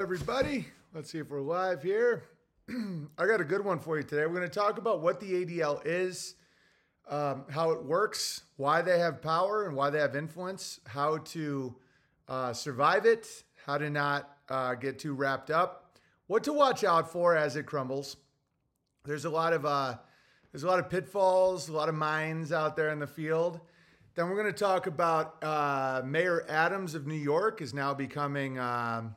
[0.00, 0.64] everybody.
[0.94, 2.22] Let's see if we're live here.
[3.18, 4.26] I got a good one for you today.
[4.26, 6.36] We're going to talk about what the ADL is,
[7.08, 11.74] um, how it works, why they have power and why they have influence, how to
[12.28, 13.26] uh, survive it,
[13.66, 17.66] how to not uh, get too wrapped up, what to watch out for as it
[17.66, 18.18] crumbles.
[19.04, 19.96] There's a lot of uh,
[20.52, 23.58] there's a lot of pitfalls, a lot of mines out there in the field.
[24.14, 28.60] Then we're going to talk about uh, Mayor Adams of New York is now becoming.
[28.60, 29.16] Um,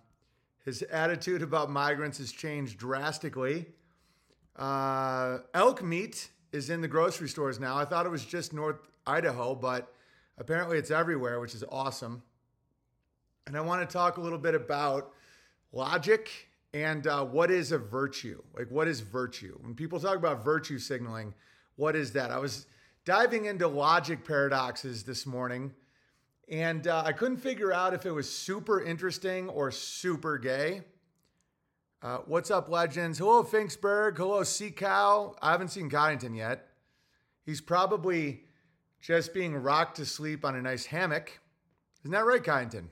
[0.66, 3.66] his attitude about migrants has changed drastically.
[4.56, 7.78] Uh, elk meat is in the grocery stores now.
[7.78, 9.94] I thought it was just North Idaho, but
[10.38, 12.22] apparently it's everywhere, which is awesome.
[13.48, 15.14] And I want to talk a little bit about
[15.72, 16.30] logic
[16.74, 18.42] and uh, what is a virtue.
[18.56, 19.58] Like, what is virtue?
[19.62, 21.34] When people talk about virtue signaling,
[21.76, 22.32] what is that?
[22.32, 22.68] I was
[23.04, 25.74] diving into logic paradoxes this morning
[26.50, 30.84] and uh, I couldn't figure out if it was super interesting or super gay.
[32.02, 33.20] Uh, what's up, legends?
[33.20, 34.18] Hello, Finksburg.
[34.18, 35.36] Hello, Sea Cow.
[35.42, 36.68] I haven't seen Coddington yet.
[37.46, 38.42] He's probably
[39.02, 41.40] just being rocked to sleep on a nice hammock.
[42.02, 42.90] Isn't that right, Coddington?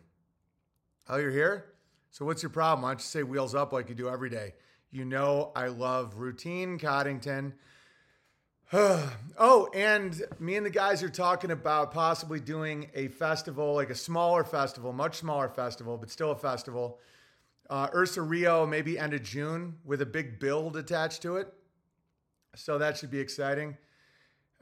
[1.08, 1.66] Oh, you're here?
[2.12, 2.84] So, what's your problem?
[2.84, 4.54] Why don't you say wheels up like you do every day?
[4.92, 7.54] You know, I love routine, Coddington.
[8.74, 13.96] oh, and me and the guys are talking about possibly doing a festival, like a
[13.96, 17.00] smaller festival, much smaller festival, but still a festival.
[17.68, 21.52] Uh, Ursa Rio, maybe end of June, with a big build attached to it.
[22.56, 23.76] So that should be exciting.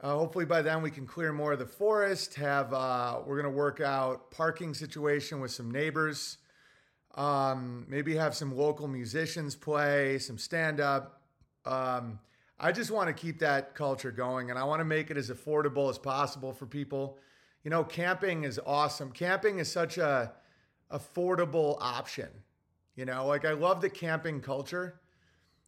[0.00, 2.34] Uh, hopefully by then we can clear more of the forest.
[2.36, 6.38] Have uh, we're gonna work out parking situation with some neighbors.
[7.14, 11.20] Um, maybe have some local musicians play, some stand up.
[11.66, 12.20] Um,
[12.60, 15.30] I just want to keep that culture going and I want to make it as
[15.30, 17.18] affordable as possible for people.
[17.62, 19.12] You know, camping is awesome.
[19.12, 20.32] Camping is such a
[20.90, 22.28] affordable option.
[22.96, 25.00] You know, like I love the camping culture.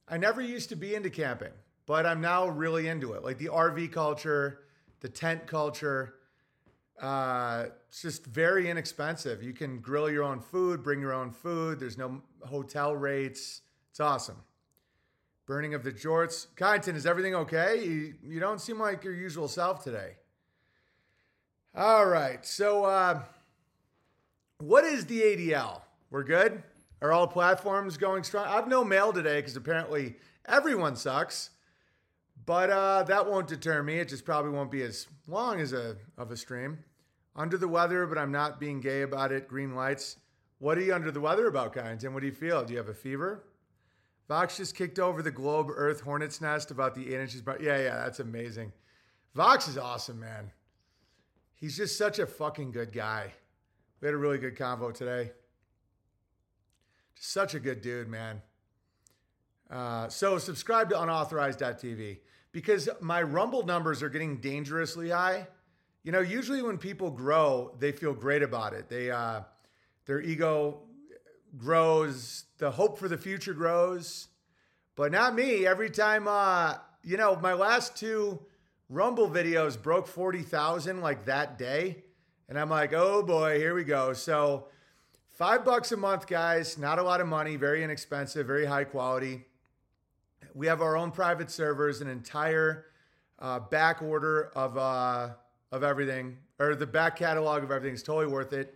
[0.09, 1.53] I never used to be into camping,
[1.87, 3.23] but I'm now really into it.
[3.23, 4.63] Like the RV culture,
[4.99, 6.15] the tent culture.
[7.01, 9.43] Uh, it's just very inexpensive.
[9.45, 11.79] You can grill your own food, bring your own food.
[11.79, 13.63] There's no hotel rates.
[13.91, 14.37] It's awesome.
[15.51, 16.47] Burning of the jorts.
[16.55, 17.85] Kyneton, is everything okay?
[17.85, 20.13] You, you don't seem like your usual self today.
[21.75, 22.47] All right.
[22.47, 23.23] So, uh,
[24.59, 25.81] what is the ADL?
[26.09, 26.63] We're good?
[27.03, 28.47] Are all platforms going strong?
[28.47, 30.15] I've no mail today because apparently
[30.47, 31.51] everyone sucks.
[32.47, 33.99] But uh, that won't deter me.
[33.99, 36.79] It just probably won't be as long as a of a stream.
[37.35, 39.49] Under the weather, but I'm not being gay about it.
[39.49, 40.17] Green lights.
[40.61, 42.13] What are you under the weather about, Kyneton?
[42.13, 42.65] What do you feel?
[42.65, 43.43] Do you have a fever?
[44.31, 47.43] Vox just kicked over the globe Earth hornet's nest about the eight.
[47.45, 48.73] But yeah, yeah, that's amazing.
[49.35, 50.53] Vox is awesome, man.
[51.57, 53.33] He's just such a fucking good guy.
[54.01, 55.33] We had a really good convo today.
[57.17, 58.41] Just such a good dude, man.
[59.69, 62.19] Uh, so subscribe to unauthorized.tv
[62.53, 65.49] because my Rumble numbers are getting dangerously high.
[66.05, 68.89] You know, usually when people grow, they feel great about it.
[68.89, 69.41] They uh,
[70.07, 70.83] their ego
[71.57, 74.29] grows, the hope for the future grows.
[74.97, 75.67] But not me.
[75.67, 78.41] Every time, uh, you know, my last two
[78.89, 82.03] Rumble videos broke 40,000 like that day.
[82.49, 84.13] And I'm like, oh boy, here we go.
[84.13, 84.67] So,
[85.29, 86.77] five bucks a month, guys.
[86.77, 89.45] Not a lot of money, very inexpensive, very high quality.
[90.55, 92.87] We have our own private servers, an entire
[93.39, 95.31] uh, back order of, uh,
[95.71, 98.75] of everything, or the back catalog of everything is totally worth it.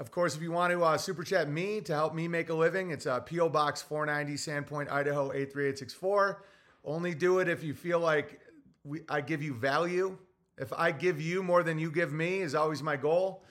[0.00, 2.54] Of course, if you want to uh, super chat me to help me make a
[2.54, 3.50] living, it's uh, P.O.
[3.50, 6.42] Box 490, Sandpoint, Idaho 83864.
[6.86, 8.40] Only do it if you feel like
[8.82, 10.16] we, I give you value.
[10.56, 13.44] If I give you more than you give me, is always my goal.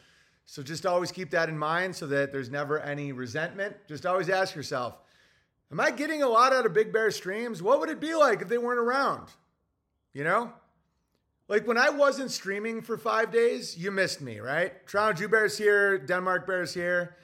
[0.48, 3.76] So just always keep that in mind so that there's never any resentment.
[3.88, 4.98] Just always ask yourself,
[5.72, 7.62] am I getting a lot out of Big Bear streams?
[7.62, 9.28] What would it be like if they weren't around?
[10.14, 10.52] You know?
[11.50, 14.86] Like when I wasn't streaming for five days, you missed me, right?
[14.88, 17.16] Toronto Jew Bears here, Denmark Bears here.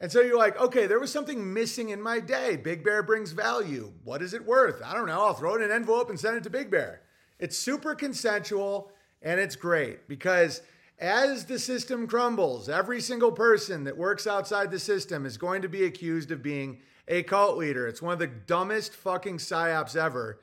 [0.00, 2.56] And so you're like, okay, there was something missing in my day.
[2.56, 3.92] Big Bear brings value.
[4.02, 4.82] What is it worth?
[4.82, 5.20] I don't know.
[5.20, 7.02] I'll throw it in an envelope and send it to Big Bear.
[7.38, 10.62] It's super consensual and it's great because
[10.98, 15.68] as the system crumbles, every single person that works outside the system is going to
[15.68, 17.86] be accused of being a cult leader.
[17.86, 20.38] It's one of the dumbest fucking psyops ever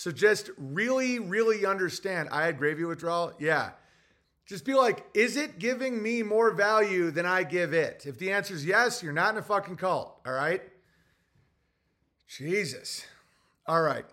[0.00, 2.30] so just really, really understand.
[2.32, 3.34] I had gravy withdrawal.
[3.38, 3.72] Yeah.
[4.46, 8.06] Just be like, is it giving me more value than I give it?
[8.06, 10.18] If the answer is yes, you're not in a fucking cult.
[10.24, 10.62] All right.
[12.28, 13.04] Jesus.
[13.66, 14.06] All right.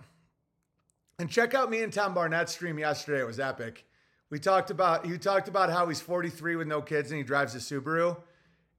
[1.20, 3.22] And check out me and Tom Barnett's stream yesterday.
[3.22, 3.86] It was epic.
[4.30, 7.56] We talked about he talked about how he's 43 with no kids and he drives
[7.56, 8.18] a Subaru.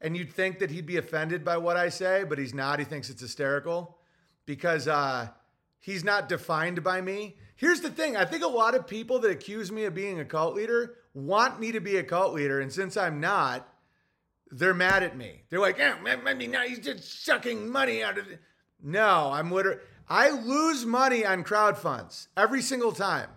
[0.02, 2.78] and you'd think that he'd be offended by what I say, but he's not.
[2.78, 3.96] He thinks it's hysterical
[4.44, 5.28] because uh,
[5.80, 7.36] he's not defined by me.
[7.56, 10.25] Here's the thing I think a lot of people that accuse me of being a
[10.25, 12.60] cult leader want me to be a cult leader.
[12.60, 13.69] And since I'm not,
[14.50, 15.42] they're mad at me.
[15.50, 18.40] They're like, oh, I mean, now he's just sucking money out of it.
[18.82, 23.28] No, I'm literally, I lose money on crowd funds every single time.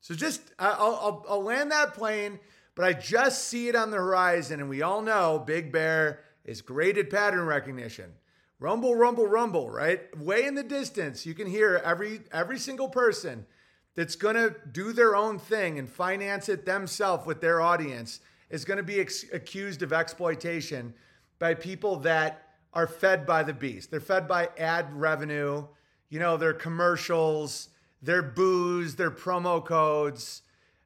[0.00, 2.38] So just, I'll, I'll, I'll land that plane,
[2.74, 4.60] but I just see it on the horizon.
[4.60, 8.12] And we all know Big Bear is great at pattern recognition.
[8.58, 10.16] Rumble, rumble, rumble, right?
[10.18, 13.46] Way in the distance, you can hear every every single person
[13.94, 18.20] that's going to do their own thing and finance it themselves with their audience
[18.50, 20.94] is going to be ex- accused of exploitation
[21.38, 23.90] by people that are fed by the beast.
[23.90, 25.66] They're fed by ad revenue,
[26.08, 27.70] you know, their commercials,
[28.02, 30.42] their booze, their promo codes.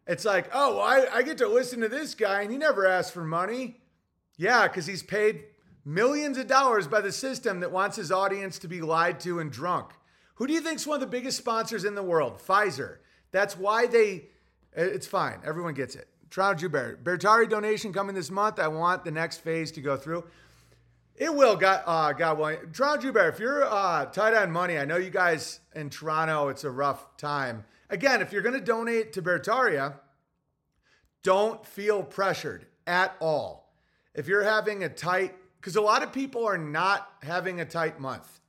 [0.07, 3.13] It's like, oh, I, I get to listen to this guy and he never asked
[3.13, 3.81] for money.
[4.37, 5.45] Yeah, because he's paid
[5.85, 9.51] millions of dollars by the system that wants his audience to be lied to and
[9.51, 9.93] drunk.
[10.35, 12.39] Who do you think is one of the biggest sponsors in the world?
[12.39, 12.99] Pfizer.
[13.33, 14.27] That's why they,
[14.73, 15.41] it's fine.
[15.45, 16.09] Everyone gets it.
[16.31, 16.99] Toronto Jew Bear.
[17.03, 18.59] Bertari donation coming this month.
[18.59, 20.25] I want the next phase to go through.
[21.17, 22.57] It will, got uh, got one.
[22.73, 26.49] Toronto Jew Bear, if you're uh, tight on money, I know you guys in Toronto,
[26.49, 27.65] it's a rough time.
[27.91, 29.97] Again, if you're going to donate to Bertaria,
[31.23, 33.75] don't feel pressured at all.
[34.15, 38.01] If you're having a tight because a lot of people are not having a tight
[38.01, 38.41] month.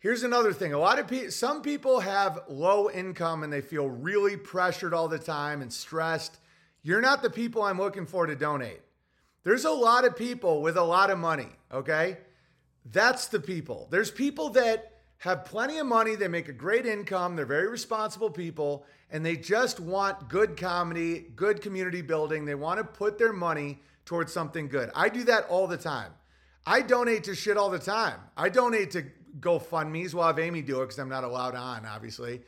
[0.00, 0.72] Here's another thing.
[0.72, 5.06] A lot of people, some people have low income and they feel really pressured all
[5.06, 6.38] the time and stressed.
[6.82, 8.80] You're not the people I'm looking for to donate.
[9.44, 12.18] There's a lot of people with a lot of money, okay?
[12.84, 13.86] That's the people.
[13.92, 18.30] There's people that have plenty of money, they make a great income, they're very responsible
[18.30, 22.44] people, and they just want good comedy, good community building.
[22.44, 24.90] They want to put their money towards something good.
[24.96, 26.10] I do that all the time.
[26.66, 28.20] I donate to shit all the time.
[28.36, 29.04] I donate to
[29.40, 30.14] GoFundMe's.
[30.14, 32.42] We'll have Amy do it because I'm not allowed on, obviously.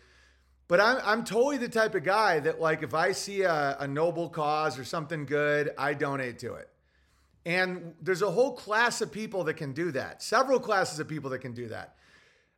[0.69, 3.89] But I'm, I'm totally the type of guy that, like, if I see a, a
[3.89, 6.71] noble cause or something good, I donate to it.
[7.45, 11.31] And there's a whole class of people that can do that, several classes of people
[11.31, 11.97] that can do that.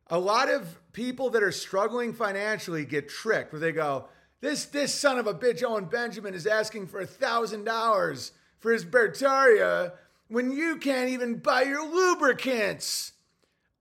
[0.09, 4.07] A lot of people that are struggling financially get tricked where they go,
[4.39, 8.85] this, this son of a bitch, Owen Benjamin, is asking for a $1,000 for his
[8.85, 9.93] Bertaria
[10.27, 13.13] when you can't even buy your lubricants.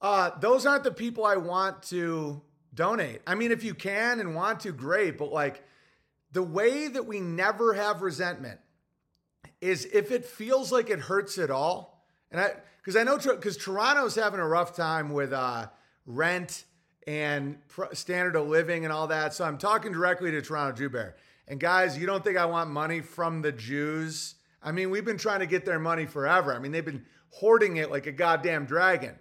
[0.01, 2.43] Uh, those aren't the people I want to
[2.75, 3.23] donate.
[3.27, 5.19] I mean, if you can and want to, great.
[5.19, 5.65] But like
[6.33, 8.61] the way that we never have resentment
[9.61, 12.05] is if it feels like it hurts at all.
[12.31, 15.67] And I, because I know, because Toronto's having a rough time with uh,
[16.05, 16.65] rent
[17.07, 17.59] and
[17.93, 19.35] standard of living and all that.
[19.35, 21.17] So I'm talking directly to Toronto Jew Bear.
[21.49, 24.36] And guys, you don't think I want money from the Jews
[24.67, 26.53] I mean, we've been trying to get their money forever.
[26.53, 29.15] I mean, they've been hoarding it like a goddamn dragon.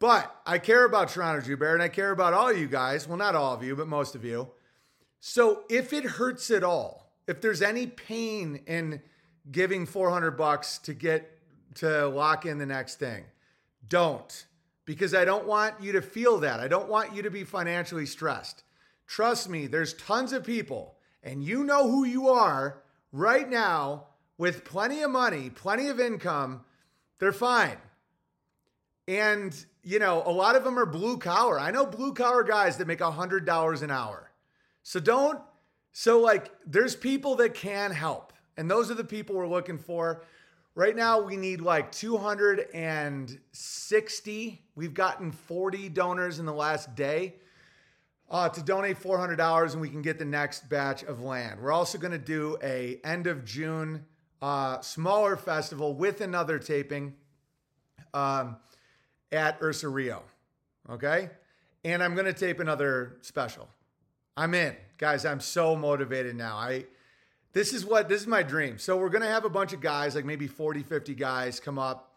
[0.00, 3.06] But I care about Toronto Jew Bear and I care about all you guys.
[3.06, 4.48] Well, not all of you, but most of you.
[5.20, 9.00] So if it hurts at all, if there's any pain in
[9.48, 11.38] giving 400 bucks to get
[11.76, 13.24] to lock in the next thing,
[13.86, 14.46] don't.
[14.84, 16.58] Because I don't want you to feel that.
[16.58, 18.64] I don't want you to be financially stressed.
[19.06, 22.82] Trust me, there's tons of people, and you know who you are
[23.12, 24.07] right now
[24.38, 26.62] with plenty of money, plenty of income,
[27.18, 27.76] they're fine.
[29.08, 29.52] And,
[29.82, 31.58] you know, a lot of them are blue collar.
[31.58, 34.30] I know blue collar guys that make $100 an hour.
[34.82, 35.40] So don't,
[35.92, 38.32] so like, there's people that can help.
[38.56, 40.24] And those are the people we're looking for.
[40.74, 44.62] Right now, we need like 260.
[44.76, 47.34] We've gotten 40 donors in the last day
[48.30, 51.60] uh, to donate $400 and we can get the next batch of land.
[51.60, 54.04] We're also going to do a end of June
[54.40, 57.14] uh, smaller festival with another taping
[58.14, 58.56] um,
[59.32, 60.22] at Ursa Rio.
[60.90, 61.30] Okay.
[61.84, 63.68] And I'm going to tape another special.
[64.36, 64.76] I'm in.
[64.98, 66.56] Guys, I'm so motivated now.
[66.56, 66.84] I
[67.52, 68.78] this is what this is my dream.
[68.78, 71.78] So we're going to have a bunch of guys, like maybe 40, 50 guys come
[71.78, 72.12] up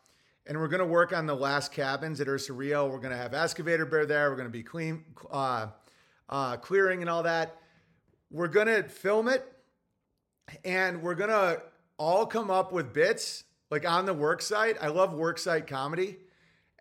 [0.46, 2.88] and we're going to work on the last cabins at Ursa Rio.
[2.88, 4.30] We're going to have excavator bear there.
[4.30, 5.68] We're going to be clean uh,
[6.30, 7.58] uh, clearing and all that.
[8.30, 9.46] We're going to film it
[10.66, 11.62] and we're going to
[12.02, 14.76] all come up with bits like on the work site.
[14.82, 16.18] I love work site comedy.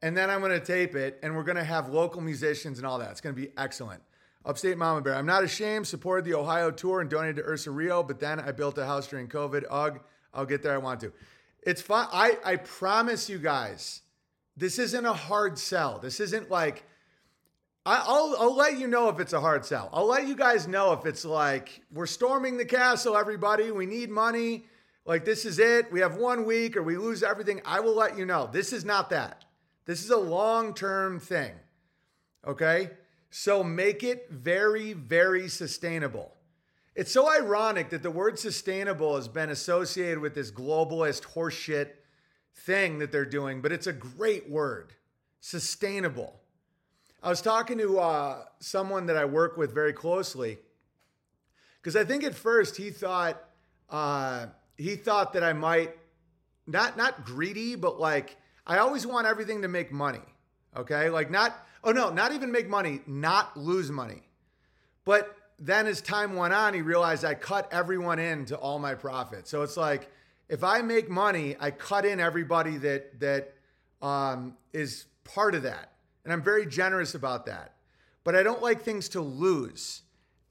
[0.01, 2.87] And then I'm going to tape it and we're going to have local musicians and
[2.87, 3.11] all that.
[3.11, 4.03] It's going to be excellent.
[4.47, 5.15] Upstate Mama Bear.
[5.15, 5.87] I'm not ashamed.
[5.87, 9.07] Supported the Ohio tour and donated to Ursa Rio, but then I built a house
[9.07, 9.65] during COVID.
[9.71, 10.01] Ugh,
[10.33, 10.73] I'll get there.
[10.73, 11.13] I want to.
[11.63, 12.09] It's fun.
[12.11, 14.01] I, I promise you guys,
[14.57, 15.99] this isn't a hard sell.
[15.99, 16.85] This isn't like,
[17.85, 19.91] I, will I'll let you know if it's a hard sell.
[19.93, 23.71] I'll let you guys know if it's like, we're storming the castle, everybody.
[23.71, 24.65] We need money
[25.11, 25.91] like this is it.
[25.91, 27.61] We have one week or we lose everything.
[27.65, 28.49] I will let you know.
[28.53, 29.45] This is not that.
[29.85, 31.51] This is a long term thing.
[32.47, 32.91] Okay.
[33.29, 36.37] So make it very, very sustainable.
[36.95, 41.89] It's so ironic that the word sustainable has been associated with this globalist horseshit
[42.55, 44.93] thing that they're doing, but it's a great word
[45.41, 46.39] sustainable.
[47.21, 50.59] I was talking to uh, someone that I work with very closely
[51.83, 53.43] because I think at first he thought
[53.89, 54.47] uh,
[54.81, 55.95] he thought that I might
[56.67, 60.23] not not greedy, but like I always want everything to make money.
[60.77, 64.23] Okay, like not oh no, not even make money, not lose money.
[65.05, 69.51] But then as time went on, he realized I cut everyone into all my profits.
[69.51, 70.11] So it's like
[70.49, 73.55] if I make money, I cut in everybody that that
[74.01, 75.93] um, is part of that.
[76.25, 77.75] And I'm very generous about that.
[78.25, 80.03] But I don't like things to lose.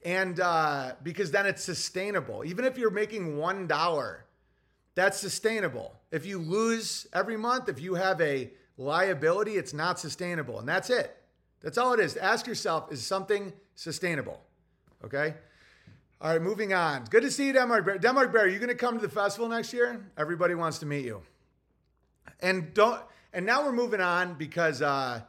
[0.04, 2.44] And uh, because then it's sustainable.
[2.44, 4.16] Even if you're making $1,
[4.94, 5.94] that's sustainable.
[6.10, 10.58] If you lose every month, if you have a liability, it's not sustainable.
[10.58, 11.16] And that's it.
[11.60, 12.16] That's all it is.
[12.16, 14.40] Ask yourself is something sustainable?
[15.04, 15.34] Okay.
[16.22, 17.04] All right, moving on.
[17.04, 17.98] Good to see you, Denmark Bear.
[17.98, 20.10] Denmark Bear, are you going to come to the festival next year?
[20.18, 21.22] Everybody wants to meet you.
[22.40, 23.00] And don't
[23.32, 25.22] and now we're moving on because uh,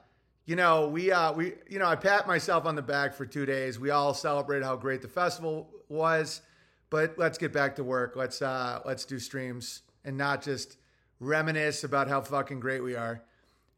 [0.46, 3.46] you know we uh, we you know I pat myself on the back for two
[3.46, 3.80] days.
[3.80, 6.42] We all celebrate how great the festival was,
[6.90, 8.16] but let's get back to work.
[8.16, 10.78] Let's uh, let's do streams and not just
[11.20, 13.24] reminisce about how fucking great we are.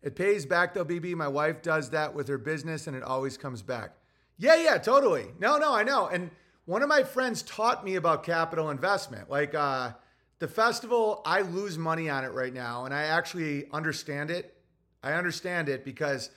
[0.02, 1.16] It pays back though, BB.
[1.16, 3.96] My wife does that with her business, and it always comes back.
[4.38, 5.28] Yeah, yeah, totally.
[5.40, 6.08] No, no, I know.
[6.08, 6.32] And
[6.66, 9.30] one of my friends taught me about capital investment.
[9.30, 9.92] Like, uh,
[10.40, 14.58] the festival, I lose money on it right now, and I actually understand it.
[15.02, 16.32] I understand it because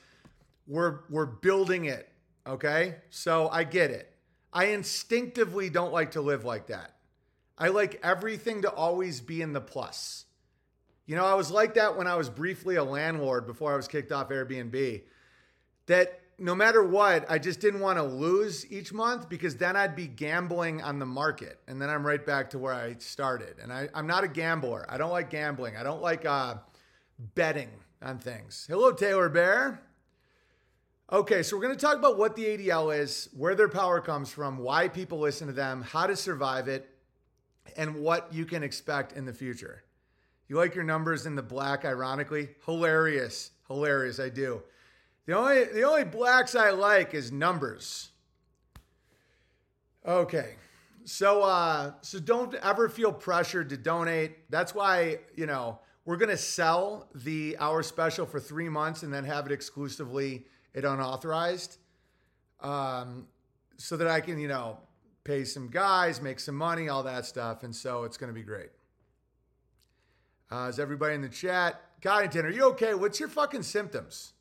[0.67, 2.09] we're we're building it.
[2.45, 4.13] Okay, so I get it.
[4.53, 6.93] I instinctively don't like to live like that.
[7.57, 10.25] I like everything to always be in the plus.
[11.05, 13.87] You know, I was like that when I was briefly a landlord before I was
[13.87, 15.03] kicked off Airbnb.
[15.87, 19.95] That no matter what, I just didn't want to lose each month because then I'd
[19.95, 21.59] be gambling on the market.
[21.67, 23.55] And then I'm right back to where I started.
[23.61, 24.85] And I, am not a gambler.
[24.89, 25.77] I don't like gambling.
[25.77, 26.55] I don't like uh,
[27.35, 27.69] betting
[28.01, 28.67] on things.
[28.69, 29.81] Hello, Taylor Bear.
[31.09, 34.29] Okay, so we're going to talk about what the ADL is, where their power comes
[34.29, 36.89] from, why people listen to them, how to survive it,
[37.77, 39.83] and what you can expect in the future.
[40.49, 42.49] You like your numbers in the black, ironically?
[42.65, 43.51] Hilarious.
[43.69, 44.19] Hilarious.
[44.19, 44.61] I do.
[45.27, 48.09] The only the only blacks I like is numbers.
[50.05, 50.55] Okay.
[51.03, 54.49] So uh so don't ever feel pressured to donate.
[54.49, 59.25] That's why, you know, we're to sell the hour special for 3 months and then
[59.25, 60.45] have it exclusively
[60.77, 61.77] at unauthorized.
[62.61, 63.27] Um
[63.77, 64.79] so that I can, you know,
[65.23, 67.63] pay some guys, make some money, all that stuff.
[67.63, 68.69] And so it's going to be great.
[70.49, 71.81] Uh, is everybody in the chat?
[72.01, 72.93] Coddington, are you okay?
[72.93, 74.33] What's your fucking symptoms?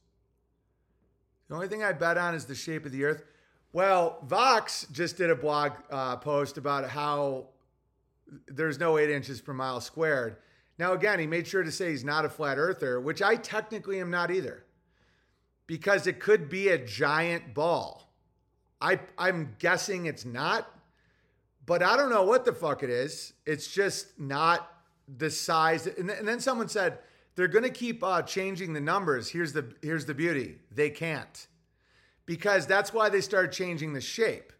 [1.48, 3.24] The only thing I bet on is the shape of the earth.
[3.72, 7.48] Well, Vox just did a blog uh, post about how
[8.46, 10.36] there's no eight inches per mile squared.
[10.78, 14.00] Now, again, he made sure to say he's not a flat earther, which I technically
[14.00, 14.65] am not either,
[15.66, 18.12] because it could be a giant ball.
[18.80, 20.70] I, I'm guessing it's not,
[21.64, 23.32] but I don't know what the fuck it is.
[23.46, 24.70] It's just not
[25.18, 25.86] the size.
[25.86, 26.98] And, and then someone said,
[27.36, 29.28] they're going to keep uh, changing the numbers.
[29.28, 30.56] Here's the here's the beauty.
[30.72, 31.46] They can't.
[32.24, 34.52] Because that's why they started changing the shape.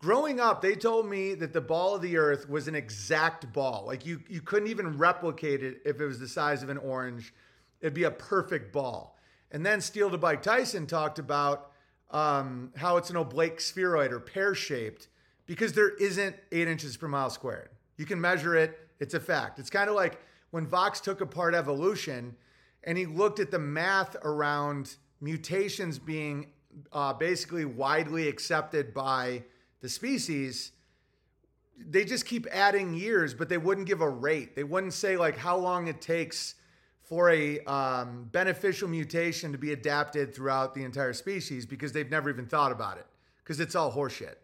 [0.00, 3.84] Growing up, they told me that the ball of the earth was an exact ball.
[3.86, 7.32] Like you you couldn't even replicate it if it was the size of an orange.
[7.80, 9.13] It'd be a perfect ball.
[9.50, 11.70] And then Steel to Tyson talked about
[12.10, 15.08] um, how it's an oblique spheroid or pear shaped
[15.46, 17.70] because there isn't eight inches per mile squared.
[17.96, 19.58] You can measure it, it's a fact.
[19.58, 20.20] It's kind of like
[20.50, 22.34] when Vox took apart evolution
[22.84, 26.46] and he looked at the math around mutations being
[26.92, 29.42] uh, basically widely accepted by
[29.80, 30.72] the species,
[31.76, 34.54] they just keep adding years, but they wouldn't give a rate.
[34.54, 36.54] They wouldn't say like how long it takes
[37.04, 42.30] for a um, beneficial mutation to be adapted throughout the entire species because they've never
[42.30, 43.06] even thought about it
[43.38, 44.36] because it's all horseshit.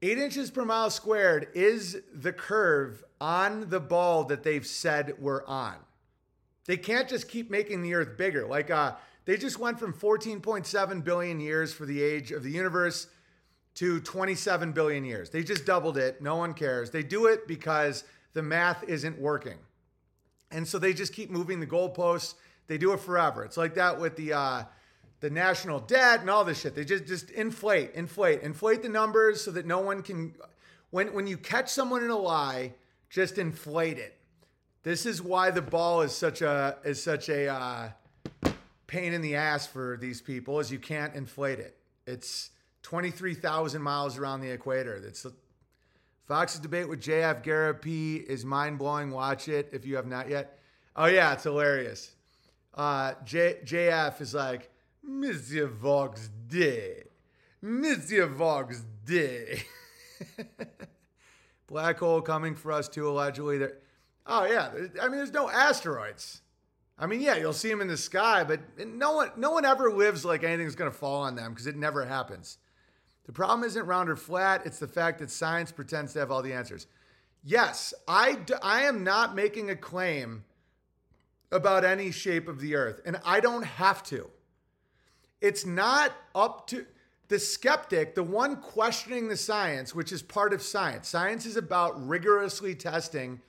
[0.00, 5.44] Eight inches per mile squared is the curve on the ball that they've said we're
[5.46, 5.74] on.
[6.66, 8.46] They can't just keep making the earth bigger.
[8.46, 8.94] Like uh,
[9.24, 13.08] they just went from 14.7 billion years for the age of the universe
[13.74, 15.30] to 27 billion years.
[15.30, 16.22] They just doubled it.
[16.22, 16.90] No one cares.
[16.90, 19.58] They do it because the math isn't working.
[20.50, 22.34] And so they just keep moving the goalposts.
[22.66, 23.44] They do it forever.
[23.44, 24.64] It's like that with the uh,
[25.20, 26.74] the national debt and all this shit.
[26.74, 30.34] They just just inflate, inflate, inflate the numbers so that no one can
[30.90, 32.74] when when you catch someone in a lie,
[33.10, 34.18] just inflate it.
[34.82, 37.90] This is why the ball is such a is such a uh,
[38.86, 41.76] pain in the ass for these people, is you can't inflate it.
[42.06, 42.50] It's
[42.82, 45.00] twenty three thousand miles around the equator.
[45.00, 45.26] That's
[46.28, 49.10] Vox's debate with JF P is mind blowing.
[49.10, 50.58] Watch it if you have not yet.
[50.94, 52.12] Oh yeah, it's hilarious.
[52.74, 54.70] Uh, J- JF is like
[55.02, 57.04] Monsieur Vox Day,
[57.62, 59.62] Monsieur Vox Day.
[61.66, 63.58] Black hole coming for us too, allegedly.
[63.58, 63.78] There.
[64.26, 64.70] Oh yeah,
[65.00, 66.42] I mean, there's no asteroids.
[66.98, 69.90] I mean, yeah, you'll see them in the sky, but no one, no one ever
[69.90, 72.58] lives like anything's going to fall on them because it never happens.
[73.28, 76.40] The problem isn't round or flat; it's the fact that science pretends to have all
[76.40, 76.86] the answers.
[77.44, 80.44] Yes, I, I am not making a claim
[81.52, 84.30] about any shape of the earth, and I don't have to.
[85.42, 86.86] It's not up to
[87.28, 91.06] the skeptic, the one questioning the science, which is part of science.
[91.06, 93.42] Science is about rigorously testing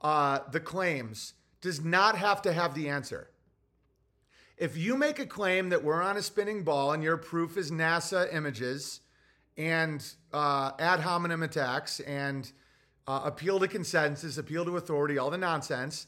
[0.00, 3.30] uh, the claims, does not have to have the answer.
[4.56, 7.72] If you make a claim that we're on a spinning ball and your proof is
[7.72, 9.00] NASA images
[9.58, 12.50] and uh, ad hominem attacks and
[13.06, 16.06] uh, appeal to consensus, appeal to authority, all the nonsense,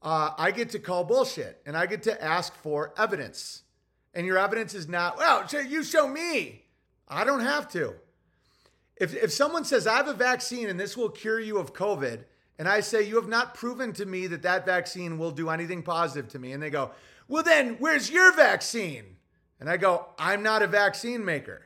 [0.00, 3.64] uh, I get to call bullshit and I get to ask for evidence
[4.14, 6.62] and your evidence is not, well, you show me.
[7.08, 7.94] I don't have to.
[8.96, 12.24] If, if someone says, I have a vaccine and this will cure you of COVID,
[12.58, 15.82] and I say, you have not proven to me that that vaccine will do anything
[15.82, 16.92] positive to me, and they go,
[17.26, 19.16] well, then where's your vaccine?
[19.58, 21.62] And I go, I'm not a vaccine maker.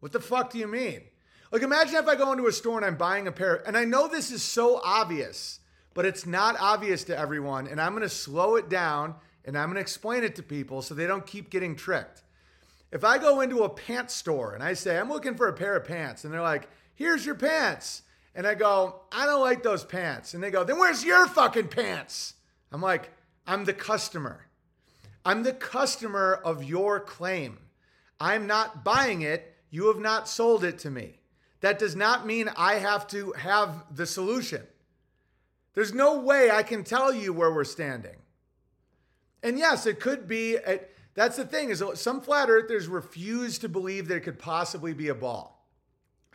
[0.00, 1.02] What the fuck do you mean?
[1.50, 3.84] Like, imagine if I go into a store and I'm buying a pair, and I
[3.84, 5.60] know this is so obvious,
[5.94, 9.14] but it's not obvious to everyone, and I'm gonna slow it down
[9.44, 12.22] and I'm to explain it to people so they don't keep getting tricked.
[12.92, 15.74] If I go into a pants store and I say, I'm looking for a pair
[15.74, 18.02] of pants, and they're like, here's your pants.
[18.34, 20.34] And I go, I don't like those pants.
[20.34, 22.34] And they go, then where's your fucking pants?
[22.70, 23.10] I'm like,
[23.46, 24.46] I'm the customer.
[25.24, 27.58] I'm the customer of your claim.
[28.20, 29.56] I'm not buying it.
[29.70, 31.20] You have not sold it to me.
[31.60, 34.62] That does not mean I have to have the solution.
[35.74, 38.16] There's no way I can tell you where we're standing.
[39.42, 40.58] And yes, it could be.
[41.14, 45.08] That's the thing is some flat earthers refuse to believe that it could possibly be
[45.08, 45.66] a ball.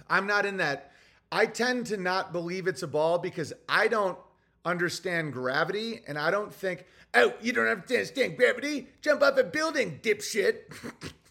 [0.10, 0.91] I'm not in that.
[1.32, 4.17] I tend to not believe it's a ball because I don't
[4.65, 8.88] understand gravity and I don't think, oh, you don't understand gravity?
[9.02, 10.74] Jump off a building, dipshit.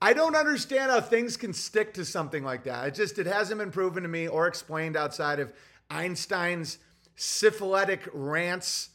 [0.00, 2.88] I don't understand how things can stick to something like that.
[2.88, 5.52] It just it hasn't been proven to me or explained outside of
[5.90, 6.78] Einstein's
[7.16, 8.90] syphilitic rants.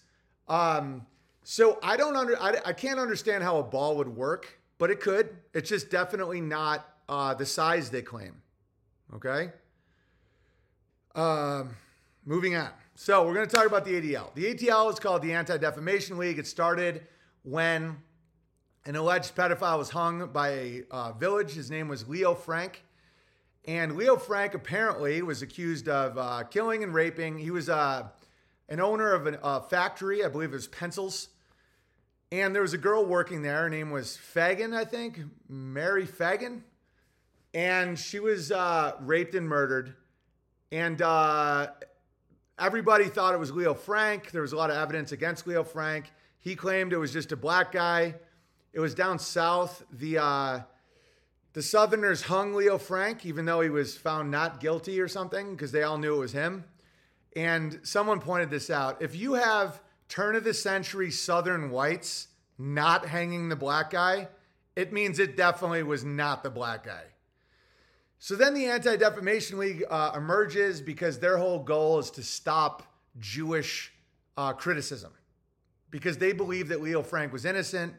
[0.47, 1.05] Um,
[1.43, 5.01] so I don't under I, I can't understand how a ball would work, but it
[5.01, 5.35] could.
[5.53, 8.41] It's just definitely not uh, the size they claim.
[9.13, 9.51] Okay.
[11.15, 11.75] Um,
[12.25, 12.69] moving on.
[12.95, 14.33] So we're going to talk about the ADL.
[14.35, 16.39] The ADL is called the Anti Defamation League.
[16.39, 17.05] It started
[17.43, 17.97] when
[18.85, 21.53] an alleged pedophile was hung by a uh, village.
[21.53, 22.83] His name was Leo Frank.
[23.65, 27.37] And Leo Frank apparently was accused of uh, killing and raping.
[27.37, 28.09] He was uh,
[28.67, 31.29] an owner of a factory, I believe it was pencils.
[32.29, 33.61] And there was a girl working there.
[33.61, 36.65] Her name was Fagan, I think, Mary Fagan.
[37.53, 39.95] And she was uh, raped and murdered.
[40.73, 41.67] And uh,
[42.59, 44.31] everybody thought it was Leo Frank.
[44.31, 46.11] There was a lot of evidence against Leo Frank.
[46.39, 48.15] He claimed it was just a black guy.
[48.73, 49.83] It was down south.
[49.91, 50.59] The uh,
[51.53, 55.71] the Southerners hung Leo Frank, even though he was found not guilty or something, because
[55.71, 56.65] they all knew it was him.
[57.35, 59.01] And someone pointed this out.
[59.01, 64.27] If you have turn of the century Southern whites not hanging the black guy,
[64.75, 67.03] it means it definitely was not the black guy.
[68.17, 72.83] So then the Anti Defamation League uh, emerges because their whole goal is to stop
[73.19, 73.91] Jewish
[74.37, 75.11] uh, criticism
[75.91, 77.93] because they believe that Leo Frank was innocent.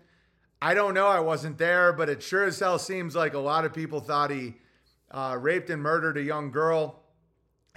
[0.62, 3.64] I don't know, I wasn't there, but it sure as hell seems like a lot
[3.64, 4.54] of people thought he
[5.10, 7.02] uh, raped and murdered a young girl.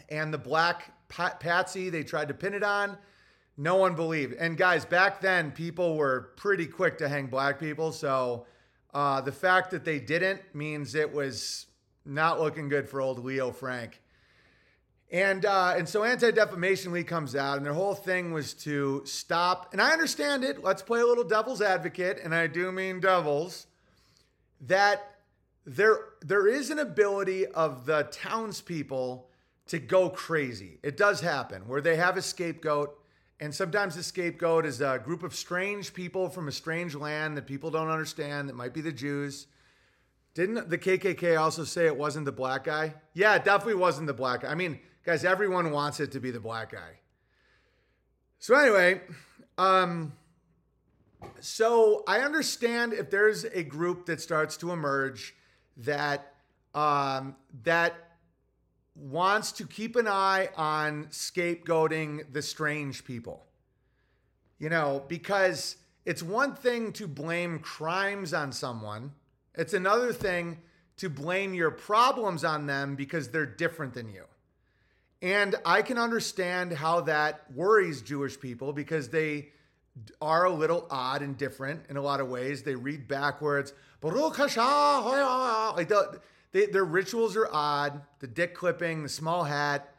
[0.09, 2.97] And the black patsy they tried to pin it on
[3.57, 4.33] no one believed.
[4.33, 7.91] And guys, back then, people were pretty quick to hang black people.
[7.91, 8.45] So
[8.93, 11.65] uh, the fact that they didn't means it was
[12.05, 14.01] not looking good for old Leo Frank.
[15.11, 19.03] And uh, and so Anti Defamation League comes out, and their whole thing was to
[19.05, 19.69] stop.
[19.71, 20.63] And I understand it.
[20.63, 23.67] Let's play a little devil's advocate, and I do mean devils.
[24.61, 25.19] That
[25.65, 29.29] there there is an ability of the townspeople
[29.67, 30.79] to go crazy.
[30.83, 32.97] It does happen where they have a scapegoat
[33.39, 37.45] and sometimes the scapegoat is a group of strange people from a strange land that
[37.45, 39.47] people don't understand, that might be the Jews.
[40.33, 42.95] Didn't the KKK also say it wasn't the black guy?
[43.13, 44.51] Yeah, it definitely wasn't the black guy.
[44.51, 46.99] I mean, guys, everyone wants it to be the black guy.
[48.39, 48.99] So anyway,
[49.57, 50.11] um,
[51.39, 55.33] so I understand if there's a group that starts to emerge
[55.77, 56.33] that
[56.75, 57.93] um, that
[58.95, 63.45] wants to keep an eye on scapegoating the strange people.
[64.59, 69.13] You know, because it's one thing to blame crimes on someone,
[69.55, 70.57] it's another thing
[70.97, 74.25] to blame your problems on them because they're different than you.
[75.21, 79.49] And I can understand how that worries Jewish people because they
[80.21, 82.63] are a little odd and different in a lot of ways.
[82.63, 83.73] They read backwards.
[83.99, 84.63] Baruch Hashem.
[85.75, 88.01] Like the, they, their rituals are odd.
[88.19, 89.93] The dick clipping, the small hat,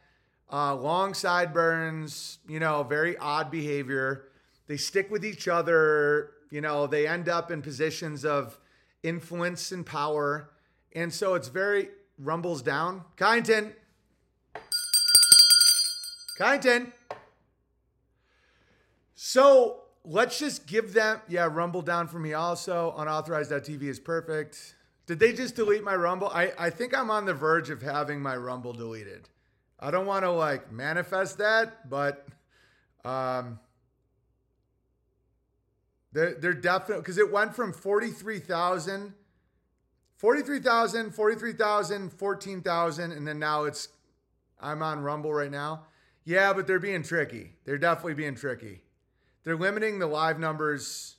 [0.52, 4.28] uh, long sideburns, you know, very odd behavior.
[4.66, 6.31] They stick with each other.
[6.50, 8.59] You know, they end up in positions of
[9.02, 10.50] influence and power.
[10.94, 13.04] And so it's very rumbles down.
[13.16, 13.72] Kyneton.
[16.38, 16.92] Kyneton.
[19.14, 22.94] So let's just give them, yeah, Rumble down for me also.
[22.96, 24.77] Unauthorized.tv is perfect.
[25.07, 26.29] Did they just delete my Rumble?
[26.29, 29.29] I, I think I'm on the verge of having my Rumble deleted.
[29.81, 32.27] I don't want to like manifest that, but
[33.05, 33.59] um,
[36.12, 39.14] they're, they're definitely, because it went from 43,000,
[40.16, 43.88] 43,000, 43,000, 14,000, and then now it's,
[44.61, 45.87] I'm on Rumble right now.
[46.29, 47.53] Yeah, but they're being tricky.
[47.64, 48.83] They're definitely being tricky.
[49.45, 51.17] They're limiting the live numbers.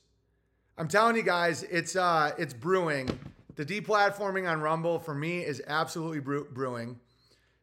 [0.78, 3.18] I'm telling you guys, it's uh, it's brewing.
[3.56, 7.00] The deplatforming on Rumble for me is absolutely brewing.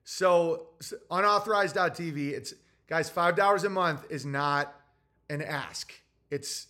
[0.03, 0.71] So
[1.09, 2.53] unauthorized.tv, it's
[2.89, 4.75] guys, five dollars a month is not
[5.29, 5.93] an ask.
[6.29, 6.67] It's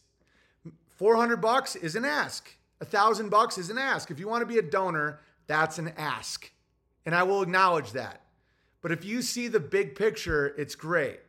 [0.98, 2.56] 400 bucks is an ask.
[2.82, 4.12] A thousand bucks is an ask.
[4.12, 6.52] If you want to be a donor, that's an ask.
[7.04, 8.22] And I will acknowledge that.
[8.88, 11.19] But if you see the big picture, it's great.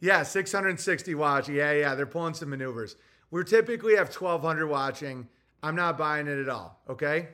[0.00, 1.46] Yeah, 660 watch.
[1.46, 2.96] Yeah, yeah, they're pulling some maneuvers.
[3.30, 5.28] We typically have 1,200 watching.
[5.62, 6.80] I'm not buying it at all.
[6.88, 7.28] Okay.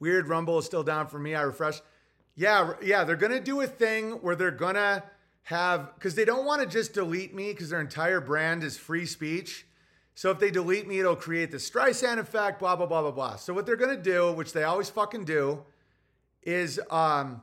[0.00, 1.34] Weird Rumble is still down for me.
[1.34, 1.82] I refresh.
[2.34, 5.04] Yeah, yeah, they're gonna do a thing where they're gonna
[5.42, 9.04] have because they don't want to just delete me because their entire brand is free
[9.04, 9.66] speech.
[10.14, 12.60] So if they delete me, it'll create the Streisand effect.
[12.60, 13.36] Blah blah blah blah blah.
[13.36, 15.64] So what they're gonna do, which they always fucking do,
[16.42, 17.42] is um,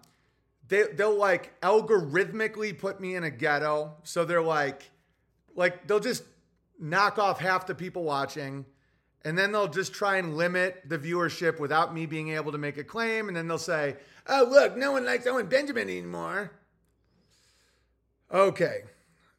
[0.69, 3.93] they they'll like algorithmically put me in a ghetto.
[4.03, 4.89] So they're like
[5.55, 6.23] like they'll just
[6.79, 8.65] knock off half the people watching
[9.25, 12.77] and then they'll just try and limit the viewership without me being able to make
[12.77, 16.51] a claim and then they'll say, "Oh, look, no one likes Owen Benjamin anymore."
[18.31, 18.83] Okay.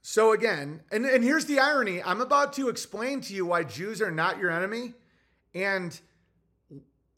[0.02, 2.02] So again, and, and here's the irony.
[2.02, 4.94] I'm about to explain to you why Jews are not your enemy
[5.54, 5.98] and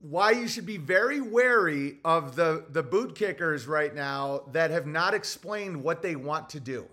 [0.02, 4.86] why you should be very wary of the, the boot kickers right now that have
[4.86, 6.86] not explained what they want to do.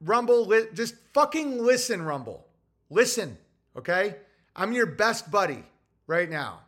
[0.00, 2.44] Rumble, li- just fucking listen, Rumble.
[2.90, 3.38] Listen,
[3.76, 4.16] okay?
[4.56, 5.62] I'm your best buddy
[6.08, 6.60] right now.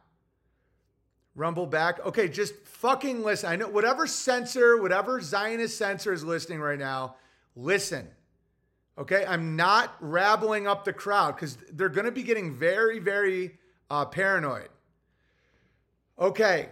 [1.35, 2.05] Rumble back.
[2.07, 3.51] Okay, just fucking listen.
[3.51, 7.17] I know whatever censor, whatever Zionist censor is listening right now,
[7.57, 8.07] listen.
[8.97, 13.59] Okay, I'm not rabbling up the crowd because they're going to be getting very, very
[13.89, 14.69] uh, paranoid.
[16.21, 16.69] Okay,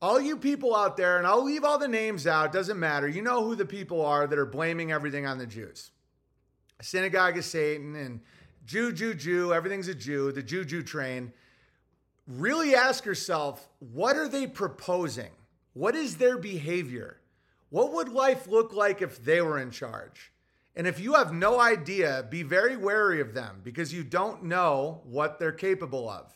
[0.00, 3.08] all you people out there, and I'll leave all the names out, doesn't matter.
[3.08, 5.90] You know who the people are that are blaming everything on the Jews.
[6.80, 8.20] Synagogue of Satan and
[8.64, 11.32] Jew, Jew, Jew, everything's a Jew, the Jew, Jew train.
[12.28, 15.30] Really ask yourself, what are they proposing?
[15.72, 17.18] What is their behavior?
[17.70, 20.32] What would life look like if they were in charge?
[20.76, 25.00] And if you have no idea, be very wary of them because you don't know
[25.04, 26.32] what they're capable of.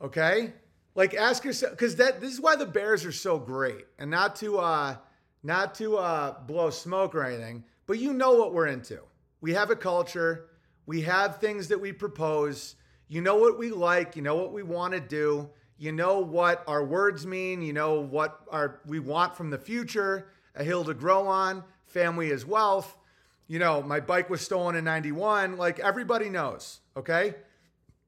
[0.00, 0.52] Okay?
[0.98, 4.34] Like ask yourself because that this is why the Bears are so great, and not
[4.36, 4.96] to uh,
[5.44, 8.98] not to uh, blow smoke or anything, but you know what we're into.
[9.40, 10.46] We have a culture,
[10.86, 12.74] we have things that we propose.
[13.06, 16.64] You know what we like, you know what we want to do, you know what
[16.66, 20.94] our words mean, you know what our we want from the future, a hill to
[20.94, 22.98] grow on, family is wealth.
[23.46, 27.36] You know, my bike was stolen in 91, like everybody knows, okay?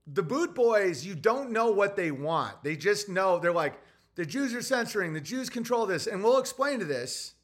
[0.06, 2.62] The boot boys, you don't know what they want.
[2.62, 3.80] They just know they're like,
[4.16, 6.06] the Jews are censoring, the Jews control this.
[6.06, 7.34] And we'll explain to this.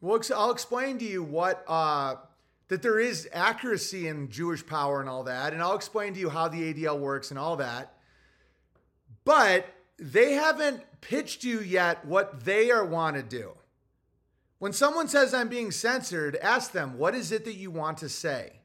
[0.00, 2.16] We'll, I'll explain to you what, uh,
[2.68, 5.52] that there is accuracy in Jewish power and all that.
[5.52, 7.94] And I'll explain to you how the ADL works and all that.
[9.24, 9.66] But
[9.98, 13.52] they haven't pitched you yet what they are want to do.
[14.58, 18.08] When someone says I'm being censored, ask them, what is it that you want to
[18.08, 18.60] say?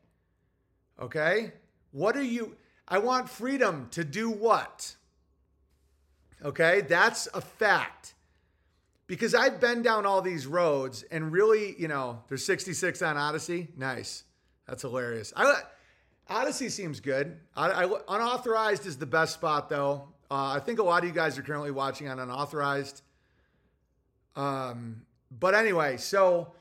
[0.99, 1.53] Okay?
[1.91, 2.55] What are you
[2.87, 4.95] I want freedom to do what?
[6.43, 8.15] Okay, that's a fact.
[9.07, 13.67] because I've been down all these roads and really, you know, there's 66 on Odysee.
[13.77, 14.23] Nice.
[14.67, 15.33] That's hilarious.
[15.35, 15.61] I,
[16.29, 17.37] Odysee seems good.
[17.55, 20.07] I, I, unauthorized is the best spot though.
[20.31, 23.01] Uh, I think a lot of you guys are currently watching on unauthorized.
[24.35, 26.53] Um, but anyway, so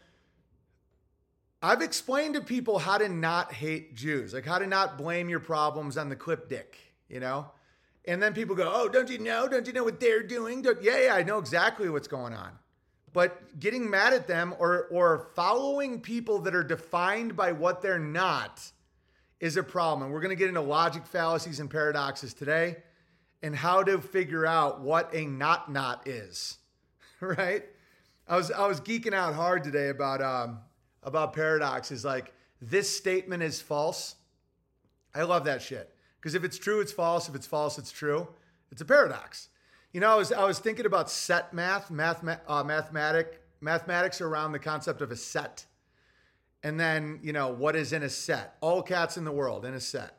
[1.63, 5.39] I've explained to people how to not hate Jews, like how to not blame your
[5.39, 6.77] problems on the clip dick,
[7.09, 7.51] you know?
[8.05, 9.47] And then people go, "Oh, don't you know?
[9.47, 12.59] Don't you know what they're doing?" Don't, yeah, yeah, I know exactly what's going on.
[13.13, 17.99] But getting mad at them or or following people that are defined by what they're
[18.01, 18.73] not
[19.39, 20.03] is a problem.
[20.03, 22.79] And we're going to get into logic fallacies and paradoxes today
[23.41, 26.59] and how to figure out what a not not is.
[27.21, 27.65] right?
[28.27, 30.59] I was I was geeking out hard today about um
[31.03, 34.17] about paradox is like this statement is false.
[35.15, 35.95] I love that shit.
[36.21, 37.29] Because if it's true, it's false.
[37.29, 38.29] If it's false, it's true.
[38.71, 39.49] It's a paradox.
[39.93, 44.53] You know, I was I was thinking about set math, math uh, mathematic mathematics around
[44.53, 45.67] the concept of a set,
[46.63, 48.57] and then you know what is in a set.
[48.61, 50.19] All cats in the world in a set.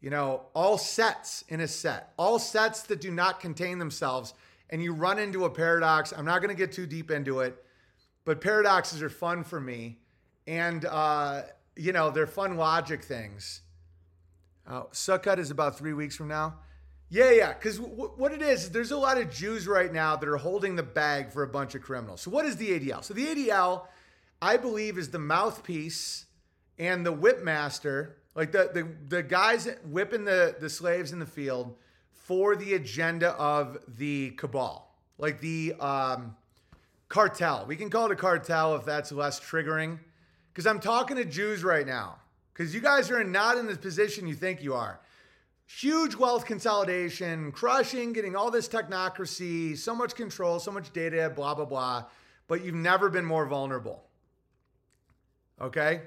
[0.00, 2.12] You know, all sets in a set.
[2.16, 4.34] All sets that do not contain themselves,
[4.70, 6.12] and you run into a paradox.
[6.12, 7.64] I'm not going to get too deep into it,
[8.24, 9.98] but paradoxes are fun for me,
[10.46, 11.42] and uh,
[11.76, 13.62] you know they're fun logic things
[14.66, 16.54] uh, Sukkot is about three weeks from now.
[17.08, 17.52] Yeah, yeah.
[17.52, 20.76] Because w- what it is, there's a lot of Jews right now that are holding
[20.76, 22.22] the bag for a bunch of criminals.
[22.22, 23.04] So what is the ADL?
[23.04, 23.82] So the ADL,
[24.40, 26.26] I believe, is the mouthpiece
[26.78, 31.76] and the whipmaster, like the the, the guys whipping the, the slaves in the field
[32.10, 36.36] for the agenda of the cabal, like the um,
[37.08, 37.66] cartel.
[37.66, 39.98] We can call it a cartel if that's less triggering.
[40.52, 42.16] Because I'm talking to Jews right now
[42.52, 45.00] because you guys are not in the position you think you are.
[45.66, 51.54] Huge wealth consolidation, crushing, getting all this technocracy, so much control, so much data, blah,
[51.54, 52.04] blah, blah.
[52.48, 54.04] But you've never been more vulnerable.
[55.60, 56.02] Okay?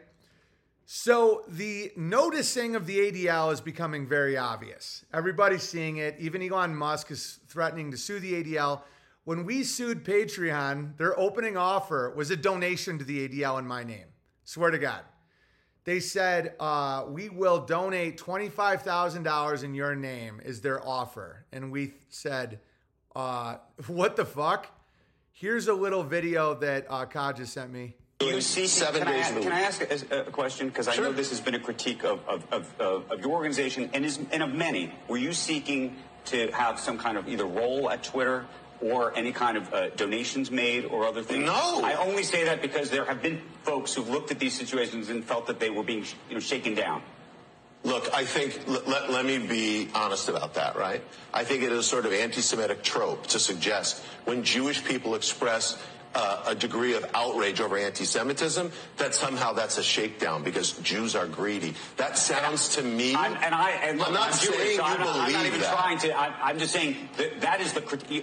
[0.86, 5.03] So the noticing of the ADL is becoming very obvious.
[5.12, 6.15] Everybody's seeing it.
[6.19, 8.81] Even Elon Musk is threatening to sue the ADL.
[9.23, 13.84] When we sued Patreon, their opening offer was a donation to the ADL in my
[13.84, 14.05] name.
[14.45, 15.01] Swear to God
[15.86, 21.93] they said uh, we will donate $25000 in your name is their offer and we
[22.10, 22.60] said
[23.15, 24.67] uh, what the fuck
[25.31, 29.41] here's a little video that uh, Kaj sent me you see seven can days I,
[29.41, 30.69] Can I ask a, a question?
[30.69, 31.05] Because sure.
[31.05, 34.19] I know this has been a critique of, of, of, of your organization and, is,
[34.31, 34.93] and of many.
[35.10, 38.45] Were you seeking to have some kind of either role at Twitter
[38.82, 41.46] or any kind of uh, donations made or other things?
[41.46, 41.82] No.
[41.84, 45.24] I only say that because there have been folks who've looked at these situations and
[45.24, 47.02] felt that they were being you know, shaken down.
[47.84, 51.04] Look, I think, let, let me be honest about that, right?
[51.32, 55.78] I think it is a sort of anti-Semitic trope to suggest when Jewish people express
[56.15, 61.28] uh, a degree of outrage over anti-Semitism, that somehow that's a shakedown because Jews are
[61.28, 61.73] greedy.
[61.97, 63.13] That sounds to me.
[63.13, 65.34] I'm, and I, and I'm not I'm saying Jewish, so you I'm believe not, I'm
[65.34, 65.73] not even that.
[65.73, 66.17] trying to.
[66.17, 67.82] I, am just saying that that is the.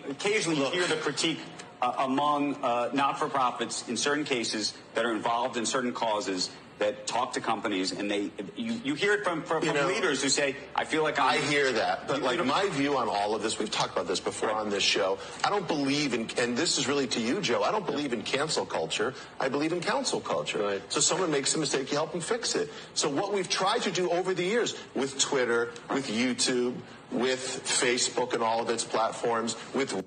[0.08, 1.40] Occasionally, you hear the critique
[1.82, 6.50] uh, among uh, not-for-profits in certain cases that are involved in certain causes
[6.82, 10.20] that talk to companies and they you, you hear it from, from, from know, leaders
[10.20, 13.34] who say i feel like I'm, i hear that but like my view on all
[13.36, 14.58] of this we've talked about this before right.
[14.58, 17.70] on this show i don't believe in and this is really to you joe i
[17.70, 20.92] don't believe in cancel culture i believe in council culture right.
[20.92, 23.92] so someone makes a mistake you help them fix it so what we've tried to
[23.92, 26.74] do over the years with twitter with youtube
[27.12, 30.04] with facebook and all of its platforms with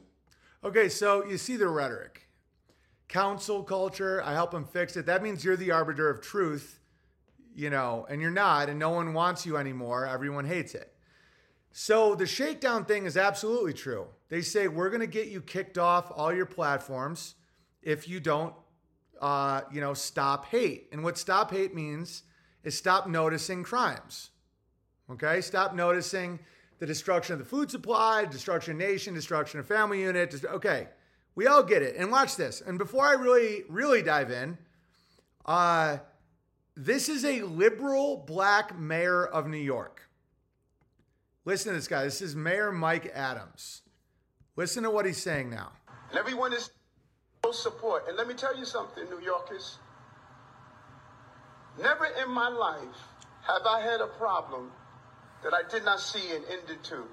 [0.64, 2.25] okay so you see the rhetoric
[3.08, 4.22] council culture.
[4.24, 5.06] I help them fix it.
[5.06, 6.80] That means you're the arbiter of truth,
[7.56, 10.06] you know, and you're not, and no one wants you anymore.
[10.06, 10.91] Everyone hates it.
[11.72, 14.08] So the shakedown thing is absolutely true.
[14.30, 17.36] They say we're going to get you kicked off all your platforms
[17.82, 18.54] if you don't,
[19.22, 20.88] uh, you know, stop hate.
[20.91, 22.24] And what stop hate means
[22.63, 24.30] is stop noticing crimes.
[25.12, 26.39] Okay, stop noticing
[26.80, 30.44] the destruction of the food supply, destruction of nation, destruction of family unit.
[30.44, 30.88] Okay,
[31.36, 31.95] we all get it.
[31.98, 32.62] And watch this.
[32.62, 34.58] And before I really, really dive in,
[35.45, 35.98] uh,
[36.76, 40.02] this is a liberal black mayor of New York.
[41.45, 42.04] Listen to this guy.
[42.04, 43.82] This is Mayor Mike Adams.
[44.56, 45.71] Listen to what he's saying now.
[46.10, 46.71] And everyone is
[47.52, 48.08] support.
[48.08, 49.78] And let me tell you something, New Yorkers.
[51.80, 52.98] Never in my life
[53.45, 54.71] have I had a problem
[55.43, 57.04] that I did not see an ending to.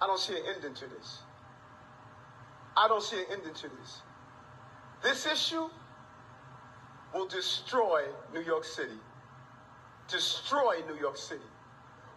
[0.00, 1.18] I don't see an ending to this.
[2.76, 4.02] I don't see an ending to this.
[5.02, 5.68] This issue
[7.12, 8.98] will destroy New York City.
[10.08, 11.40] Destroy New York City.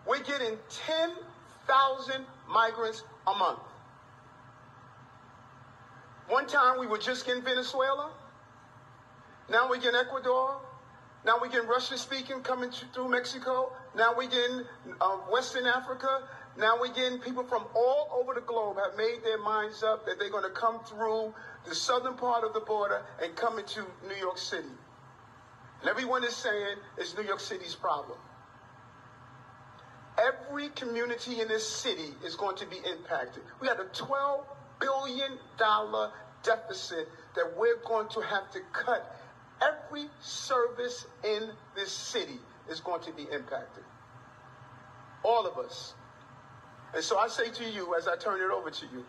[0.05, 3.59] We're getting 10,000 migrants a month.
[6.29, 8.11] One time we were just getting Venezuela.
[9.49, 10.59] Now we get Ecuador.
[11.25, 13.71] Now we get Russian speaking coming through Mexico.
[13.95, 14.49] Now we get
[15.01, 16.27] uh, Western Africa.
[16.57, 20.17] Now we getting people from all over the globe have made their minds up that
[20.17, 21.33] they're going to come through
[21.67, 24.67] the southern part of the border and come into New York City.
[25.81, 28.17] And everyone is saying it's New York City's problem.
[30.17, 33.43] Every community in this city is going to be impacted.
[33.61, 34.43] We had a $12
[34.79, 35.37] billion
[36.41, 39.15] deficit that we're going to have to cut.
[39.61, 43.83] Every service in this city is going to be impacted.
[45.23, 45.93] All of us.
[46.93, 49.05] And so I say to you, as I turn it over to you,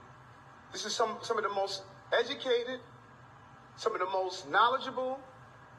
[0.73, 1.83] this is some, some of the most
[2.19, 2.81] educated,
[3.77, 5.19] some of the most knowledgeable,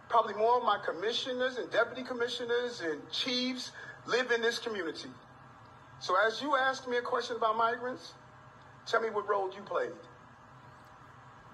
[0.09, 3.71] probably more of my commissioners and deputy commissioners and chiefs
[4.07, 5.09] live in this community.
[5.99, 8.13] So as you ask me a question about migrants,
[8.85, 9.91] tell me what role you played.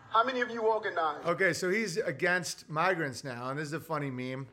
[0.09, 1.27] How many of you organized?
[1.27, 4.47] Okay, so he's against migrants now, and this is a funny meme.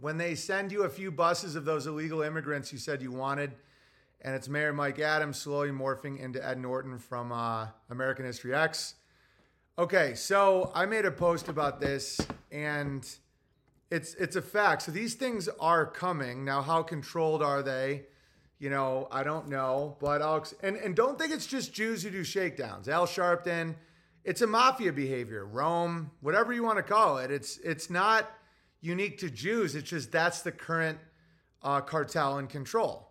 [0.00, 3.52] When they send you a few buses of those illegal immigrants you said you wanted,
[4.22, 8.94] and it's Mayor Mike Adams slowly morphing into Ed Norton from uh, American History X.
[9.78, 12.20] Okay, so I made a post about this,
[12.52, 13.08] and
[13.90, 14.82] it's it's a fact.
[14.82, 16.60] So these things are coming now.
[16.60, 18.04] How controlled are they?
[18.58, 22.10] You know, I don't know, but I'll and and don't think it's just Jews who
[22.10, 22.88] do shakedowns.
[22.88, 23.74] Al Sharpton,
[24.22, 25.46] it's a mafia behavior.
[25.46, 28.30] Rome, whatever you want to call it, it's it's not
[28.82, 29.74] unique to Jews.
[29.74, 30.98] It's just that's the current
[31.62, 33.09] uh, cartel in control.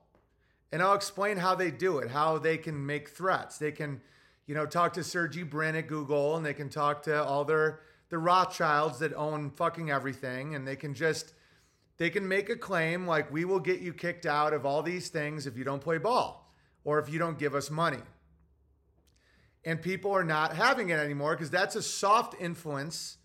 [0.72, 3.58] And I'll explain how they do it, how they can make threats.
[3.58, 4.02] They can,
[4.46, 7.82] you know, talk to Sergey Brin at Google and they can talk to all their
[8.10, 11.34] the Rothschilds that own fucking everything and they can just
[11.98, 15.10] they can make a claim like we will get you kicked out of all these
[15.10, 16.52] things if you don't play ball
[16.84, 18.02] or if you don't give us money.
[19.66, 23.18] And people are not having it anymore because that's a soft influence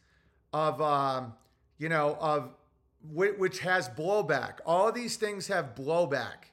[0.52, 1.35] of um,
[1.78, 2.50] you know, of
[3.12, 4.54] which has blowback.
[4.64, 6.50] All these things have blowback.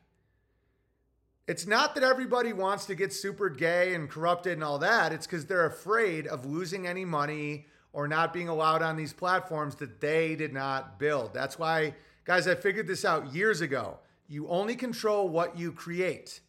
[1.51, 5.11] It's not that everybody wants to get super gay and corrupted and all that.
[5.11, 9.75] It's because they're afraid of losing any money or not being allowed on these platforms
[9.75, 11.33] that they did not build.
[11.33, 13.99] That's why, guys, I figured this out years ago.
[14.29, 16.39] You only control what you create.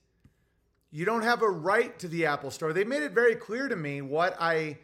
[0.92, 2.72] You don't have a right to the Apple Store.
[2.72, 4.78] They made it very clear to me what I,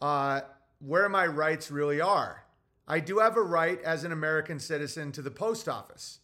[0.00, 0.42] uh,
[0.78, 2.44] where my rights really are.
[2.86, 6.20] I do have a right as an American citizen to the post office.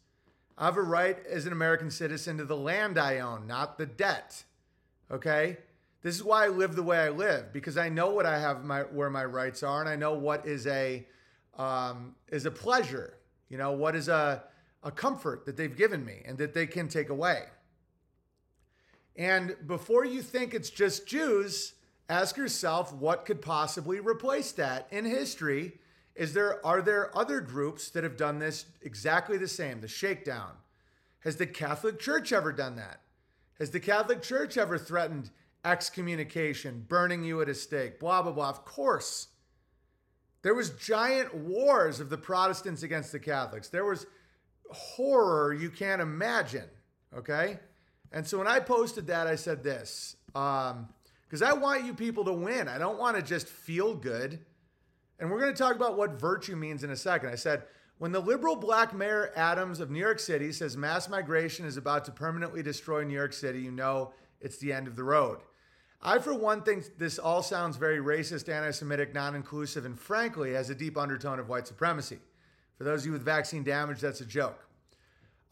[0.61, 3.87] I have a right as an American citizen to the land I own, not the
[3.87, 4.45] debt.
[5.11, 5.57] Okay?
[6.03, 8.63] This is why I live the way I live because I know what I have
[8.63, 11.07] my where my rights are and I know what is a
[11.57, 13.15] um, is a pleasure.
[13.49, 14.45] You know, what is a
[14.83, 17.45] a comfort that they've given me and that they can take away.
[19.17, 21.75] And before you think it's just Jews,
[22.09, 25.79] ask yourself what could possibly replace that in history
[26.21, 29.81] is there are there other groups that have done this exactly the same?
[29.81, 30.53] The shakedown.
[31.21, 33.01] Has the Catholic Church ever done that?
[33.59, 35.31] Has the Catholic Church ever threatened
[35.65, 38.51] excommunication, burning you at a stake, blah blah blah?
[38.51, 39.29] Of course.
[40.43, 43.69] There was giant wars of the Protestants against the Catholics.
[43.69, 44.05] There was
[44.71, 46.69] horror you can't imagine.
[47.17, 47.59] Okay,
[48.13, 52.27] and so when I posted that, I said this because um, I want you people
[52.27, 52.69] to win.
[52.69, 54.45] I don't want to just feel good.
[55.21, 57.29] And we're going to talk about what virtue means in a second.
[57.29, 57.65] I said,
[57.99, 62.07] when the liberal black mayor Adams of New York City says mass migration is about
[62.07, 65.41] to permanently destroy New York City, you know it's the end of the road.
[66.03, 70.55] I, for one, think this all sounds very racist, anti Semitic, non inclusive, and frankly
[70.55, 72.19] has a deep undertone of white supremacy.
[72.79, 74.67] For those of you with vaccine damage, that's a joke.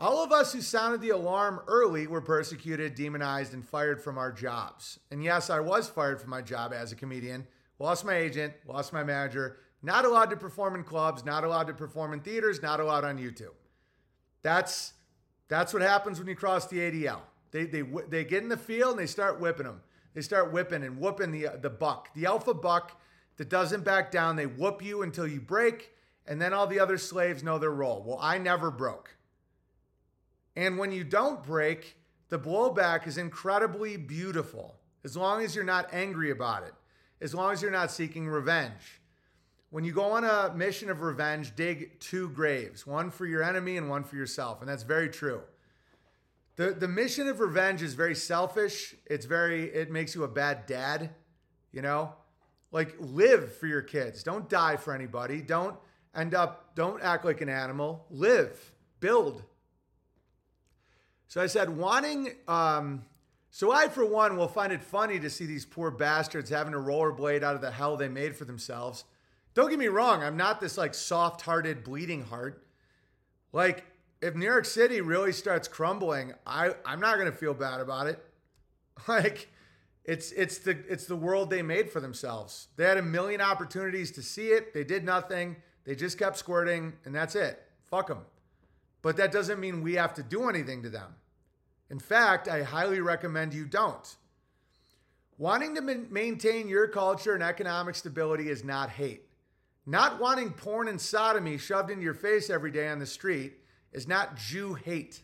[0.01, 4.33] All of us who sounded the alarm early were persecuted, demonized, and fired from our
[4.33, 4.99] jobs.
[5.11, 7.47] And yes, I was fired from my job as a comedian
[7.79, 11.75] lost my agent, lost my manager, not allowed to perform in clubs, not allowed to
[11.75, 13.55] perform in theaters, not allowed on YouTube.
[14.43, 14.95] That's
[15.49, 17.21] that's what happens when you cross the ADL.
[17.51, 19.81] They they they get in the field and they start whipping them.
[20.15, 23.01] They start whipping and whooping the the buck, the alpha buck
[23.37, 24.37] that doesn't back down.
[24.37, 25.93] They whoop you until you break,
[26.27, 28.03] and then all the other slaves know their role.
[28.05, 29.17] Well, I never broke.
[30.57, 31.97] And when you don't break,
[32.31, 34.75] the blowback is incredibly beautiful
[35.05, 36.75] as long as you're not angry about it
[37.21, 39.01] as long as you're not seeking revenge.
[39.71, 43.77] When you go on a mission of revenge, dig two graves, one for your enemy
[43.77, 44.61] and one for yourself.
[44.61, 45.43] And that's very true.
[46.57, 48.95] The, the mission of revenge is very selfish.
[49.07, 51.11] It's very, it makes you a bad dad,
[51.71, 52.15] you know?
[52.73, 54.23] Like live for your kids.
[54.23, 55.43] Don't die for anybody.
[55.43, 55.77] Don't
[56.15, 58.07] end up, don't act like an animal.
[58.11, 59.43] Live, build.
[61.29, 63.05] So I said, wanting, um,
[63.59, 66.79] So I, for one, will find it funny to see these poor bastards having to
[66.79, 69.03] rollerblade out of the hell they made for themselves.
[69.55, 72.65] Don't get me wrong, I'm not this like soft-hearted bleeding heart.
[73.53, 73.85] Like
[74.23, 78.25] if New York City really starts crumbling, I I'm not to feel bad about it.
[79.09, 79.49] Like
[80.05, 82.69] it's it's the it's the world they made for themselves.
[82.77, 84.73] They had a million opportunities to see it.
[84.73, 85.57] They did nothing.
[85.83, 87.61] They just kept squirting and that's it.
[87.91, 88.21] Fuck them.
[89.03, 91.17] But that doesn't mean we have to do anything to them.
[91.91, 94.17] In fact, I highly recommend you don't.
[95.39, 99.29] Wanting to maintain your culture and economic stability is not hate.
[99.87, 103.55] Not wanting porn and sodomy shoved into your face every day on the street
[103.93, 105.23] is not Jew hate.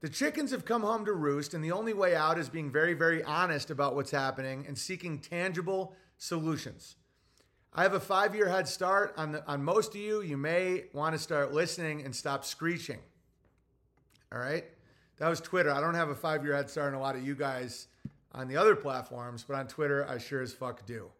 [0.00, 2.94] The chickens have come home to roost, and the only way out is being very,
[2.94, 6.96] very honest about what's happening and seeking tangible solutions.
[7.72, 10.22] I have a five year head start on, the, on most of you.
[10.22, 12.98] You may want to start listening and stop screeching.
[14.32, 14.64] All right?
[15.20, 15.70] That was Twitter.
[15.70, 17.88] I don't have a five year head start on a lot of you guys
[18.32, 21.10] on the other platforms, but on Twitter, I sure as fuck do.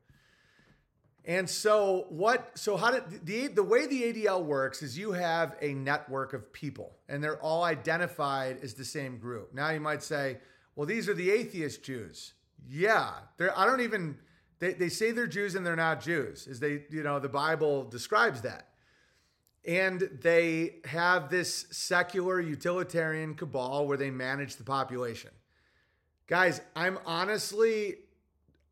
[1.26, 5.54] And so what so how did the the way the ADL works is you have
[5.60, 9.52] a network of people and they're all identified as the same group.
[9.52, 10.38] Now you might say,
[10.76, 12.32] well these are the atheist Jews.
[12.66, 14.16] Yeah, they're I don't even
[14.60, 16.46] they, they say they're Jews and they're not Jews.
[16.46, 18.69] Is they you know the Bible describes that.
[19.66, 25.30] And they have this secular utilitarian cabal where they manage the population.
[26.26, 27.96] Guys, I'm honestly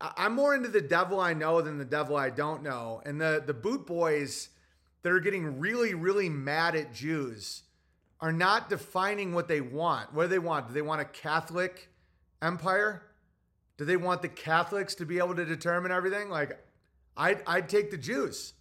[0.01, 3.01] I'm more into the devil I know than the devil I don't know.
[3.05, 4.49] And the the boot boys
[5.01, 7.63] that are getting really really mad at Jews
[8.21, 10.13] are not defining what they want.
[10.13, 10.67] What do they want?
[10.67, 11.89] Do they want a Catholic
[12.41, 13.03] empire?
[13.77, 16.29] Do they want the Catholics to be able to determine everything?
[16.29, 16.63] Like
[17.17, 18.53] I'd I'd take the Jews.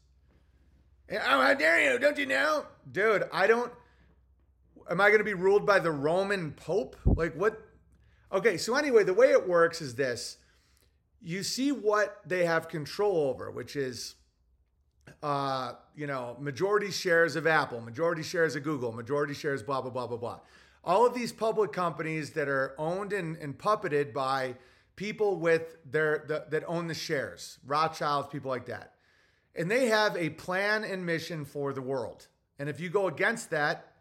[1.11, 1.99] Oh, how dare you?
[1.99, 2.67] Don't you know?
[2.91, 3.73] Dude, I don't
[4.91, 6.97] am I going to be ruled by the Roman Pope?
[7.05, 7.61] Like what?
[8.33, 10.39] Okay, so anyway, the way it works is this
[11.21, 14.15] you see what they have control over, which is,
[15.23, 19.91] uh, you know, majority shares of Apple, majority shares of Google, majority shares, blah, blah,
[19.91, 20.39] blah, blah, blah.
[20.85, 24.55] All of these public companies that are owned and, and puppeted by
[24.95, 28.95] people with their the, that own the shares, Rothschilds, people like that.
[29.59, 32.29] And they have a plan and mission for the world.
[32.61, 33.93] And if you go against that,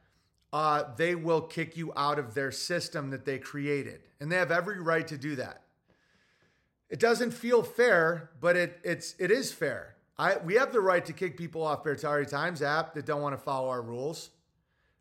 [0.54, 4.02] uh, they will kick you out of their system that they created.
[4.22, 5.64] And they have every right to do that.
[6.90, 9.96] It doesn't feel fair, but it it's it is fair.
[10.18, 13.36] I we have the right to kick people off Beartaria Times app that don't want
[13.36, 14.30] to follow our rules.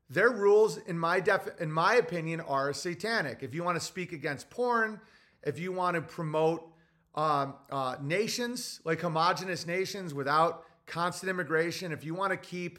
[0.09, 3.42] Their rules, in my def, in my opinion, are satanic.
[3.42, 5.00] If you want to speak against porn,
[5.42, 6.72] if you want to promote
[7.17, 12.79] um, uh, nations like homogenous nations without constant immigration, if you want to keep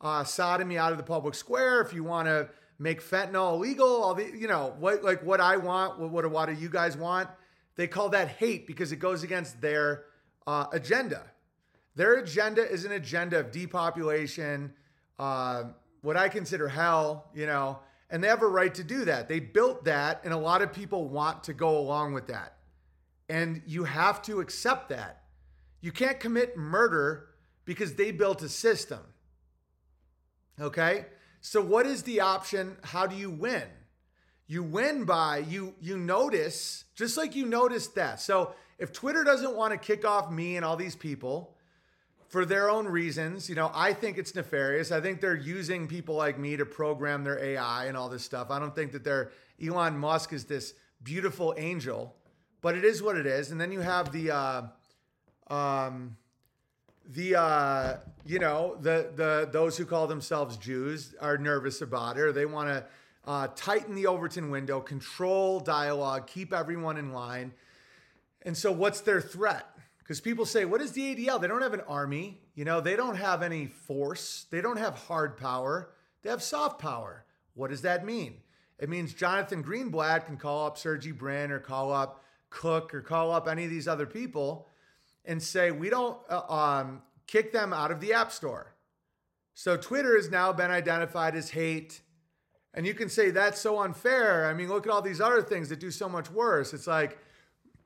[0.00, 4.14] uh, sodomy out of the public square, if you want to make fentanyl illegal, all
[4.14, 7.28] the you know what like what I want, what what, what do you guys want?
[7.76, 10.04] They call that hate because it goes against their
[10.46, 11.22] uh, agenda.
[11.94, 14.72] Their agenda is an agenda of depopulation,
[15.18, 15.64] uh,
[16.02, 17.80] what I consider hell, you know,
[18.10, 19.28] and they have a right to do that.
[19.28, 22.57] They built that, and a lot of people want to go along with that.
[23.28, 25.22] And you have to accept that.
[25.80, 27.28] You can't commit murder
[27.64, 29.00] because they built a system.
[30.60, 31.06] Okay?
[31.40, 32.76] So, what is the option?
[32.82, 33.64] How do you win?
[34.50, 38.18] You win by you you notice just like you noticed that.
[38.18, 41.54] So if Twitter doesn't want to kick off me and all these people
[42.28, 44.90] for their own reasons, you know, I think it's nefarious.
[44.90, 48.50] I think they're using people like me to program their AI and all this stuff.
[48.50, 50.72] I don't think that they're Elon Musk is this
[51.02, 52.16] beautiful angel,
[52.60, 53.50] but it is what it is.
[53.50, 54.62] And then you have the uh,
[55.48, 56.16] um,
[57.06, 62.22] the uh, you know the the those who call themselves Jews are nervous about it.
[62.22, 62.84] Or they want to
[63.26, 67.52] uh, tighten the Overton window, control dialogue, keep everyone in line.
[68.42, 69.66] And so, what's their threat?
[69.98, 71.38] Because people say, what is the ADL?
[71.38, 72.40] They don't have an army.
[72.54, 74.46] You know, they don't have any force.
[74.50, 75.90] They don't have hard power.
[76.22, 77.26] They have soft power.
[77.52, 78.36] What does that mean?
[78.78, 83.32] It means Jonathan Greenblatt can call up Sergey Brin or call up Cook or call
[83.32, 84.66] up any of these other people
[85.24, 88.74] and say, we don't uh, um, kick them out of the App Store.
[89.54, 92.00] So Twitter has now been identified as hate
[92.74, 94.46] and you can say that's so unfair.
[94.46, 96.72] I mean, look at all these other things that do so much worse.
[96.74, 97.18] It's like,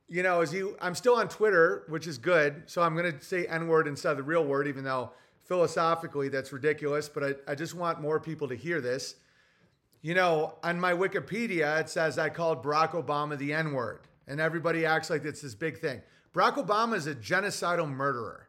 [0.07, 2.63] you know, as you, I'm still on Twitter, which is good.
[2.67, 5.11] So I'm going to say N word instead of the real word, even though
[5.45, 7.09] philosophically that's ridiculous.
[7.09, 9.15] But I, I just want more people to hear this.
[10.01, 14.01] You know, on my Wikipedia, it says I called Barack Obama the N word.
[14.27, 16.01] And everybody acts like it's this big thing.
[16.33, 18.47] Barack Obama is a genocidal murderer.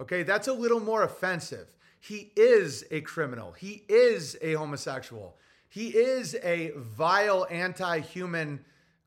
[0.00, 1.68] Okay, that's a little more offensive.
[2.00, 5.36] He is a criminal, he is a homosexual.
[5.68, 8.62] He is a vile, anti human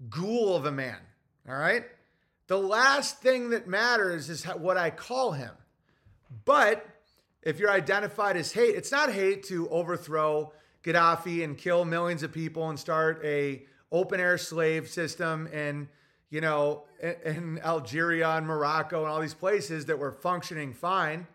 [0.10, 0.98] ghoul of a man.
[1.48, 1.84] All right.
[2.48, 5.52] The last thing that matters is what I call him.
[6.44, 6.84] But
[7.44, 10.54] if you're identified as hate, it's not hate to overthrow
[10.84, 15.88] Gaddafi and kill millions of people and start a open air slave system in,
[16.30, 21.28] you know, in Algeria and Morocco and all these places that were functioning fine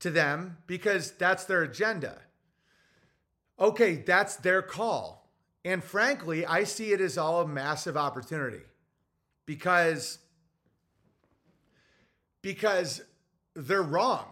[0.00, 2.18] to them because that's their agenda.
[3.58, 5.28] Okay, that's their call.
[5.64, 8.62] And frankly, I see it as all a massive opportunity
[9.46, 10.18] because
[12.42, 13.02] because
[13.54, 14.26] they're wrong.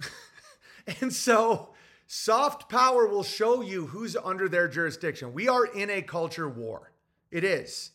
[1.00, 1.70] and so
[2.06, 5.32] soft power will show you who's under their jurisdiction.
[5.32, 6.92] We are in a culture war.
[7.30, 7.92] It is.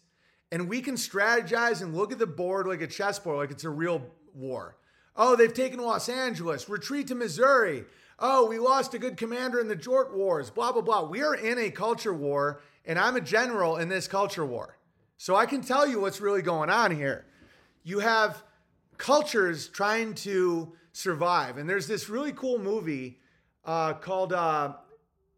[0.52, 3.70] And we can strategize and look at the board like a chessboard, like it's a
[3.70, 4.02] real
[4.34, 4.78] war.
[5.16, 7.86] Oh, they've taken Los Angeles, retreat to Missouri.
[8.18, 11.04] Oh, we lost a good commander in the Jort Wars, blah, blah, blah.
[11.04, 14.78] We are in a culture war, and I'm a general in this culture war.
[15.18, 17.26] So I can tell you what's really going on here.
[17.84, 18.44] You have
[18.98, 21.58] cultures trying to survive.
[21.58, 23.20] And there's this really cool movie
[23.66, 24.74] uh, called uh,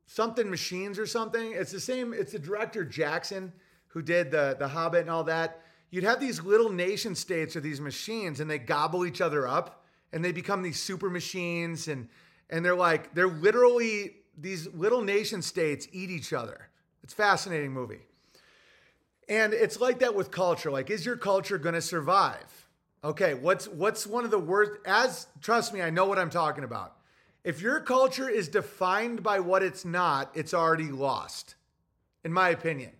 [0.05, 1.53] something Machines or something.
[1.53, 2.13] It's the same.
[2.13, 3.53] It's the director Jackson
[3.93, 5.61] who did the the Hobbit and all that.
[5.89, 9.83] You'd have these little nation states or these machines, and they gobble each other up,
[10.13, 12.07] and they become these super machines, and
[12.49, 16.69] and they're like they're literally these little nation states eat each other.
[17.03, 18.01] It's fascinating movie.
[19.27, 20.71] And it's like that with culture.
[20.71, 22.67] Like, is your culture going to survive?
[23.03, 26.63] Okay, what's what's one of the worst as trust me, I know what I'm talking
[26.63, 26.97] about.
[27.43, 31.55] If your culture is defined by what it's not, it's already lost,
[32.23, 32.91] in my opinion.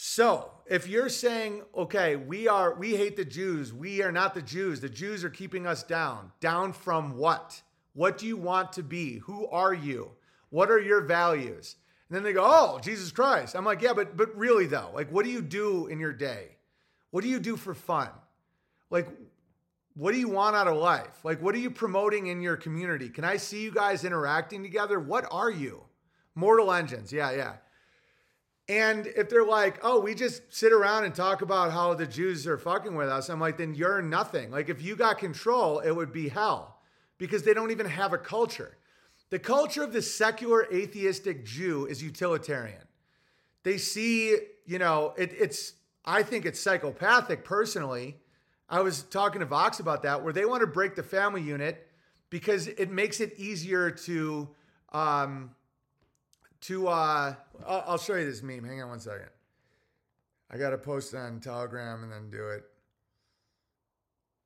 [0.00, 4.40] So, if you're saying, okay, we are we hate the Jews, we are not the
[4.40, 6.30] Jews, the Jews are keeping us down.
[6.38, 7.60] Down from what?
[7.94, 9.16] What do you want to be?
[9.24, 10.12] Who are you?
[10.50, 11.74] What are your values?
[12.08, 15.10] And then they go, "Oh, Jesus Christ." I'm like, "Yeah, but but really though, like
[15.10, 16.58] what do you do in your day?
[17.10, 18.10] What do you do for fun?"
[18.90, 19.08] like
[19.94, 21.24] what do you want out of life?
[21.24, 23.08] Like, what are you promoting in your community?
[23.08, 25.00] Can I see you guys interacting together?
[25.00, 25.82] What are you?
[26.36, 27.12] Mortal Engines.
[27.12, 27.54] Yeah, yeah.
[28.68, 32.46] And if they're like, oh, we just sit around and talk about how the Jews
[32.46, 34.50] are fucking with us, I'm like, then you're nothing.
[34.50, 36.80] Like, if you got control, it would be hell
[37.16, 38.76] because they don't even have a culture.
[39.30, 42.82] The culture of the secular atheistic Jew is utilitarian.
[43.62, 45.72] They see, you know, it, it's,
[46.04, 48.18] I think it's psychopathic personally
[48.70, 51.88] I was talking to Vox about that, where they want to break the family unit
[52.28, 54.48] because it makes it easier to
[54.92, 55.50] um,
[56.62, 57.34] to uh,
[57.66, 58.64] I'll, show you this meme.
[58.64, 59.28] Hang on one second.
[60.50, 62.64] I got to post it on Telegram and then do it.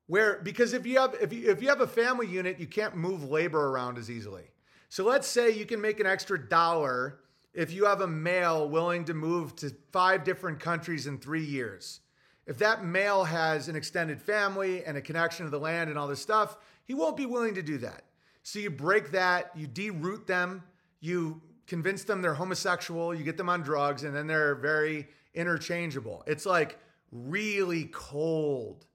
[0.07, 2.95] Where because if you have if you if you have a family unit, you can't
[2.95, 4.43] move labor around as easily.
[4.89, 7.19] So let's say you can make an extra dollar
[7.53, 12.01] if you have a male willing to move to five different countries in three years.
[12.45, 16.07] If that male has an extended family and a connection to the land and all
[16.07, 18.03] this stuff, he won't be willing to do that.
[18.43, 20.63] So you break that, you deroot them,
[20.99, 26.23] you convince them they're homosexual, you get them on drugs, and then they're very interchangeable.
[26.27, 26.77] It's like
[27.11, 28.85] really cold,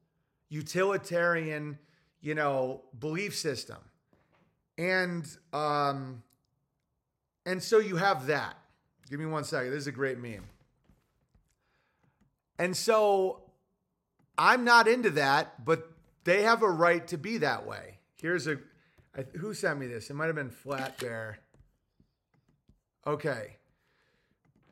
[0.49, 1.79] utilitarian,
[2.21, 3.79] you know, belief system.
[4.77, 6.23] And um
[7.47, 8.57] and so you have that.
[9.09, 9.71] Give me one second.
[9.71, 10.45] This is a great meme.
[12.59, 13.43] And so
[14.37, 15.91] I'm not into that, but
[16.25, 17.99] they have a right to be that way.
[18.17, 18.59] Here's a
[19.39, 20.11] who sent me this?
[20.11, 21.39] It might have been Flat Bear.
[23.09, 23.57] Okay.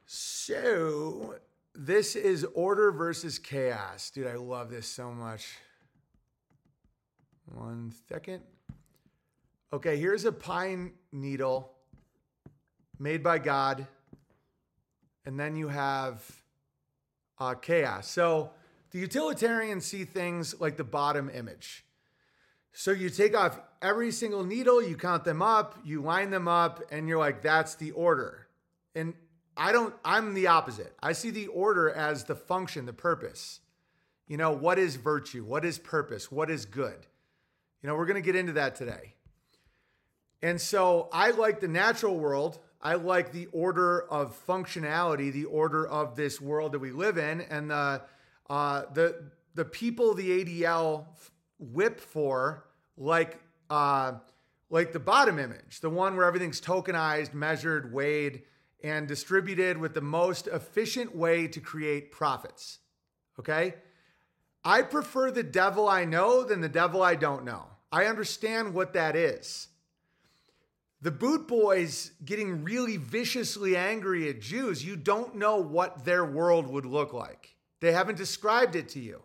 [0.05, 1.37] So
[1.75, 4.11] this is order versus chaos.
[4.11, 5.57] Dude, I love this so much.
[7.47, 8.43] One second.
[9.73, 11.73] Okay, here's a pine needle
[12.99, 13.87] made by God.
[15.25, 16.23] And then you have
[17.39, 18.07] uh, chaos.
[18.07, 18.51] So
[18.91, 21.86] the utilitarians see things like the bottom image.
[22.79, 26.83] So you take off every single needle, you count them up, you line them up,
[26.91, 28.49] and you're like, that's the order.
[28.95, 29.15] And
[29.57, 30.95] I don't, I'm the opposite.
[31.03, 33.61] I see the order as the function, the purpose.
[34.29, 35.43] You know, what is virtue?
[35.43, 36.31] What is purpose?
[36.31, 37.07] What is good?
[37.81, 39.15] You know, we're going to get into that today.
[40.43, 45.89] And so I like the natural world I like the order of functionality, the order
[45.89, 48.03] of this world that we live in, and the
[48.51, 49.25] uh, the
[49.55, 51.07] the people the ADL
[51.59, 52.65] whip for,
[52.97, 53.41] like
[53.71, 54.13] uh,
[54.71, 58.43] like the bottom image, the one where everything's tokenized, measured, weighed,
[58.83, 62.79] and distributed with the most efficient way to create profits.
[63.39, 63.75] Okay,
[64.65, 67.67] I prefer the devil I know than the devil I don't know.
[67.93, 69.69] I understand what that is.
[71.01, 76.67] the boot boys getting really viciously angry at Jews, you don't know what their world
[76.67, 77.55] would look like.
[77.81, 79.23] They haven't described it to you.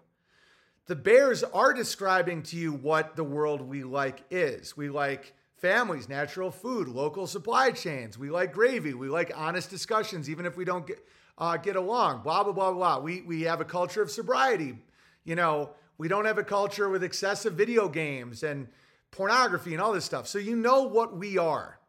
[0.88, 4.76] The Bears are describing to you what the world we like is.
[4.76, 8.18] We like families, natural food, local supply chains.
[8.18, 8.94] We like gravy.
[8.94, 11.06] We like honest discussions, even if we don't get,
[11.38, 12.24] uh, get along.
[12.24, 13.00] Blah blah blah blah.
[13.00, 14.80] We we have a culture of sobriety.
[15.24, 15.70] You know,
[16.00, 18.68] we don't have a culture with excessive video games and
[19.12, 20.28] pornography and all this stuff.
[20.28, 21.80] So you know what we are.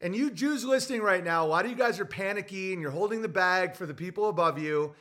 [0.00, 2.92] And you Jews listening right now, a lot of you guys are panicky and you're
[2.92, 4.94] holding the bag for the people above you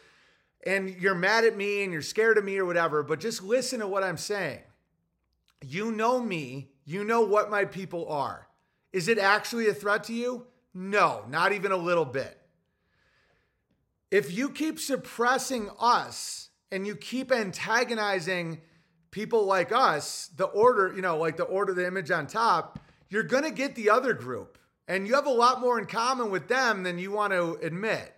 [0.67, 3.79] and you're mad at me and you're scared of me or whatever, but just listen
[3.79, 4.59] to what I'm saying.
[5.65, 8.49] You know me, you know what my people are.
[8.91, 10.45] Is it actually a threat to you?
[10.73, 12.37] No, not even a little bit.
[14.11, 18.59] If you keep suppressing us and you keep antagonizing
[19.09, 23.23] people like us, the order, you know, like the order, the image on top, you're
[23.23, 24.57] going to get the other group.
[24.89, 28.13] And you have a lot more in common with them than you want to admit.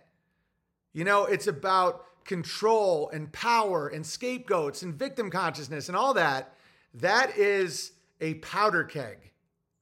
[0.92, 6.54] You know, it's about control and power and scapegoats and victim consciousness and all that.
[6.94, 9.30] That is a powder keg.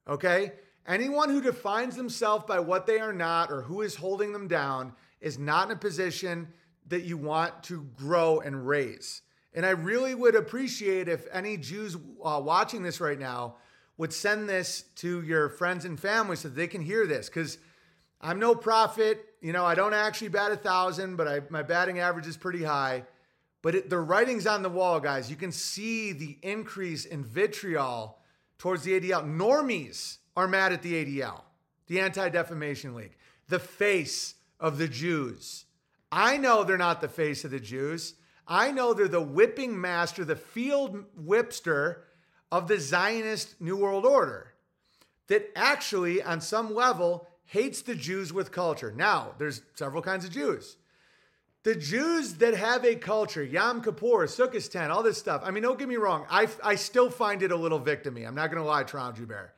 [0.07, 0.53] Okay?
[0.87, 4.93] Anyone who defines themselves by what they are not or who is holding them down
[5.21, 6.47] is not in a position
[6.87, 9.21] that you want to grow and raise.
[9.53, 13.55] And I really would appreciate if any Jews uh, watching this right now
[13.97, 17.27] would send this to your friends and family so they can hear this.
[17.27, 17.57] Because
[18.21, 19.25] I'm no prophet.
[19.41, 22.63] You know, I don't actually bat a thousand, but I, my batting average is pretty
[22.63, 23.03] high.
[23.61, 25.29] But it, the writing's on the wall, guys.
[25.29, 28.19] You can see the increase in vitriol
[28.57, 29.25] towards the ADL.
[29.25, 31.41] Normies are mad at the ADL,
[31.87, 33.15] the Anti Defamation League,
[33.47, 35.65] the face of the Jews.
[36.11, 38.15] I know they're not the face of the Jews.
[38.47, 41.97] I know they're the whipping master, the field whipster
[42.51, 44.53] of the Zionist New World Order
[45.27, 48.91] that actually, on some level, hates the Jews with culture.
[48.95, 50.77] Now, there's several kinds of Jews.
[51.63, 55.41] The Jews that have a culture, Yom Kippur, Sukkot, all this stuff.
[55.43, 56.25] I mean, don't get me wrong.
[56.29, 58.25] I, I still find it a little victimy.
[58.25, 59.53] I'm not going to lie, Toronto Jew Bear.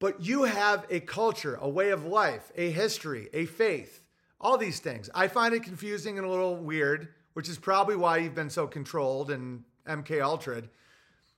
[0.00, 4.02] But you have a culture, a way of life, a history, a faith,
[4.40, 5.08] all these things.
[5.14, 8.66] I find it confusing and a little weird which is probably why you've been so
[8.66, 10.62] controlled and MK Ultra.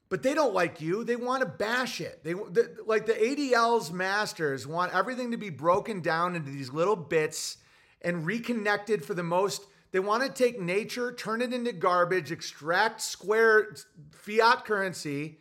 [0.08, 1.02] But they don't like you.
[1.02, 2.22] They want to bash it.
[2.22, 6.96] They, they like the ADL's masters want everything to be broken down into these little
[6.96, 7.58] bits
[8.02, 9.66] and reconnected for the most.
[9.92, 13.74] They want to take nature, turn it into garbage, extract square
[14.12, 15.38] fiat currency,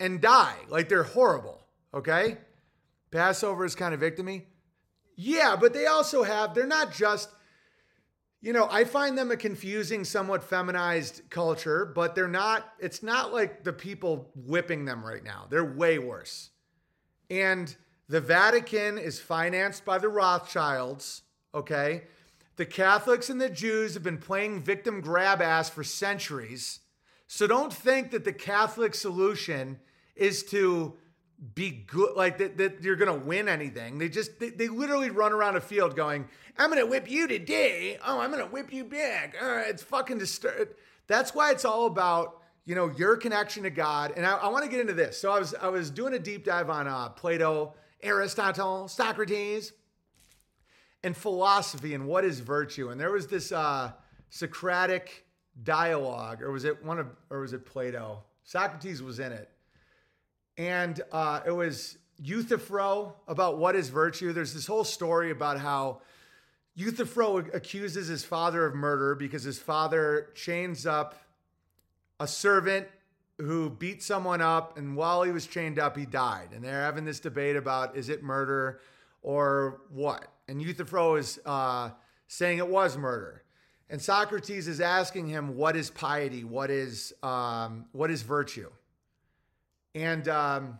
[0.00, 0.56] and die.
[0.68, 1.60] Like they're horrible.
[1.92, 2.38] Okay?
[3.10, 4.44] Passover is kind of victimy.
[5.16, 7.28] Yeah, but they also have, they're not just
[8.40, 13.32] you know, I find them a confusing, somewhat feminized culture, but they're not, it's not
[13.32, 15.46] like the people whipping them right now.
[15.50, 16.50] They're way worse.
[17.30, 17.74] And
[18.08, 21.22] the Vatican is financed by the Rothschilds,
[21.52, 22.04] okay?
[22.56, 26.80] The Catholics and the Jews have been playing victim grab ass for centuries.
[27.26, 29.80] So don't think that the Catholic solution
[30.14, 30.94] is to
[31.54, 33.98] be good like that, that you're gonna win anything.
[33.98, 37.98] They just they, they literally run around a field going i'm gonna whip you today.
[38.04, 39.36] Oh i'm gonna whip you back.
[39.40, 40.70] Oh, it's fucking disturb
[41.06, 44.12] that's why it's all about you know your connection to god.
[44.16, 45.18] And i, I want to get into this.
[45.18, 49.72] So i was i was doing a deep dive on uh, plato aristotle socrates
[51.04, 52.90] and philosophy and what is virtue.
[52.90, 53.92] And there was this uh,
[54.30, 55.24] socratic
[55.62, 58.24] dialogue or was it one of or was it plato?
[58.42, 59.50] Socrates was in it
[60.58, 64.32] and uh, it was Euthyphro about what is virtue.
[64.32, 66.02] There's this whole story about how
[66.74, 71.14] Euthyphro accuses his father of murder because his father chains up
[72.18, 72.88] a servant
[73.38, 76.48] who beat someone up, and while he was chained up, he died.
[76.52, 78.80] And they're having this debate about is it murder
[79.22, 80.26] or what?
[80.48, 81.90] And Euthyphro is uh,
[82.26, 83.44] saying it was murder.
[83.90, 86.42] And Socrates is asking him, what is piety?
[86.42, 88.70] What is, um, what is virtue?
[89.98, 90.78] And um,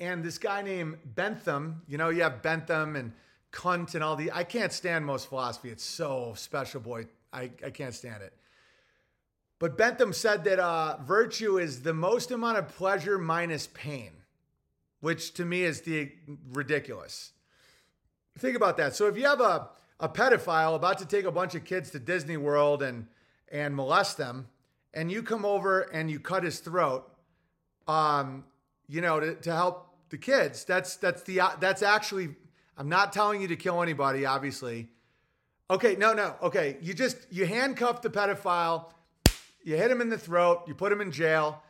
[0.00, 3.12] and this guy named Bentham, you know, you have Bentham and
[3.52, 4.32] Kant and all the.
[4.32, 5.70] I can't stand most philosophy.
[5.70, 7.06] It's so special, boy.
[7.32, 8.32] I, I can't stand it.
[9.60, 14.10] But Bentham said that uh, virtue is the most amount of pleasure minus pain,
[14.98, 16.10] which to me is the
[16.52, 17.30] ridiculous.
[18.36, 18.96] Think about that.
[18.96, 19.68] So if you have a,
[20.00, 23.06] a pedophile about to take a bunch of kids to Disney World and
[23.52, 24.48] and molest them,
[24.92, 27.06] and you come over and you cut his throat,
[27.90, 28.44] um,
[28.88, 30.64] you know, to, to help the kids.
[30.64, 32.36] That's that's the that's actually.
[32.76, 34.88] I'm not telling you to kill anybody, obviously.
[35.70, 36.34] Okay, no, no.
[36.42, 38.92] Okay, you just you handcuff the pedophile,
[39.62, 41.62] you hit him in the throat, you put him in jail.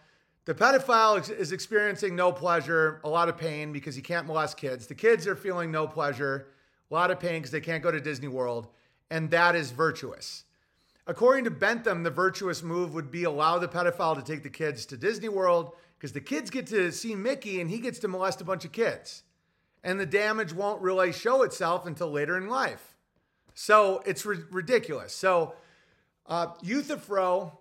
[0.44, 4.86] The pedophile is experiencing no pleasure, a lot of pain because he can't molest kids.
[4.86, 6.48] The kids are feeling no pleasure,
[6.90, 8.68] a lot of pain because they can't go to Disney World,
[9.10, 10.44] and that is virtuous.
[11.06, 14.86] According to Bentham, the virtuous move would be allow the pedophile to take the kids
[14.86, 18.40] to Disney World because the kids get to see Mickey and he gets to molest
[18.40, 19.22] a bunch of kids.
[19.84, 22.96] And the damage won't really show itself until later in life.
[23.52, 25.14] So it's ri- ridiculous.
[25.14, 25.52] So
[26.24, 27.58] uh, Euthyphro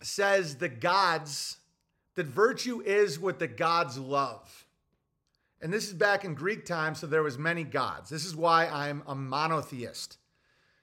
[0.00, 1.58] says the gods,
[2.14, 4.66] that virtue is what the gods love.
[5.60, 8.08] And this is back in Greek times, so there was many gods.
[8.08, 10.16] This is why I'm a monotheist.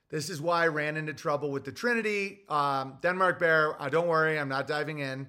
[0.08, 2.40] This is why I ran into trouble with the Trinity.
[2.48, 5.28] Um, Denmark Bear, uh, don't worry, I'm not diving in.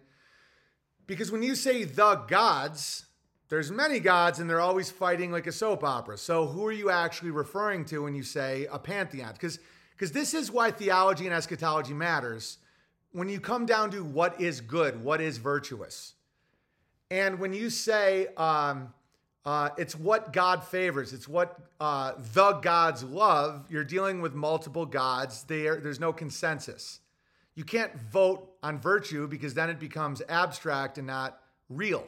[1.12, 3.06] Because when you say the gods,
[3.50, 6.18] there's many gods and they're always fighting like a soap opera.
[6.18, 9.34] So who are you actually referring to when you say a pantheon?
[9.34, 9.60] Because
[9.92, 12.60] because this is why theology and eschatology matters.
[13.12, 16.14] When you come down to what is good, what is virtuous,
[17.10, 18.94] and when you say um,
[19.44, 21.12] uh, it's what God favors.
[21.12, 23.66] It's what uh, the gods love.
[23.70, 25.44] You're dealing with multiple gods.
[25.44, 27.01] There, there's no consensus.
[27.62, 31.40] You can't vote on virtue because then it becomes abstract and not
[31.70, 32.04] real.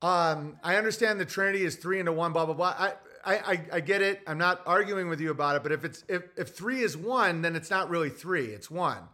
[0.00, 2.74] Um, I understand the Trinity is three into one, blah blah blah.
[2.78, 2.94] I,
[3.26, 4.22] I, I get it.
[4.26, 5.62] I'm not arguing with you about it.
[5.62, 8.46] But if it's if if three is one, then it's not really three.
[8.46, 9.10] It's one.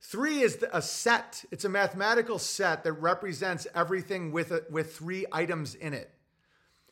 [0.00, 1.44] Three is a set.
[1.52, 6.10] It's a mathematical set that represents everything with a, with three items in it.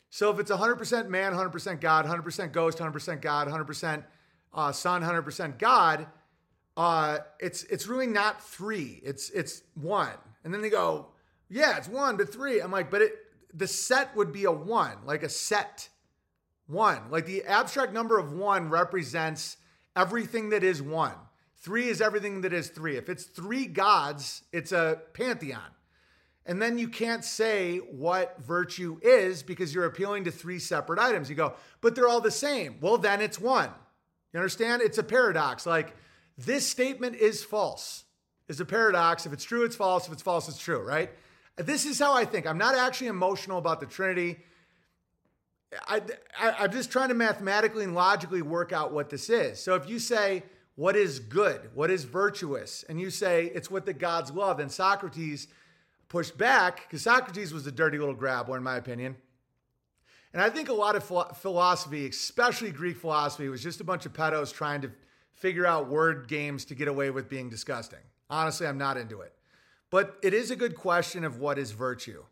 [0.09, 4.05] So if it's 100% man, 100% God, 100% ghost, 100% God, 100%
[4.53, 6.07] uh, son, 100% God,
[6.77, 9.01] uh, it's it's really not three.
[9.03, 10.13] It's it's one.
[10.43, 11.07] And then they go,
[11.49, 12.61] yeah, it's one, but three.
[12.61, 13.13] I'm like, but it
[13.53, 15.89] the set would be a one, like a set
[16.67, 17.09] one.
[17.09, 19.57] Like the abstract number of one represents
[19.95, 21.15] everything that is one.
[21.57, 22.95] Three is everything that is three.
[22.95, 25.71] If it's three gods, it's a pantheon.
[26.45, 31.29] And then you can't say what virtue is because you're appealing to three separate items.
[31.29, 32.77] You go, but they're all the same.
[32.79, 33.71] Well, then it's one.
[34.31, 34.81] You understand?
[34.81, 35.65] It's a paradox.
[35.65, 35.95] Like
[36.37, 38.03] this statement is false,
[38.47, 39.25] is a paradox.
[39.25, 40.07] If it's true, it's false.
[40.07, 41.09] If it's false, it's true, right?
[41.57, 42.45] This is how I think.
[42.45, 44.37] I'm not actually emotional about the Trinity.
[45.87, 46.01] I,
[46.39, 49.59] I, am just trying to mathematically and logically work out what this is.
[49.59, 50.43] So if you say,
[50.75, 51.71] what is good?
[51.73, 52.85] What is virtuous?
[52.87, 55.47] And you say, it's what the gods love, then Socrates
[56.07, 59.15] pushed back because Socrates was a dirty little grabbler, in my opinion.
[60.33, 61.03] And I think a lot of
[61.37, 64.91] philosophy, especially Greek philosophy, was just a bunch of pedos trying to
[65.37, 67.99] figure out word games to get away with being disgusting.
[68.29, 69.33] Honestly, I'm not into it.
[69.89, 72.23] But it is a good question of what is virtue.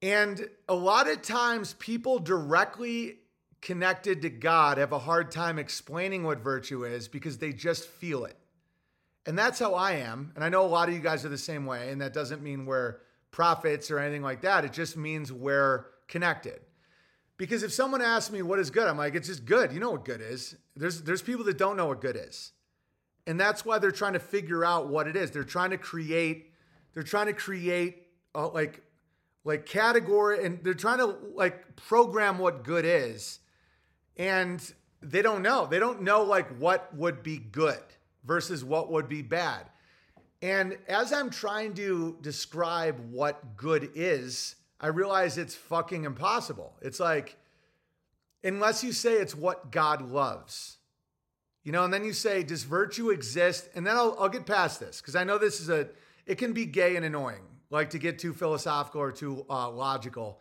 [0.00, 3.16] And a lot of times, people directly
[3.60, 8.24] connected to God have a hard time explaining what virtue is because they just feel
[8.24, 8.36] it.
[9.26, 10.32] And that's how I am.
[10.36, 11.90] And I know a lot of you guys are the same way.
[11.90, 12.98] And that doesn't mean we're
[13.30, 14.64] prophets or anything like that.
[14.64, 16.60] It just means we're connected.
[17.38, 19.72] Because if someone asks me what is good, I'm like, it's just good.
[19.72, 20.56] You know what good is.
[20.76, 22.52] There's there's people that don't know what good is.
[23.26, 25.30] And that's why they're trying to figure out what it is.
[25.30, 26.52] They're trying to create,
[26.94, 28.82] they're trying to create uh, like
[29.44, 33.38] like category and they're trying to like program what good is.
[34.16, 34.60] And
[35.00, 35.66] they don't know.
[35.66, 37.82] They don't know like what would be good
[38.24, 39.70] versus what would be bad.
[40.42, 46.74] And as I'm trying to describe what good is, I realize it's fucking impossible.
[46.80, 47.36] It's like,
[48.44, 50.78] unless you say it's what God loves,
[51.64, 53.68] you know, and then you say, does virtue exist?
[53.74, 55.88] And then I'll, I'll get past this because I know this is a,
[56.26, 60.40] it can be gay and annoying, like to get too philosophical or too uh, logical.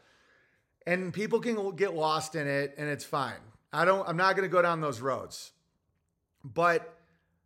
[0.85, 3.39] And people can get lost in it and it's fine.
[3.73, 5.51] I don't, I'm not going to go down those roads.
[6.43, 6.93] But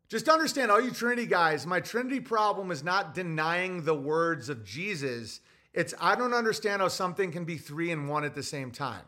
[0.09, 4.63] just understand, all you Trinity guys, my Trinity problem is not denying the words of
[4.63, 5.39] Jesus.
[5.73, 9.03] It's I don't understand how something can be three and one at the same time.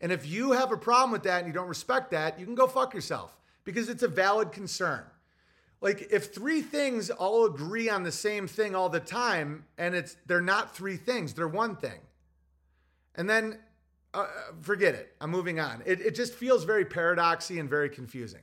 [0.00, 2.54] And if you have a problem with that and you don't respect that, you can
[2.54, 5.04] go fuck yourself because it's a valid concern.
[5.80, 10.16] Like if three things all agree on the same thing all the time and it's
[10.26, 12.00] they're not three things, they're one thing.
[13.14, 13.58] And then
[14.14, 14.26] uh,
[14.60, 15.14] forget it.
[15.20, 15.82] I'm moving on.
[15.84, 18.40] It, it just feels very paradoxy and very confusing.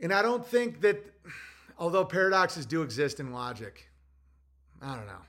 [0.00, 1.04] And I don't think that,
[1.78, 3.90] although paradoxes do exist in logic,
[4.80, 5.22] I don't know.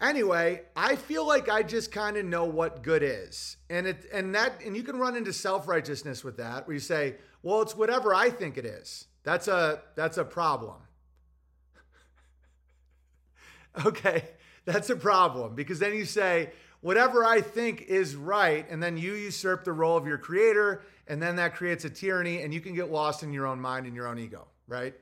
[0.00, 3.56] Anyway, I feel like I just kind of know what good is.
[3.70, 7.16] And it and that and you can run into self-righteousness with that where you say,
[7.42, 10.76] "Well, it's whatever I think it is." That's a that's a problem.
[13.86, 14.30] okay,
[14.64, 19.14] that's a problem because then you say, "Whatever I think is right," and then you
[19.14, 22.74] usurp the role of your creator and then that creates a tyranny and you can
[22.74, 24.94] get lost in your own mind and your own ego right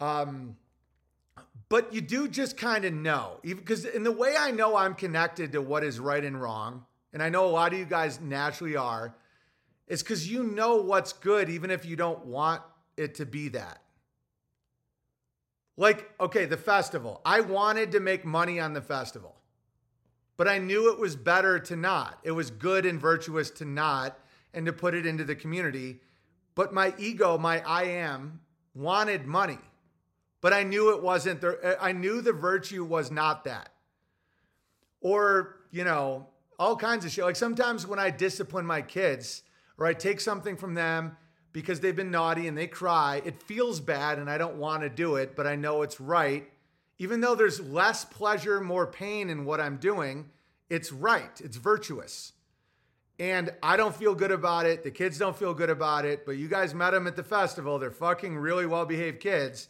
[0.00, 0.56] um
[1.72, 5.52] but you do just kind of know, because in the way I know I'm connected
[5.52, 8.76] to what is right and wrong, and I know a lot of you guys naturally
[8.76, 9.14] are,
[9.86, 12.60] is because you know what's good, even if you don't want
[12.98, 13.80] it to be that.
[15.78, 17.22] Like, okay, the festival.
[17.24, 19.36] I wanted to make money on the festival,
[20.36, 22.18] but I knew it was better to not.
[22.22, 24.18] It was good and virtuous to not
[24.52, 26.02] and to put it into the community.
[26.54, 28.42] But my ego, my I am,
[28.74, 29.56] wanted money.
[30.42, 31.80] But I knew it wasn't there.
[31.80, 33.70] I knew the virtue was not that.
[35.00, 36.26] Or, you know,
[36.58, 37.24] all kinds of shit.
[37.24, 39.44] Like sometimes when I discipline my kids
[39.78, 41.16] or I take something from them
[41.52, 44.90] because they've been naughty and they cry, it feels bad and I don't want to
[44.90, 46.50] do it, but I know it's right.
[46.98, 50.28] Even though there's less pleasure, more pain in what I'm doing,
[50.68, 51.40] it's right.
[51.40, 52.32] It's virtuous.
[53.18, 54.82] And I don't feel good about it.
[54.82, 56.26] The kids don't feel good about it.
[56.26, 57.78] But you guys met them at the festival.
[57.78, 59.68] They're fucking really well behaved kids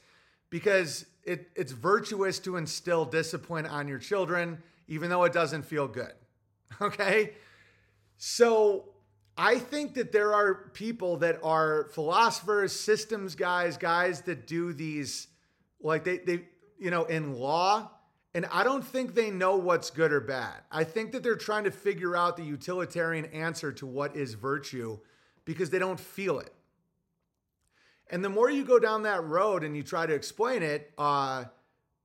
[0.53, 5.89] because it, it's virtuous to instill discipline on your children, even though it doesn't feel
[5.89, 6.13] good.
[6.81, 7.35] Okay.
[8.17, 8.87] So
[9.37, 15.29] I think that there are people that are philosophers, systems guys, guys that do these,
[15.81, 16.43] like they, they,
[16.79, 17.91] you know, in law
[18.35, 20.63] and I don't think they know what's good or bad.
[20.71, 24.99] I think that they're trying to figure out the utilitarian answer to what is virtue
[25.45, 26.53] because they don't feel it.
[28.13, 31.45] And the more you go down that road and you try to explain it, uh,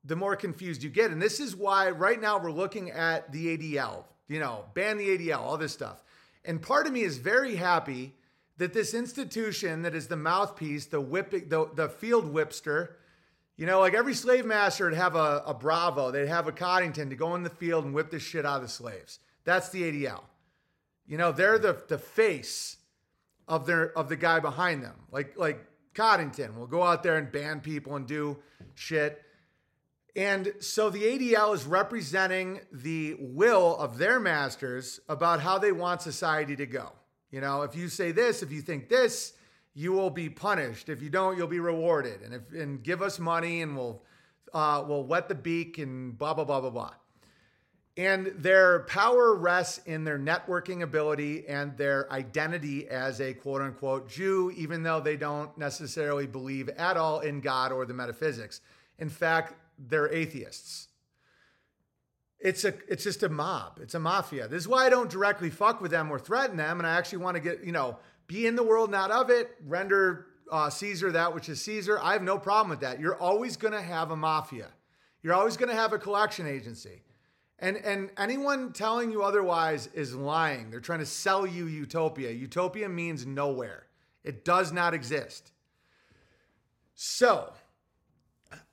[0.06, 1.12] the more confused you get.
[1.12, 5.18] And this is why right now we're looking at the ADL, you know, ban the
[5.18, 6.02] ADL, all this stuff.
[6.46, 8.16] And part of me is very happy
[8.58, 12.94] that this institution that is the mouthpiece, the whipping, the, the field whipster,
[13.58, 17.10] you know, like every slave master would have a, a Bravo, they'd have a Coddington
[17.10, 19.20] to go in the field and whip the shit out of the slaves.
[19.44, 20.24] That's the ADL.
[21.06, 22.78] You know, they're the the face
[23.48, 24.96] of their of the guy behind them.
[25.12, 25.66] Like like
[25.98, 28.38] Coddington we'll go out there and ban people and do
[28.76, 29.22] shit.
[30.16, 36.02] And so the ADL is representing the will of their masters about how they want
[36.02, 36.92] society to go.
[37.30, 39.34] You know, if you say this, if you think this,
[39.74, 40.90] you will be punished.
[40.90, 42.22] If you don't, you'll be rewarded.
[42.22, 44.04] And if and give us money and we'll
[44.54, 46.94] uh, we'll wet the beak and blah blah blah blah blah.
[47.98, 54.08] And their power rests in their networking ability and their identity as a quote unquote
[54.08, 58.62] Jew, even though they don't necessarily believe at all in God or the metaphysics.
[59.00, 60.90] In fact, they're atheists.
[62.40, 63.80] It's a it's just a mob.
[63.82, 64.48] It's a mafia.
[64.48, 66.80] This is why I don't directly fuck with them or threaten them.
[66.80, 69.56] And I actually want to get, you know, be in the world, not of it,
[69.66, 72.00] render uh, Caesar that which is Caesar.
[72.00, 73.00] I have no problem with that.
[73.00, 74.68] You're always going to have a mafia.
[75.24, 77.02] You're always going to have a collection agency.
[77.60, 80.70] And, and anyone telling you otherwise is lying.
[80.70, 82.32] They're trying to sell you utopia.
[82.32, 83.88] Utopia means nowhere,
[84.24, 85.52] it does not exist.
[86.96, 87.54] So,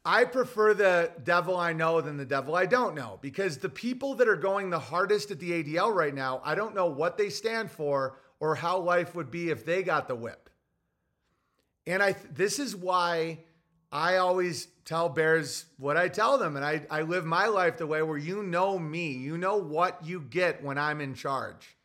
[0.04, 4.14] I prefer the devil I know than the devil I don't know because the people
[4.16, 7.30] that are going the hardest at the ADL right now, I don't know what they
[7.30, 10.50] stand for or how life would be if they got the whip.
[11.86, 13.38] And I this is why
[13.90, 16.56] I always tell bears what I tell them.
[16.56, 20.04] And I, I live my life the way where you know me, you know what
[20.04, 21.76] you get when I'm in charge.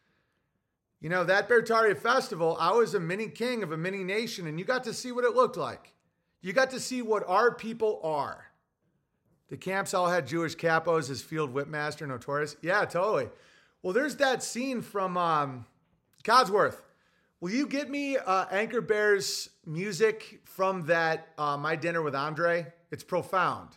[1.02, 4.60] You know, that Beartaria festival, I was a mini king of a mini nation, and
[4.60, 5.94] you got to see what it looked like.
[6.42, 8.46] You got to see what our people are.
[9.48, 12.56] The camps all had Jewish capos as field whipmaster, notorious.
[12.62, 13.30] Yeah, totally.
[13.82, 15.66] Well, there's that scene from um,
[16.24, 16.82] Codsworth,
[17.40, 22.68] will you get me uh, Anchor Bears music from that uh, My Dinner with Andre?
[22.92, 23.70] It's profound.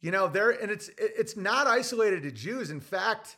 [0.00, 2.70] You know, there and it's it's not isolated to Jews.
[2.70, 3.36] In fact,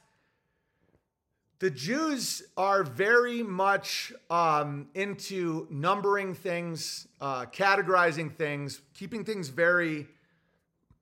[1.59, 10.07] the Jews are very much um, into numbering things, uh, categorizing things, keeping things very.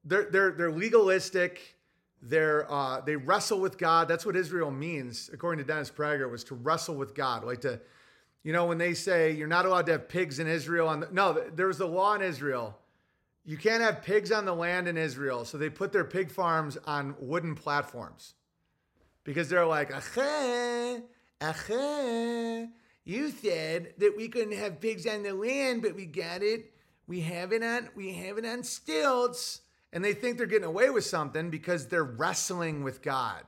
[0.05, 1.76] They're they're they're legalistic
[2.22, 4.09] they're uh, they wrestle with God.
[4.09, 7.44] That's what Israel means, according to Dennis Prager, was to wrestle with God.
[7.44, 7.80] Like to,
[8.42, 10.88] you know, when they say you're not allowed to have pigs in Israel.
[10.88, 12.76] On the, no, there was a law in Israel.
[13.49, 15.46] You can't have pigs on the land in Israel.
[15.46, 18.34] So they put their pig farms on wooden platforms
[19.24, 21.03] because they're like, Acheh,
[21.40, 22.68] Acheh,
[23.07, 26.74] you said that we couldn't have pigs on the land, but we got it.
[27.07, 27.88] We have it on.
[27.96, 29.62] We have it on stilts
[29.94, 33.44] and they think they're getting away with something because they're wrestling with God.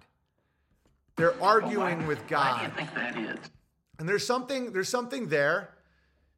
[1.16, 2.58] They're arguing with God.
[2.58, 3.50] Why do you think that is?
[3.98, 5.74] And there's something there's something there,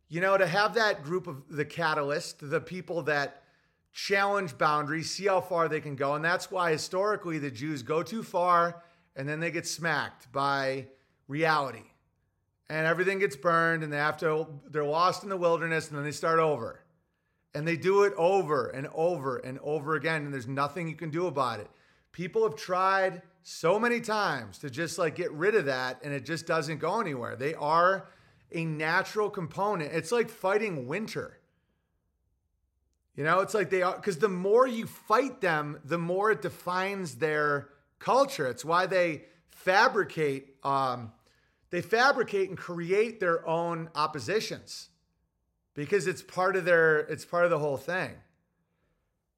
[0.08, 3.41] you know, to have that group of the catalyst, the people that
[3.92, 8.02] challenge boundaries, see how far they can go, and that's why historically the Jews go
[8.02, 8.82] too far
[9.16, 10.86] and then they get smacked by
[11.28, 11.84] reality.
[12.68, 16.04] And everything gets burned and they have to they're lost in the wilderness and then
[16.04, 16.80] they start over.
[17.54, 21.10] And they do it over and over and over again, and there's nothing you can
[21.10, 21.68] do about it.
[22.10, 26.24] People have tried so many times to just like get rid of that, and it
[26.24, 27.36] just doesn't go anywhere.
[27.36, 28.08] They are
[28.52, 29.92] a natural component.
[29.92, 31.38] It's like fighting winter.
[33.16, 36.42] You know, it's like they are because the more you fight them, the more it
[36.42, 38.46] defines their culture.
[38.46, 41.12] It's why they fabricate, um,
[41.70, 44.88] they fabricate and create their own oppositions
[45.74, 48.12] because it's part of their, it's part of the whole thing.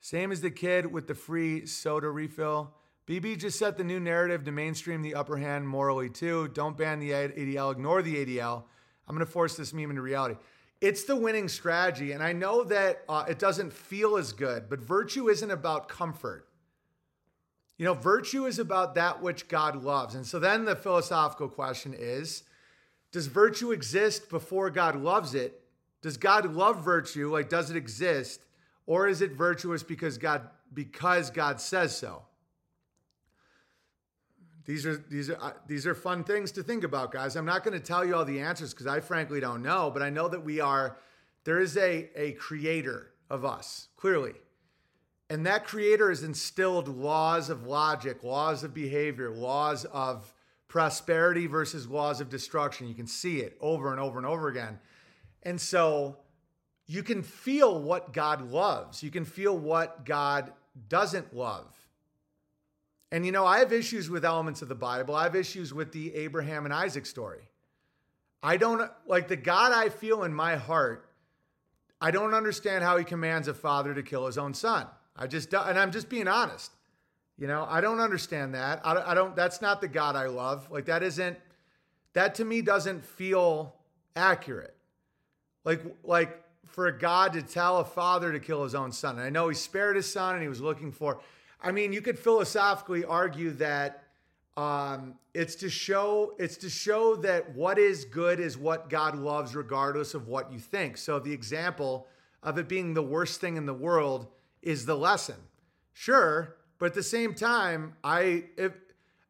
[0.01, 2.75] Same as the kid with the free soda refill.
[3.07, 6.49] BB just set the new narrative to mainstream the upper hand morally too.
[6.49, 8.65] Don't ban the ADL, ignore the ADL.
[9.07, 10.37] I'm going to force this meme into reality.
[10.81, 12.13] It's the winning strategy.
[12.13, 16.49] And I know that uh, it doesn't feel as good, but virtue isn't about comfort.
[17.77, 20.15] You know, virtue is about that which God loves.
[20.15, 22.45] And so then the philosophical question is
[23.13, 25.61] Does virtue exist before God loves it?
[26.03, 27.33] Does God love virtue?
[27.33, 28.41] Like, does it exist?
[28.87, 32.23] Or is it virtuous because God because God says so?
[34.67, 37.37] These are these are uh, these are fun things to think about, guys.
[37.37, 40.03] I'm not going to tell you all the answers because I frankly don't know, but
[40.03, 40.97] I know that we are.
[41.45, 44.33] There is a a creator of us clearly,
[45.29, 50.33] and that creator has instilled laws of logic, laws of behavior, laws of
[50.67, 52.89] prosperity versus laws of destruction.
[52.89, 54.79] You can see it over and over and over again,
[55.43, 56.17] and so
[56.87, 59.03] you can feel what God loves.
[59.03, 60.53] You can feel what God
[60.89, 61.84] doesn't love
[63.15, 65.15] and you know, I have issues with elements of the Bible.
[65.15, 67.43] I have issues with the Abraham and Isaac story.
[68.43, 71.09] I don't like the God I feel in my heart.
[72.01, 74.89] I don't understand how he commands a father to kill his own son.
[75.17, 76.73] I just, and I'm just being honest.
[77.39, 78.81] You know, I don't understand that.
[78.85, 80.69] I, I don't, that's not the God I love.
[80.73, 81.39] Like, that isn't,
[82.15, 83.77] that to me doesn't feel
[84.17, 84.75] accurate.
[85.65, 89.19] Like, like for a God to tell a father to kill his own son.
[89.19, 91.21] And I know he spared his son and he was looking for,
[91.61, 94.05] I mean, you could philosophically argue that
[94.57, 99.57] um, it's to show it's to show that what is good is what God loves,
[99.57, 100.97] regardless of what you think.
[100.97, 102.07] So the example
[102.43, 104.29] of it being the worst thing in the world
[104.63, 105.37] is the lesson.
[105.93, 108.73] Sure, but at the same time, I if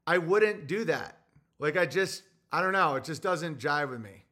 [0.06, 1.18] I wouldn't do that.
[1.58, 2.22] Like I just
[2.52, 4.24] I don't know, it just doesn't jive with me.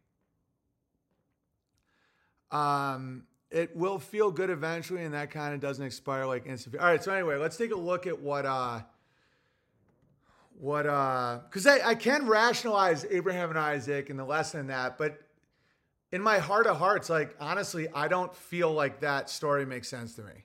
[2.51, 6.77] Um it will feel good eventually, and that kind of doesn't expire like instant.
[6.77, 8.81] All right, so anyway, let's take a look at what uh
[10.59, 14.97] what uh because I, I can rationalize Abraham and Isaac and the lesson in that,
[14.97, 15.21] but
[16.11, 20.15] in my heart of hearts, like honestly, I don't feel like that story makes sense
[20.17, 20.33] to me.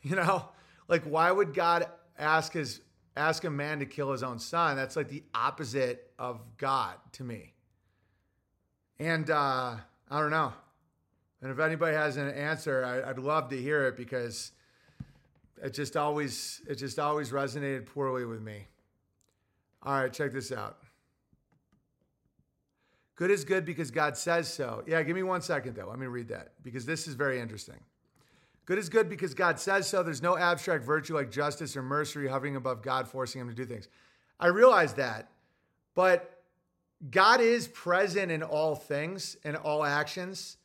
[0.00, 0.48] You know,
[0.88, 1.86] like why would God
[2.18, 2.80] ask his
[3.18, 4.76] ask a man to kill his own son?
[4.76, 7.52] That's like the opposite of God to me.
[8.98, 9.76] And uh
[10.10, 10.54] I don't know.
[11.44, 14.52] And if anybody has an answer, I, would love to hear it because
[15.62, 18.66] it just always it just always resonated poorly with me.
[19.82, 20.78] All right, check this out.
[23.14, 24.84] Good is good because God says so.
[24.86, 25.86] Yeah, give me one second though.
[25.86, 27.80] Let me read that because this is very interesting.
[28.64, 30.02] Good is good because God says so.
[30.02, 33.66] There's no abstract virtue like justice or mercy hovering above God, forcing him to do
[33.66, 33.88] things.
[34.40, 35.28] I realize that,
[35.94, 36.40] but
[37.10, 40.56] God is present in all things and all actions.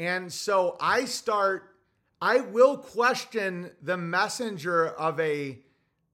[0.00, 1.76] And so I start,
[2.22, 5.58] I will question the messenger of a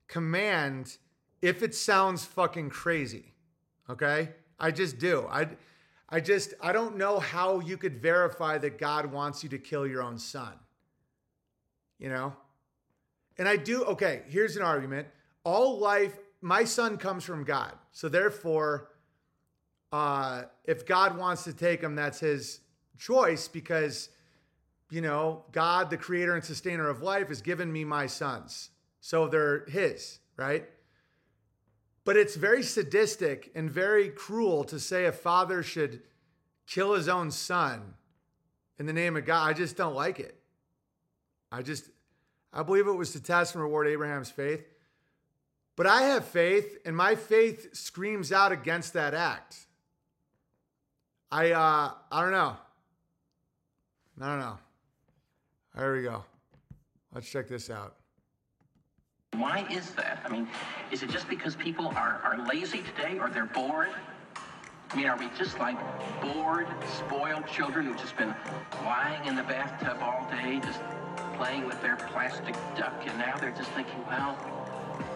[0.08, 0.96] command
[1.40, 3.32] if it sounds fucking crazy.
[3.88, 4.30] Okay?
[4.58, 5.28] I just do.
[5.30, 5.46] I
[6.08, 9.86] I just I don't know how you could verify that God wants you to kill
[9.86, 10.54] your own son.
[12.00, 12.32] You know?
[13.38, 15.06] And I do okay, here's an argument.
[15.44, 17.72] All life my son comes from God.
[17.92, 18.88] So therefore
[19.92, 22.62] uh if God wants to take him that's his
[22.98, 24.08] choice because,
[24.90, 28.70] you know, God, the creator and sustainer of life, has given me my sons.
[29.00, 30.68] So they're his, right?
[32.04, 36.02] But it's very sadistic and very cruel to say a father should
[36.66, 37.94] kill his own son
[38.78, 39.48] in the name of God.
[39.48, 40.38] I just don't like it.
[41.50, 41.88] I just,
[42.52, 44.64] I believe it was to test and reward Abraham's faith.
[45.76, 49.66] But I have faith, and my faith screams out against that act.
[51.30, 52.56] I, uh, I don't know.
[54.20, 54.58] I don't know.
[55.74, 56.24] There we go.
[57.14, 57.96] Let's check this out.
[59.34, 60.22] Why is that?
[60.24, 60.48] I mean,
[60.90, 63.90] is it just because people are, are lazy today or they're bored?
[64.90, 65.76] I mean, are we just like
[66.22, 68.34] bored, spoiled children who've just been
[68.84, 70.80] lying in the bathtub all day, just
[71.34, 74.34] playing with their plastic duck, and now they're just thinking, well,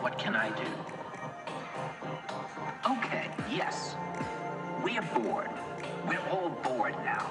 [0.00, 0.70] what can I do?
[2.90, 3.94] Okay, yes,
[4.82, 5.50] we are bored.
[6.06, 7.30] We're all bored now.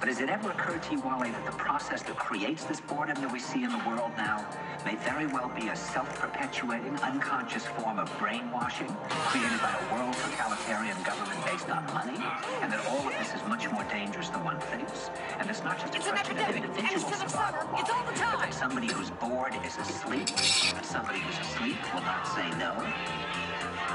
[0.00, 3.20] But has it ever occurred to you, Wally, that the process that creates this boredom
[3.22, 4.46] that we see in the world now
[4.84, 10.96] may very well be a self-perpetuating, unconscious form of brainwashing created by a world totalitarian
[11.02, 12.18] government based on money?
[12.60, 15.10] And that all of this is much more dangerous than one thinks?
[15.38, 17.80] And it's not just a It's an question of epidemic, and it's survival, summer.
[17.80, 18.38] It's all the Wally, but time.
[18.40, 20.28] that somebody who's bored is asleep,
[20.76, 22.72] and somebody who's asleep will not say no.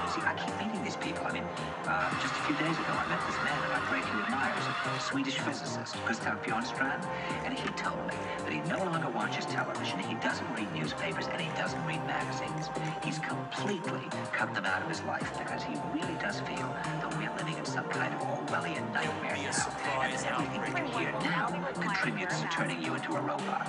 [0.10, 1.22] See, I keep meeting these people.
[1.22, 1.46] I mean,
[1.86, 4.66] uh, just a few days ago, I met this man that I greatly admire, He's
[4.66, 7.06] a Swedish physicist, Gustav Bjornstrand,
[7.46, 11.40] and he told me that he no longer watches television, he doesn't read newspapers, and
[11.40, 12.74] he doesn't read magazines.
[13.06, 14.02] He's completely
[14.34, 17.66] cut them out of his life because he really does feel that we're living in
[17.66, 22.48] some kind of Orwellian nightmare now, and that everything that you hear now contributes to
[22.48, 23.68] turning you into a robot.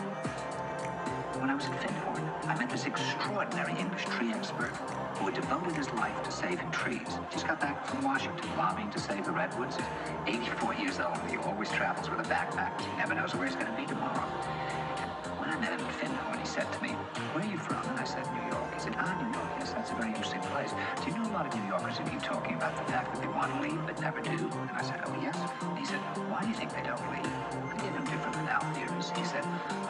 [1.36, 4.74] When I was in Findhorn, I met this extraordinary English tree expert
[5.18, 7.06] who had devoted his life to saving trees.
[7.30, 9.76] Just got back from Washington lobbying to save the redwoods.
[10.26, 11.16] He's 84 years old.
[11.30, 12.80] He always travels with a backpack.
[12.80, 14.26] He never knows where he's going to be tomorrow.
[15.38, 16.90] When I met him in Findhorn, he said to me,
[17.38, 17.86] where are you from?
[17.86, 18.74] And I said, New York.
[18.74, 20.74] He said, ah, New York, yes, that's a very interesting place.
[21.04, 23.22] Do you know a lot of New Yorkers who keep talking about the fact that
[23.22, 24.34] they want to leave but never do?
[24.34, 25.38] And I said, oh, yes.
[25.38, 27.30] And he said, why do you think they don't leave?
[27.78, 29.14] They're no different than our theories.
[29.14, 29.46] He said,
[29.86, 29.89] I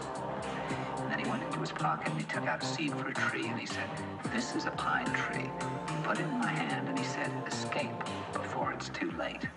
[1.21, 3.59] He went into his pocket and he took out a seed for a tree and
[3.59, 3.87] he said,
[4.33, 5.51] This is a pine tree.
[5.87, 7.91] He put it in my hand and he said, Escape
[8.33, 9.47] before it's too late.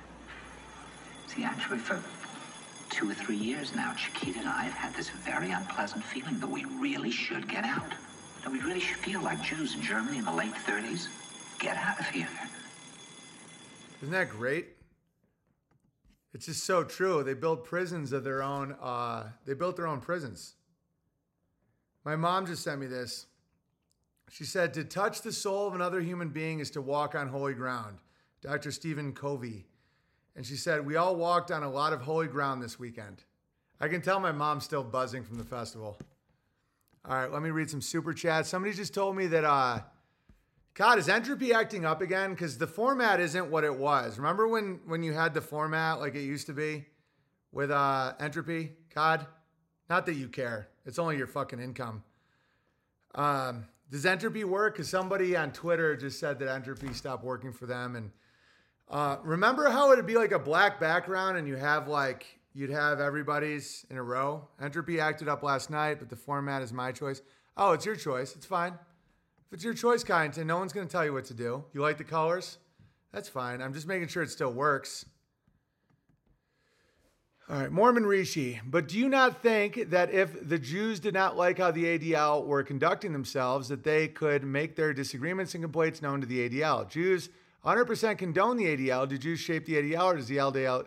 [1.27, 2.03] See, actually, for
[2.91, 6.47] two or three years now, Chiquita and I have had this very unpleasant feeling that
[6.47, 7.95] we really should get out.
[8.43, 11.09] That we really should feel like Jews in Germany in the late 30s.
[11.59, 12.29] Get out of here.
[14.03, 14.69] Isn't that great?
[16.35, 17.23] It's just so true.
[17.23, 18.73] They build prisons of their own.
[18.73, 20.57] Uh, they built their own prisons.
[22.05, 23.27] My mom just sent me this.
[24.31, 27.55] She said, To touch the soul of another human being is to walk on holy
[27.55, 27.99] ground.
[28.43, 28.73] Dr.
[28.73, 29.67] Stephen Covey.
[30.37, 33.25] And she said, We all walked on a lot of holy ground this weekend.
[33.81, 35.99] I can tell my mom's still buzzing from the festival.
[37.07, 38.49] All right, let me read some super chats.
[38.49, 39.81] Somebody just told me that, uh,
[40.75, 42.31] God, is entropy acting up again?
[42.31, 44.19] Because the format isn't what it was.
[44.19, 46.87] Remember when when you had the format like it used to be
[47.53, 48.73] with uh, entropy?
[48.95, 49.27] God,
[49.89, 50.69] not that you care.
[50.87, 52.03] It's only your fucking income.
[53.15, 54.75] Um, does entropy work?
[54.75, 57.97] Because somebody on Twitter just said that entropy stopped working for them.
[57.97, 58.11] And
[58.89, 63.01] uh, remember how it'd be like a black background and you have like you'd have
[63.01, 64.49] everybody's in a row.
[64.61, 67.23] Entropy acted up last night, but the format is my choice.
[67.57, 68.35] Oh, it's your choice.
[68.35, 68.73] It's fine.
[69.47, 71.65] If it's your choice, Kyneton, no one's going to tell you what to do.
[71.73, 72.59] You like the colors?
[73.13, 73.61] That's fine.
[73.61, 75.05] I'm just making sure it still works.
[77.47, 78.59] All right, Mormon Rishi.
[78.65, 82.47] But do you not think that if the Jews did not like how the ADL
[82.47, 86.89] were conducting themselves, that they could make their disagreements and complaints known to the ADL?
[86.89, 87.29] Jews
[87.63, 89.07] 100% condone the ADL.
[89.07, 90.87] Do Jews shape the ADL or does the LDL?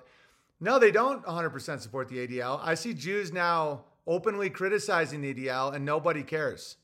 [0.60, 2.60] No, they don't 100% support the ADL.
[2.64, 6.78] I see Jews now openly criticizing the ADL and nobody cares.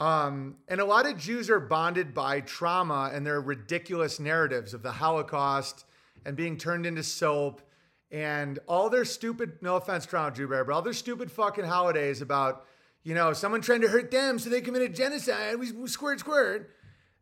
[0.00, 4.82] Um, and a lot of Jews are bonded by trauma and their ridiculous narratives of
[4.82, 5.84] the Holocaust
[6.26, 7.62] and being turned into soap
[8.10, 12.20] and all their stupid, no offense, Crown Jew Bear, but all their stupid fucking holidays
[12.20, 12.66] about,
[13.04, 15.58] you know, someone trying to hurt them so they committed genocide.
[15.58, 16.70] We, we squirt.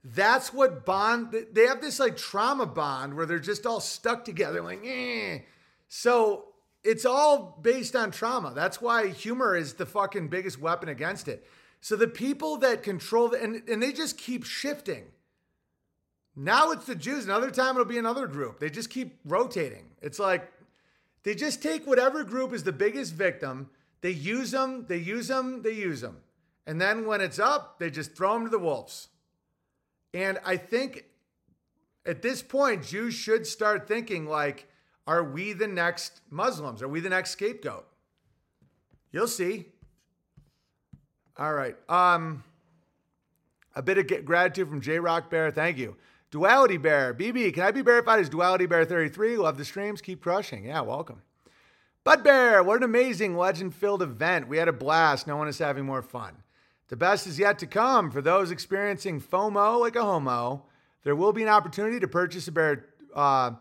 [0.05, 4.63] That's what bond, they have this like trauma bond where they're just all stuck together,
[4.63, 5.41] like, eh.
[5.89, 6.45] So
[6.85, 8.53] it's all based on trauma.
[8.55, 11.47] That's why humor is the fucking biggest weapon against it.
[11.81, 15.05] So the people that control the, and, and they just keep shifting.
[16.35, 17.25] Now it's the Jews.
[17.25, 18.61] Another time it'll be another group.
[18.61, 19.91] They just keep rotating.
[20.01, 20.51] It's like
[21.23, 23.71] they just take whatever group is the biggest victim,
[24.01, 26.19] they use them, they use them, they use them.
[26.67, 29.09] And then when it's up, they just throw them to the wolves.
[30.15, 31.05] And I think
[32.07, 34.67] at this point, Jews should start thinking like,
[35.07, 36.83] are we the next Muslims?
[36.83, 37.87] Are we the next scapegoat?
[39.13, 39.67] You'll see.
[41.37, 41.77] All right.
[41.89, 42.45] Um,
[43.75, 45.51] a bit of gratitude from J Rock Bear.
[45.51, 45.97] Thank you.
[46.31, 47.15] Duality Bear.
[47.15, 49.37] BB, can I be verified as Duality Bear 33?
[49.39, 50.03] Love the streams.
[50.03, 50.65] Keep crushing.
[50.67, 51.23] Yeah, welcome.
[52.05, 54.49] Bud Bear, what an amazing legend filled event.
[54.49, 55.27] We had a blast.
[55.27, 56.37] No one is having more fun.
[56.89, 58.11] The best is yet to come.
[58.11, 60.65] For those experiencing FOMO like a homo,
[61.03, 63.53] there will be an opportunity to purchase a Bear, uh,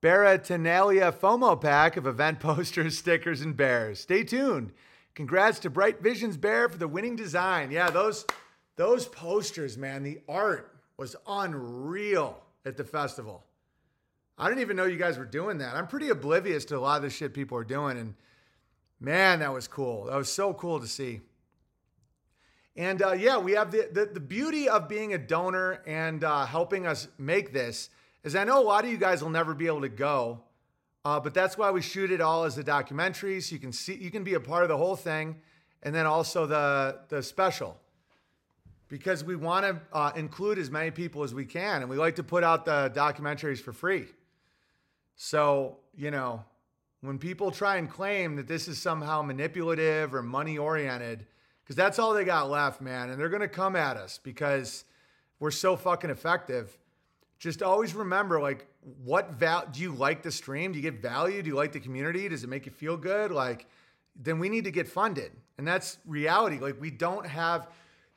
[0.00, 4.00] Baratanelia FOMO pack of event posters, stickers, and bears.
[4.00, 4.72] Stay tuned.
[5.14, 7.70] Congrats to Bright Visions Bear for the winning design.
[7.70, 8.24] Yeah, those
[8.76, 10.71] those posters, man, the art
[11.02, 13.42] was unreal at the festival.
[14.38, 15.74] I didn't even know you guys were doing that.
[15.74, 17.98] I'm pretty oblivious to a lot of the shit people are doing.
[17.98, 18.14] And
[19.00, 20.04] man, that was cool.
[20.04, 21.20] That was so cool to see.
[22.76, 26.46] And uh, yeah, we have the, the, the beauty of being a donor and uh,
[26.46, 27.90] helping us make this
[28.22, 30.40] is I know a lot of you guys will never be able to go,
[31.04, 33.96] uh, but that's why we shoot it all as a documentary, so you can see
[33.96, 35.34] you can be a part of the whole thing,
[35.82, 37.76] and then also the the special,
[38.92, 42.16] because we want to uh, include as many people as we can, and we like
[42.16, 44.04] to put out the documentaries for free.
[45.16, 46.44] So you know,
[47.00, 51.24] when people try and claim that this is somehow manipulative or money oriented,
[51.64, 54.84] because that's all they got left, man, and they're gonna come at us because
[55.40, 56.76] we're so fucking effective.
[57.38, 58.66] Just always remember like
[59.04, 60.70] what val do you like the stream?
[60.70, 61.42] Do you get value?
[61.42, 62.28] Do you like the community?
[62.28, 63.30] Does it make you feel good?
[63.30, 63.64] Like
[64.14, 66.58] then we need to get funded and that's reality.
[66.58, 67.68] Like we don't have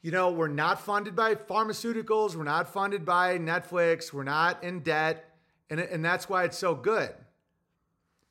[0.06, 4.80] you know we're not funded by pharmaceuticals we're not funded by netflix we're not in
[4.82, 5.36] debt
[5.70, 7.14] and, and that's why it's so good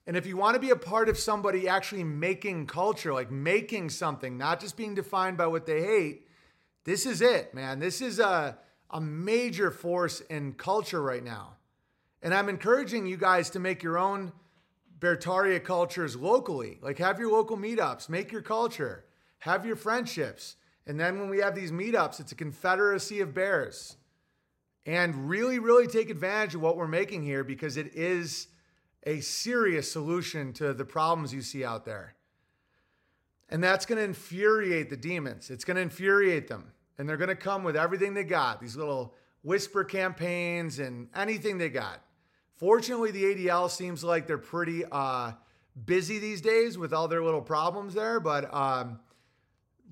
[0.07, 3.91] and if you want to be a part of somebody actually making culture like making
[3.91, 6.29] something not just being defined by what they hate
[6.85, 8.57] this is it man this is a
[8.95, 11.57] a major force in culture right now.
[12.23, 14.33] And I'm encouraging you guys to make your own
[15.01, 16.79] Beartaria cultures locally.
[16.81, 19.05] Like have your local meetups, make your culture,
[19.41, 20.57] have your friendships.
[20.87, 23.97] And then when we have these meetups, it's a confederacy of bears.
[24.87, 28.49] And really, really take advantage of what we're making here because it is
[29.07, 32.15] a serious solution to the problems you see out there.
[33.49, 35.51] And that's going to infuriate the demons.
[35.51, 38.77] It's going to infuriate them and they're going to come with everything they got these
[38.77, 42.03] little whisper campaigns and anything they got.
[42.57, 45.33] Fortunately, the ADL seems like they're pretty uh,
[45.85, 49.01] busy these days with all their little problems there, but um,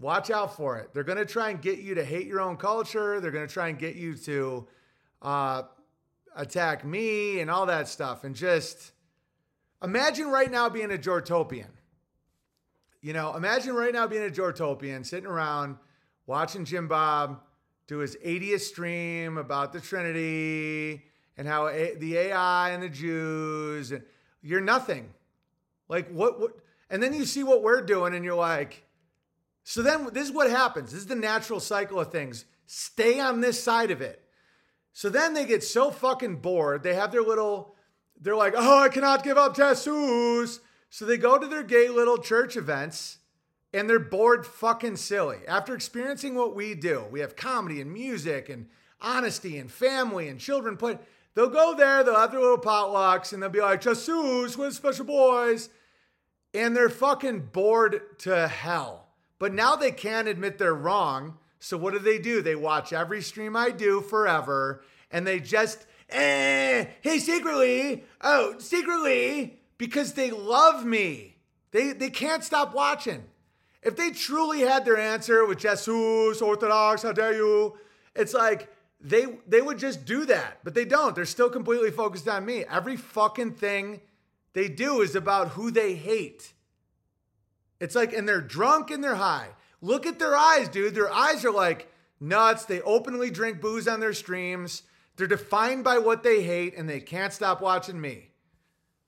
[0.03, 0.93] watch out for it.
[0.93, 3.21] They're going to try and get you to hate your own culture.
[3.21, 4.67] They're going to try and get you to
[5.23, 5.63] uh,
[6.35, 8.25] attack me and all that stuff.
[8.25, 8.93] And just
[9.83, 11.71] imagine right now being a Jortopian.
[13.01, 15.77] You know, imagine right now being a Jortopian, sitting around
[16.27, 17.41] watching Jim Bob
[17.87, 21.03] do his 80th stream about the Trinity
[21.37, 24.03] and how a- the AI and the Jews and
[24.43, 25.13] you're nothing.
[25.89, 26.53] Like what what
[26.91, 28.82] and then you see what we're doing and you're like
[29.65, 30.93] so then this is what happens.
[30.93, 32.45] This is the natural cycle of things.
[32.67, 34.23] Stay on this side of it.
[34.93, 36.83] So then they get so fucking bored.
[36.83, 37.77] They have their little
[38.21, 40.61] they're like, "Oh, I cannot give up Jesus."
[40.91, 43.19] So they go to their gay little church events
[43.73, 45.39] and they're bored fucking silly.
[45.49, 48.69] After experiencing what we do, we have comedy and music and
[49.01, 50.99] honesty and family and children play.
[51.35, 55.07] They'll go there, they'll have their little potlucks, and they'll be like, Jesus, with special
[55.07, 55.71] boys.
[56.53, 59.02] And they're fucking bored to hell.
[59.43, 61.37] But now they can't admit they're wrong.
[61.59, 62.43] So what do they do?
[62.43, 69.59] They watch every stream I do forever, and they just, eh, hey, secretly, oh, secretly,
[69.79, 71.39] because they love me.
[71.73, 73.25] They, they can't stop watching.
[73.83, 77.77] If they truly had their answer with Jesus, Orthodox, how dare you?
[78.15, 81.17] It's like they they would just do that, but they don't.
[81.17, 82.65] They're still completely focused on me.
[82.71, 84.03] Every fucking thing
[84.53, 86.52] they do is about who they hate.
[87.83, 89.49] It's like, and they're drunk and they're high.
[89.81, 90.95] Look at their eyes, dude.
[90.95, 92.65] Their eyes are like nuts.
[92.65, 94.85] They openly drink booze on their streams.
[95.17, 98.31] They're defined by what they hate and they can't stop watching me.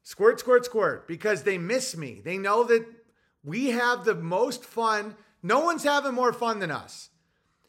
[0.02, 2.20] Squirt, squirt, squirt, because they miss me.
[2.24, 2.84] They know that
[3.44, 5.14] we have the most fun.
[5.40, 7.10] No one's having more fun than us.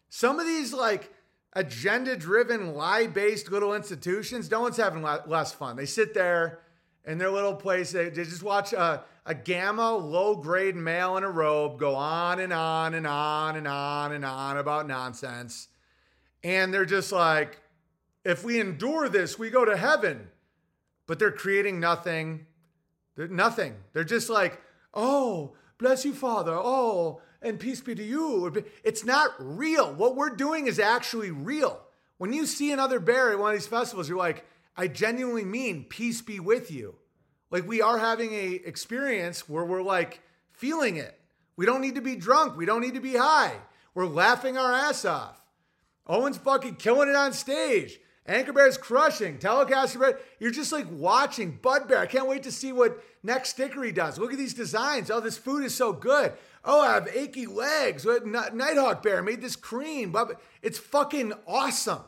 [0.10, 1.14] Some of these like
[1.54, 5.76] agenda driven, lie based little institutions, no one's having less fun.
[5.76, 6.62] They sit there
[7.06, 11.30] in their little place, they, just watch a, a gamma low grade male in a
[11.30, 15.68] robe go on and on and on and on and on about nonsense.
[16.44, 17.60] And they're just like,
[18.24, 20.28] if we endure this, we go to heaven.
[21.08, 22.46] But they're creating nothing.
[23.16, 23.76] They're nothing.
[23.94, 24.62] They're just like,
[24.94, 26.54] oh, bless you, Father.
[26.54, 28.64] Oh, and peace be to you.
[28.84, 29.94] It's not real.
[29.94, 31.82] What we're doing is actually real.
[32.18, 34.46] When you see another bear at one of these festivals, you're like,
[34.78, 36.96] I genuinely mean peace be with you.
[37.52, 41.20] Like we are having a experience where we're like feeling it.
[41.56, 42.58] We don't need to be drunk.
[42.58, 43.54] We don't need to be high.
[43.94, 45.42] We're laughing our ass off.
[46.08, 48.00] Owen's fucking killing it on stage.
[48.28, 49.38] Anchor Bear's crushing.
[49.38, 52.00] Telecaster Bear, you're just like watching Bud Bear.
[52.00, 54.18] I can't wait to see what next sticker he does.
[54.18, 55.12] Look at these designs.
[55.12, 56.34] Oh, this food is so good.
[56.64, 58.06] Oh, I have achy legs.
[58.06, 60.16] Nighthawk Bear made this cream.
[60.64, 62.02] It's fucking awesome.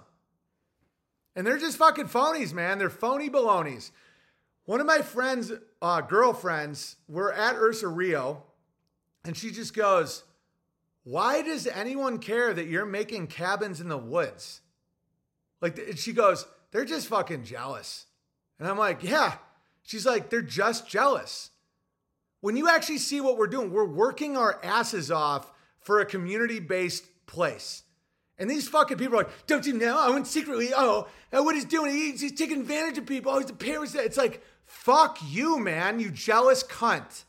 [1.35, 2.80] And they're just fucking phonies, man.
[2.80, 3.91] They're phony balonies.
[4.68, 8.44] One of my friends' uh, girlfriends were at Ursa Rio,
[9.23, 10.23] And she just goes,
[11.06, 14.60] Why does anyone care that you're making cabins in the woods?
[15.61, 18.07] Like, she goes, They're just fucking jealous.
[18.60, 19.35] And I'm like, Yeah.
[19.84, 21.52] She's like, They're just jealous.
[22.41, 25.49] When you actually see what we're doing, we're working our asses off
[25.80, 27.84] for a community based place.
[28.39, 29.97] And these fucking people are like, don't you know?
[29.99, 30.69] I went secretly.
[30.76, 33.31] Oh, uh, what he's doing, he's, he's taking advantage of people.
[33.31, 34.05] Oh, he's a parasite.
[34.05, 37.23] It's like, fuck you, man, you jealous cunt.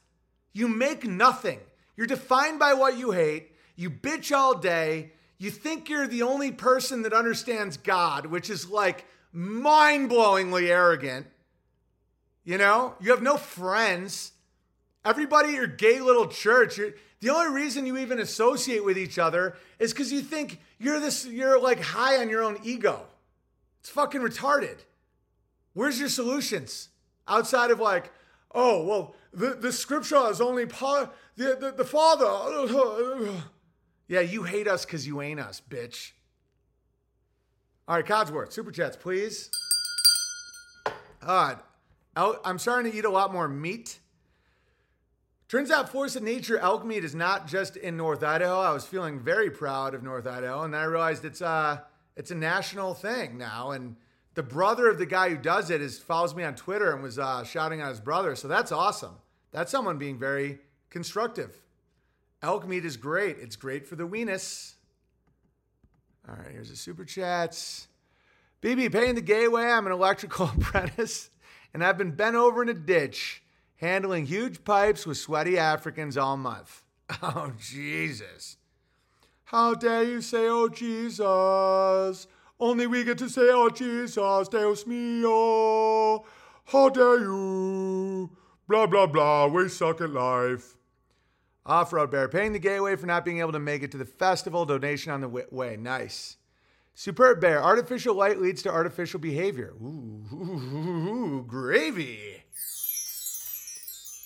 [0.52, 1.60] You make nothing.
[1.96, 3.52] You're defined by what you hate.
[3.74, 5.12] You bitch all day.
[5.38, 11.26] You think you're the only person that understands God, which is like mind blowingly arrogant.
[12.44, 14.32] You know, you have no friends.
[15.04, 16.80] Everybody at your gay little church,
[17.20, 21.26] the only reason you even associate with each other is because you think you're this,
[21.26, 23.02] you're like high on your own ego.
[23.80, 24.78] It's fucking retarded.
[25.74, 26.88] Where's your solutions?
[27.26, 28.12] Outside of like,
[28.54, 33.32] oh, well, the, the scripture is only part, the, the, the Father.
[34.08, 36.12] yeah, you hate us because you ain't us, bitch.
[37.86, 39.50] All right, Codsworth, super chats, please.
[41.24, 41.58] God,
[42.16, 43.98] I'm starting to eat a lot more meat.
[45.48, 48.60] Turns out Force of Nature meat is not just in North Idaho.
[48.60, 51.84] I was feeling very proud of North Idaho, and then I realized it's a
[52.16, 53.70] it's a national thing now.
[53.70, 53.96] And
[54.34, 57.18] the brother of the guy who does it is follows me on Twitter and was
[57.18, 58.36] uh, shouting at his brother.
[58.36, 59.14] So that's awesome.
[59.50, 60.58] That's someone being very
[60.90, 61.56] constructive.
[62.42, 63.38] Elk meat is great.
[63.38, 64.74] It's great for the weenus.
[66.28, 67.88] All right, here's a super chats.
[68.60, 69.70] BB, paying the gay way.
[69.70, 71.30] I'm an electrical apprentice,
[71.72, 73.42] and I've been bent over in a ditch
[73.78, 76.84] handling huge pipes with sweaty Africans all month.
[77.22, 78.58] Oh, Jesus.
[79.44, 82.26] How dare you say, oh, Jesus?
[82.60, 86.26] Only we get to say, oh, Jesus, Deus mio.
[86.66, 88.28] How dare you?
[88.68, 89.46] Blah, blah, blah.
[89.46, 90.76] We suck at life.
[91.64, 94.04] Off Road Bear, paying the gateway for not being able to make it to the
[94.04, 94.66] festival.
[94.66, 95.76] Donation on the way.
[95.78, 96.36] Nice.
[96.94, 99.72] Superb Bear, artificial light leads to artificial behavior.
[99.80, 102.37] Ooh, ooh, ooh, ooh gravy.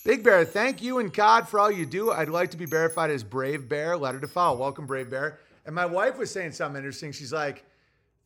[0.04, 2.10] Big Bear, thank you and God for all you do.
[2.10, 3.96] I'd like to be verified as Brave Bear.
[3.96, 4.58] Letter to follow.
[4.58, 5.38] Welcome, Brave Bear.
[5.64, 7.12] And my wife was saying something interesting.
[7.12, 7.64] She's like,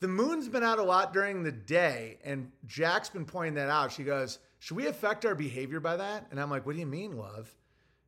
[0.00, 3.92] the moon's been out a lot during the day, and Jack's been pointing that out.
[3.92, 6.26] She goes, Should we affect our behavior by that?
[6.30, 7.54] And I'm like, What do you mean, love?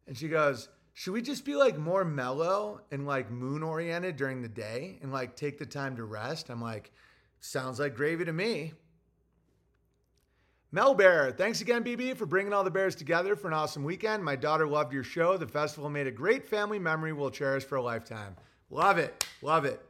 [0.06, 4.40] And she goes, Should we just be like more mellow and like moon oriented during
[4.40, 6.48] the day and like take the time to rest?
[6.48, 6.90] I'm like,
[7.40, 8.72] Sounds like gravy to me.
[10.70, 14.22] Mel Bear, thanks again, BB, for bringing all the bears together for an awesome weekend.
[14.22, 15.38] My daughter loved your show.
[15.38, 18.36] The festival made a great family memory we'll cherish for a lifetime.
[18.68, 19.24] Love it.
[19.40, 19.80] Love it.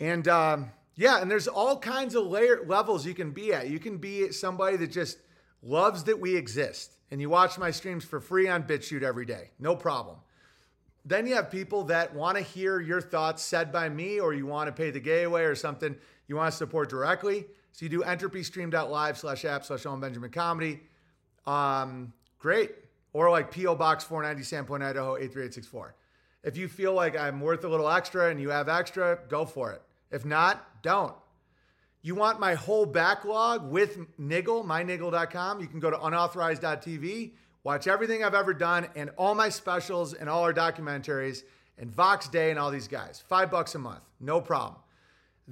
[0.00, 3.68] And um, yeah, and there's all kinds of layer levels you can be at.
[3.68, 5.18] You can be somebody that just
[5.62, 9.50] loves that we exist and you watch my streams for free on BitChute every day.
[9.60, 10.16] No problem.
[11.04, 14.46] Then you have people that want to hear your thoughts said by me or you
[14.46, 15.94] want to pay the gay away or something
[16.26, 17.46] you want to support directly.
[17.72, 20.80] So you do entropystream.live slash app slash Owen Benjamin comedy.
[21.46, 22.72] Um, great.
[23.12, 23.74] Or like P.O.
[23.74, 25.94] Box 490 Sandpoint, Idaho 83864.
[26.44, 29.72] If you feel like I'm worth a little extra and you have extra, go for
[29.72, 29.82] it.
[30.10, 31.14] If not, don't.
[32.02, 35.60] You want my whole backlog with Niggle, myniggle.com.
[35.60, 37.32] You can go to unauthorized.tv,
[37.62, 41.44] watch everything I've ever done and all my specials and all our documentaries
[41.78, 43.22] and Vox Day and all these guys.
[43.28, 44.81] Five bucks a month, no problem.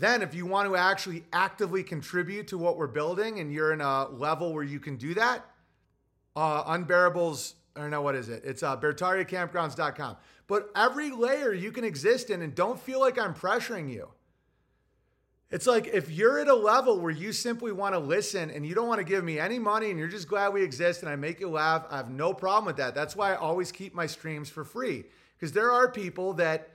[0.01, 3.83] Then, if you want to actually actively contribute to what we're building and you're in
[3.83, 5.45] a level where you can do that,
[6.35, 8.43] uh, Unbearables, or no, what is it?
[8.43, 10.17] It's uh, BeartariaCampgrounds.com.
[10.47, 14.09] But every layer you can exist in and don't feel like I'm pressuring you.
[15.51, 18.75] It's like if you're at a level where you simply want to listen and you
[18.75, 21.17] don't want to give me any money and you're just glad we exist and I
[21.17, 22.95] make you laugh, I have no problem with that.
[22.95, 25.05] That's why I always keep my streams for free.
[25.37, 26.71] Because there are people that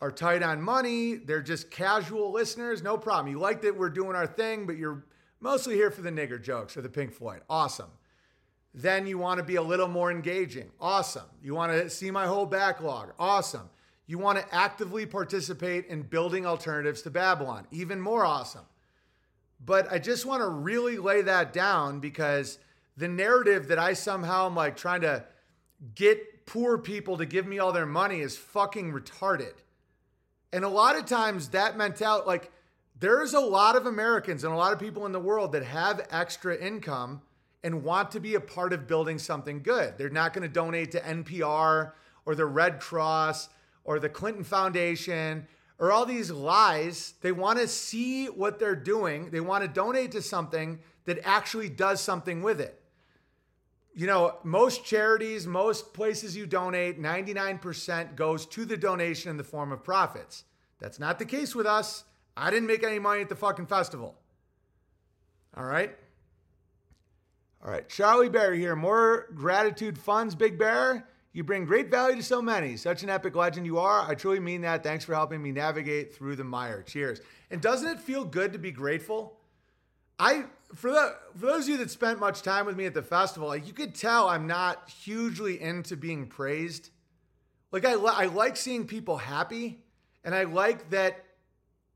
[0.00, 1.14] are tight on money.
[1.14, 2.82] They're just casual listeners.
[2.82, 3.32] No problem.
[3.32, 5.04] You like that we're doing our thing, but you're
[5.40, 7.42] mostly here for the nigger jokes or the Pink Floyd.
[7.48, 7.90] Awesome.
[8.74, 10.70] Then you want to be a little more engaging.
[10.80, 11.26] Awesome.
[11.42, 13.12] You want to see my whole backlog.
[13.18, 13.70] Awesome.
[14.06, 17.66] You want to actively participate in building alternatives to Babylon.
[17.70, 18.66] Even more awesome.
[19.64, 22.58] But I just want to really lay that down because
[22.96, 25.24] the narrative that I somehow am like trying to
[25.94, 29.54] get poor people to give me all their money is fucking retarded.
[30.54, 32.52] And a lot of times that mentality, like
[33.00, 36.06] there's a lot of Americans and a lot of people in the world that have
[36.12, 37.22] extra income
[37.64, 39.98] and want to be a part of building something good.
[39.98, 41.90] They're not going to donate to NPR
[42.24, 43.48] or the Red Cross
[43.82, 45.48] or the Clinton Foundation
[45.80, 47.14] or all these lies.
[47.20, 49.30] They want to see what they're doing.
[49.30, 52.80] They want to donate to something that actually does something with it.
[53.94, 59.44] You know, most charities, most places you donate, 99% goes to the donation in the
[59.44, 60.44] form of profits.
[60.80, 62.04] That's not the case with us.
[62.36, 64.16] I didn't make any money at the fucking festival.
[65.56, 65.96] All right.
[67.64, 67.88] All right.
[67.88, 68.74] Charlie Bear here.
[68.74, 71.06] More gratitude funds, Big Bear.
[71.32, 72.76] You bring great value to so many.
[72.76, 74.08] Such an epic legend you are.
[74.08, 74.82] I truly mean that.
[74.82, 76.82] Thanks for helping me navigate through the mire.
[76.82, 77.20] Cheers.
[77.50, 79.38] And doesn't it feel good to be grateful?
[80.18, 80.44] I
[80.74, 83.48] for the for those of you that spent much time with me at the festival,
[83.48, 86.90] like you could tell I'm not hugely into being praised.
[87.72, 89.80] Like I I like seeing people happy
[90.24, 91.24] and I like that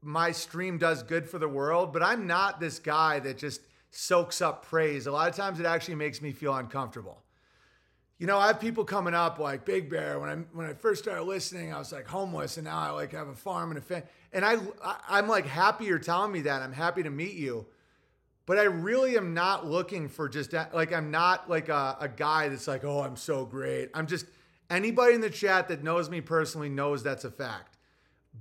[0.02, 3.60] my stream does good for the world, but I'm not this guy that just
[3.90, 5.06] soaks up praise.
[5.06, 7.22] A lot of times it actually makes me feel uncomfortable.
[8.18, 10.18] You know, I have people coming up like Big Bear.
[10.18, 13.12] When I when I first started listening, I was like homeless, and now I like
[13.12, 14.09] have a farm and a family.
[14.32, 14.59] And I,
[15.09, 16.62] I am like happy you're telling me that.
[16.62, 17.66] I'm happy to meet you,
[18.48, 22.48] but I really am not looking for just like I'm not like a, a guy
[22.48, 23.90] that's like, oh, I'm so great.
[23.92, 24.24] I'm just
[24.70, 27.76] anybody in the chat that knows me personally knows that's a fact.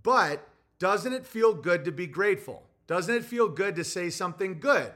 [0.04, 0.48] But
[0.80, 2.64] doesn't it feel good to be grateful?
[2.88, 4.94] Doesn't it feel good to say something good?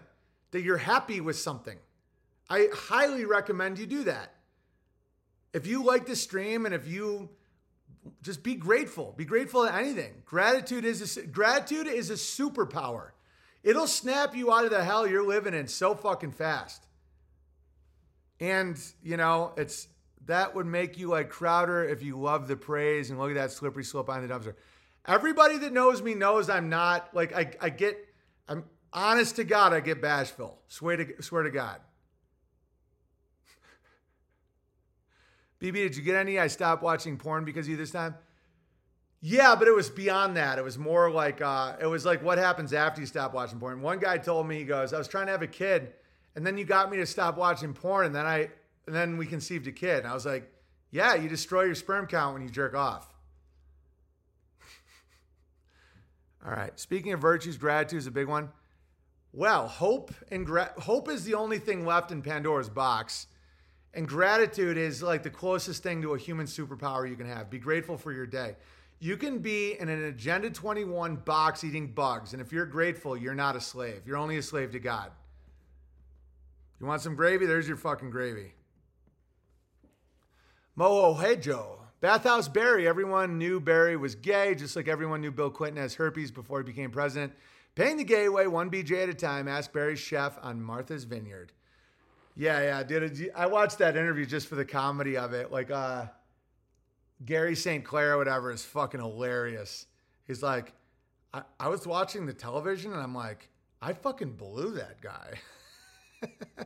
[0.52, 1.78] That you're happy with something?
[2.50, 4.34] I highly recommend you do that.
[5.52, 7.28] If you like the stream and if you
[8.24, 10.14] just be grateful, be grateful to anything.
[10.24, 13.10] Gratitude is a, gratitude is a superpower.
[13.64, 16.86] It'll snap you out of the hell you're living in so fucking fast.
[18.40, 19.88] And, you know, it's
[20.26, 23.52] that would make you like Crowder if you love the praise and look at that
[23.52, 24.56] slippery slope on the dumpster.
[25.06, 27.98] Everybody that knows me knows I'm not like I, I get
[28.48, 28.64] I'm
[28.94, 30.60] honest to God, I get bashful.
[30.68, 31.80] Swear to swear to God.
[35.62, 36.40] BB, did you get any?
[36.40, 38.16] I stopped watching porn because of you this time.
[39.24, 40.58] Yeah, but it was beyond that.
[40.58, 43.82] It was more like uh, it was like what happens after you stop watching porn.
[43.82, 45.94] One guy told me he goes, I was trying to have a kid,
[46.36, 48.50] and then you got me to stop watching porn, and then I
[48.88, 50.00] and then we conceived a kid.
[50.00, 50.52] And I was like,
[50.90, 53.14] Yeah, you destroy your sperm count when you jerk off.
[56.46, 56.78] All right.
[56.80, 58.50] Speaking of virtues, gratitude is a big one.
[59.34, 63.28] Well, hope and gra- hope is the only thing left in Pandora's box.
[63.94, 67.52] And gratitude is like the closest thing to a human superpower you can have.
[67.52, 68.56] Be grateful for your day.
[69.04, 72.34] You can be in an Agenda 21 box eating bugs.
[72.34, 74.04] And if you're grateful, you're not a slave.
[74.06, 75.12] You're only a slave to God.
[76.80, 77.48] You want some gravy?
[77.48, 78.54] There's your fucking gravy.
[80.78, 81.80] Moho Hejo.
[82.00, 82.88] Bathhouse Barry.
[82.88, 86.64] Everyone knew Barry was gay, just like everyone knew Bill Clinton has herpes before he
[86.64, 87.34] became president.
[87.74, 89.48] Paying the gay way, one BJ at a time.
[89.48, 91.54] Ask Barry's chef on Martha's Vineyard.
[92.36, 93.32] Yeah, yeah, dude.
[93.36, 95.52] I watched that interview just for the comedy of it.
[95.52, 96.06] Like, uh,
[97.26, 97.84] Gary St.
[97.84, 99.86] Clair or whatever is fucking hilarious.
[100.26, 100.74] He's like,
[101.34, 103.50] I, I was watching the television and I'm like,
[103.82, 105.34] I fucking blew that guy.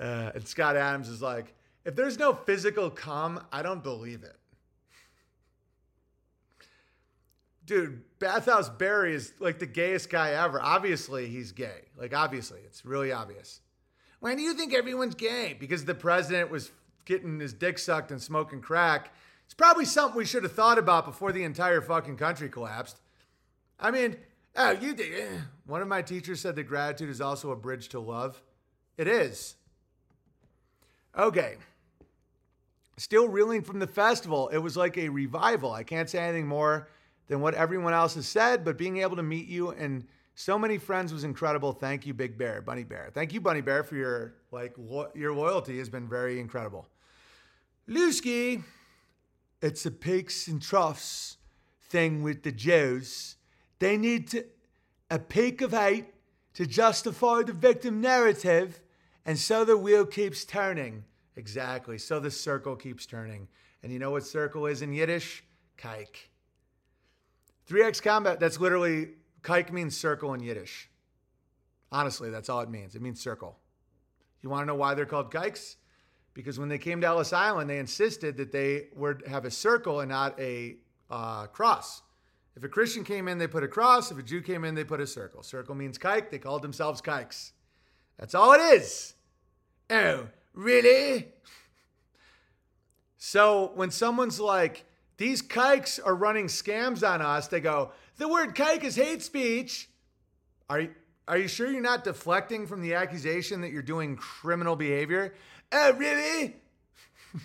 [0.00, 1.54] uh, and Scott Adams is like,
[1.84, 4.36] if there's no physical cum, I don't believe it.
[7.64, 10.60] Dude, Bathhouse Barry is like the gayest guy ever.
[10.60, 11.82] Obviously, he's gay.
[11.98, 13.60] Like, obviously, it's really obvious.
[14.20, 15.56] Why do you think everyone's gay?
[15.58, 16.70] Because the president was
[17.06, 19.14] getting his dick sucked and smoking crack.
[19.46, 23.00] It's probably something we should have thought about before the entire fucking country collapsed.
[23.80, 24.16] I mean,
[24.56, 25.38] oh, you think eh.
[25.66, 28.42] one of my teachers said that gratitude is also a bridge to love.
[28.98, 29.54] It is.
[31.16, 31.56] Okay.
[32.96, 34.48] Still reeling from the festival.
[34.48, 35.72] It was like a revival.
[35.72, 36.88] I can't say anything more
[37.28, 40.76] than what everyone else has said, but being able to meet you and so many
[40.76, 41.72] friends was incredible.
[41.72, 43.10] Thank you, Big Bear, Bunny Bear.
[43.12, 46.86] Thank you, Bunny Bear, for your like lo- your loyalty has been very incredible.
[47.88, 48.62] Lusky,
[49.62, 51.36] it's a peaks and troughs
[51.88, 53.36] thing with the Jews.
[53.78, 54.44] They need to
[55.10, 56.06] a peak of hate
[56.54, 58.80] to justify the victim narrative,
[59.24, 61.04] and so the wheel keeps turning.
[61.36, 61.98] Exactly.
[61.98, 63.46] So the circle keeps turning.
[63.82, 65.44] And you know what circle is in Yiddish?
[65.78, 66.28] Kike.
[67.68, 69.10] 3x combat, that's literally,
[69.42, 70.88] kike means circle in Yiddish.
[71.92, 72.94] Honestly, that's all it means.
[72.94, 73.58] It means circle.
[74.42, 75.76] You want to know why they're called kikes?
[76.36, 80.00] Because when they came to Ellis Island, they insisted that they would have a circle
[80.00, 80.76] and not a
[81.10, 82.02] uh, cross.
[82.54, 84.10] If a Christian came in, they put a cross.
[84.12, 85.42] If a Jew came in, they put a circle.
[85.42, 86.30] Circle means kike.
[86.30, 87.52] They called themselves kikes.
[88.18, 89.14] That's all it is.
[89.90, 91.28] Oh, Really?
[93.18, 94.84] So when someone's like,
[95.16, 99.88] these kikes are running scams on us, they go, the word kike is hate speech.
[100.70, 100.86] Are
[101.26, 105.34] are you sure you're not deflecting from the accusation that you're doing criminal behavior?
[105.72, 106.56] Oh, really?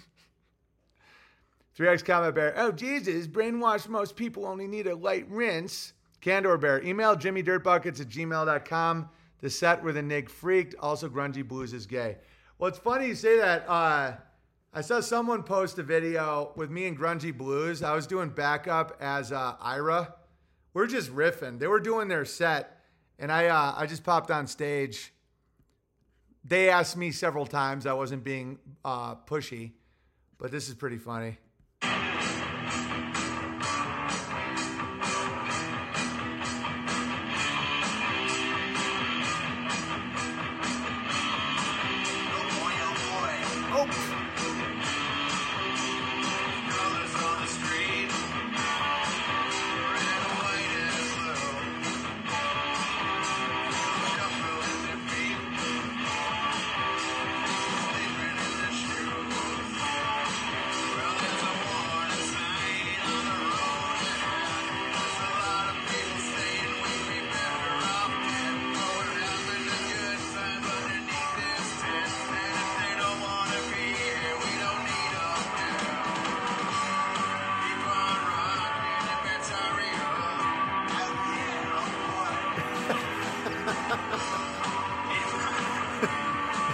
[1.77, 2.53] 3X comment bear.
[2.57, 5.93] Oh, Jesus, brainwash most people only need a light rinse.
[6.22, 6.84] Candor bear.
[6.84, 9.10] Email jimmydirtbuckets at gmail.com.
[9.39, 10.76] The set where the Nig freaked.
[10.80, 12.18] Also, Grungy Blues is gay.
[12.60, 13.68] Well, it's funny you say that.
[13.68, 14.14] Uh,
[14.73, 17.81] I saw someone post a video with me and Grungy Blues.
[17.81, 20.14] I was doing backup as uh, Ira.
[20.73, 21.60] We're just riffing.
[21.60, 22.80] They were doing their set,
[23.19, 25.11] and I uh, I just popped on stage.
[26.43, 27.85] They asked me several times.
[27.85, 29.72] I wasn't being uh, pushy,
[30.38, 31.38] but this is pretty funny.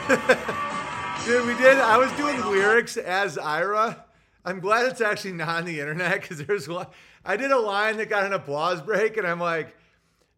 [1.25, 1.77] Dude, we did.
[1.77, 4.05] I was doing lyrics as Ira.
[4.45, 6.87] I'm glad it's actually not on the internet because there's one.
[7.25, 9.75] I did a line that got an applause break, and I'm like,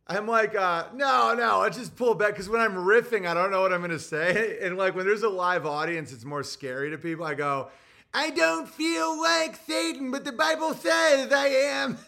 [0.08, 3.52] I'm like, uh, no, no, I just pull back because when I'm riffing, I don't
[3.52, 6.90] know what I'm gonna say, and like when there's a live audience, it's more scary
[6.90, 7.24] to people.
[7.24, 7.70] I go,
[8.12, 12.00] I don't feel like Satan, but the Bible says I am.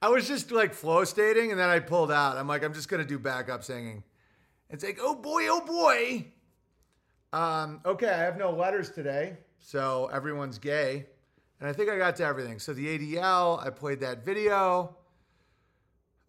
[0.00, 2.38] I was just like flow stating, and then I pulled out.
[2.38, 4.04] I'm like, I'm just gonna do backup singing.
[4.70, 6.26] It's like, oh boy, oh boy.
[7.32, 11.06] Um, okay, I have no letters today, so everyone's gay.
[11.60, 12.58] And I think I got to everything.
[12.58, 14.96] So the ADL, I played that video.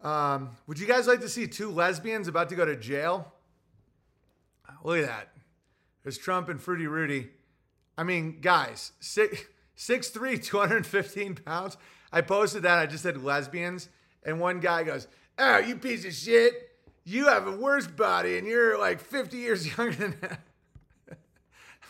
[0.02, 3.32] Um, would you guys like to see two lesbians about to go to jail?
[4.84, 5.32] Look at that.
[6.02, 7.30] There's Trump and Fruity Rudy.
[7.98, 9.42] I mean, guys, six,
[9.76, 11.76] 6'3, 215 pounds.
[12.12, 12.78] I posted that.
[12.78, 13.88] I just said lesbians.
[14.24, 15.08] And one guy goes,
[15.38, 16.65] Oh, you piece of shit
[17.06, 20.40] you have a worse body and you're like 50 years younger than that.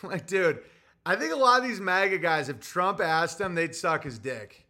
[0.03, 0.59] I'm like, dude,
[1.05, 4.19] I think a lot of these MAGA guys, if Trump asked them, they'd suck his
[4.19, 4.65] dick.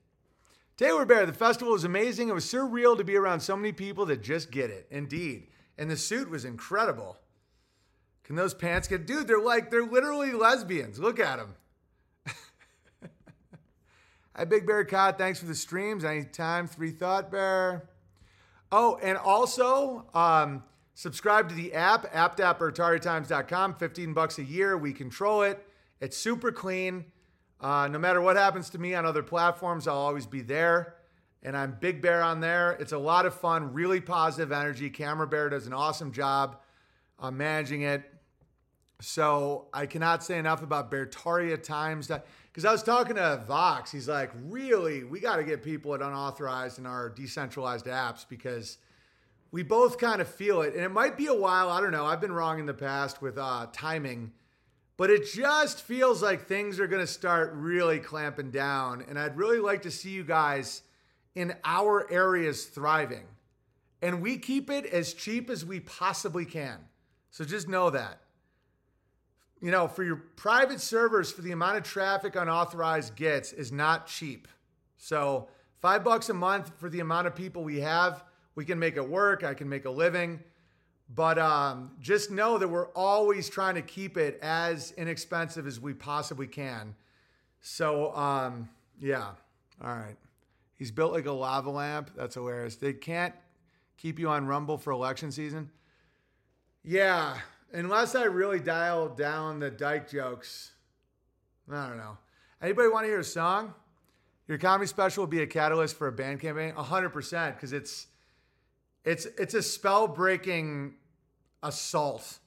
[0.77, 2.29] Taylor Bear, the festival was amazing.
[2.29, 4.87] It was surreal to be around so many people that just get it.
[4.89, 5.47] Indeed.
[5.77, 7.17] And the suit was incredible.
[8.23, 10.99] Can those pants get, dude, they're like, they're literally lesbians.
[10.99, 11.55] Look at them.
[14.35, 15.17] Hi, Big Bear Cot.
[15.17, 16.05] Thanks for the streams.
[16.05, 16.67] Anytime.
[16.67, 17.89] Three Thought Bear.
[18.71, 20.63] Oh, and also um,
[20.93, 24.77] subscribe to the app, app.beartariatimes.com, 15 bucks a year.
[24.77, 25.65] We control it.
[26.01, 27.05] It's super clean.
[27.59, 30.95] Uh, no matter what happens to me on other platforms, I'll always be there.
[31.43, 32.71] And I'm Big Bear on there.
[32.73, 34.89] It's a lot of fun, really positive energy.
[34.89, 36.59] Camera Bear does an awesome job
[37.19, 38.03] uh, managing it.
[38.99, 42.11] So I cannot say enough about Beartaria Times.
[42.57, 43.91] Because I was talking to Vox.
[43.91, 48.79] He's like, really, we got to get people at unauthorized in our decentralized apps because
[49.51, 50.73] we both kind of feel it.
[50.73, 51.69] And it might be a while.
[51.69, 52.07] I don't know.
[52.07, 54.31] I've been wrong in the past with uh, timing.
[54.97, 59.05] But it just feels like things are going to start really clamping down.
[59.07, 60.81] And I'd really like to see you guys
[61.35, 63.25] in our areas thriving.
[64.01, 66.79] And we keep it as cheap as we possibly can.
[67.29, 68.19] So just know that
[69.61, 74.07] you know, for your private servers, for the amount of traffic unauthorized gets is not
[74.07, 74.47] cheap.
[74.97, 75.47] So
[75.81, 78.23] five bucks a month for the amount of people we have,
[78.55, 79.43] we can make it work.
[79.43, 80.39] I can make a living.
[81.13, 85.93] But um, just know that we're always trying to keep it as inexpensive as we
[85.93, 86.95] possibly can.
[87.61, 88.69] So, um,
[88.99, 89.31] yeah.
[89.81, 90.17] All right.
[90.75, 92.11] He's built like a lava lamp.
[92.15, 92.75] That's hilarious.
[92.75, 93.33] They can't
[93.95, 95.71] keep you on Rumble for election season.
[96.83, 97.37] Yeah
[97.77, 100.71] unless I really dial down the dyke jokes,
[101.71, 102.17] I don't know.
[102.61, 103.73] Anybody want to hear a song?
[104.47, 108.07] Your comedy special will be a catalyst for a band campaign, hundred percent, because it's
[109.03, 110.95] it's it's a spell breaking
[111.61, 112.39] assault,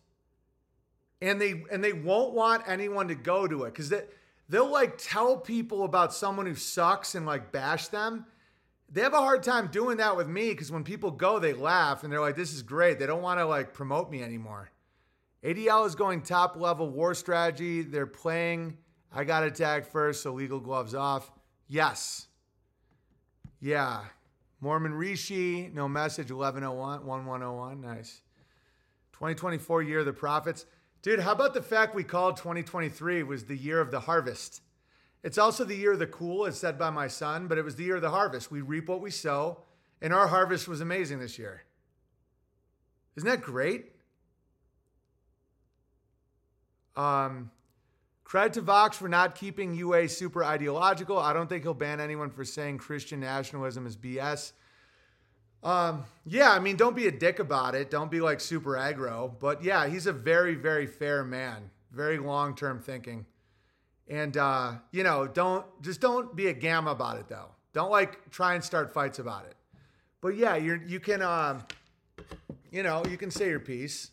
[1.20, 4.02] and they and they won't want anyone to go to it because they
[4.48, 8.24] they'll like tell people about someone who sucks and like bash them.
[8.93, 12.02] They have a hard time doing that with me because when people go, they laugh
[12.02, 14.70] and they're like, "This is great." They don't want to like promote me anymore.
[15.44, 17.82] ADL is going top level war strategy.
[17.82, 18.76] They're playing.
[19.12, 21.30] I got attacked first, so legal gloves off.
[21.66, 22.26] Yes.
[23.60, 24.00] Yeah.
[24.60, 27.80] Mormon Rishi, no message, 1101, 1101.
[27.80, 28.20] Nice.
[29.12, 30.66] 2024 year of the prophets.
[31.02, 34.60] Dude, how about the fact we called 2023 was the year of the harvest?
[35.22, 37.76] It's also the year of the cool, as said by my son, but it was
[37.76, 38.50] the year of the harvest.
[38.50, 39.62] We reap what we sow,
[40.02, 41.62] and our harvest was amazing this year.
[43.16, 43.92] Isn't that great?
[46.96, 47.50] Um,
[48.24, 51.18] credit to Vox for not keeping UA super ideological.
[51.18, 54.52] I don't think he'll ban anyone for saying Christian nationalism is BS.
[55.62, 57.90] Um, yeah, I mean, don't be a dick about it.
[57.90, 59.32] Don't be like super aggro.
[59.38, 61.70] But yeah, he's a very, very fair man.
[61.92, 63.26] Very long term thinking.
[64.08, 67.50] And uh, you know, don't just don't be a gamma about it though.
[67.72, 69.54] Don't like try and start fights about it.
[70.20, 71.64] But yeah, you're you can um,
[72.70, 74.10] you know, you can say your piece.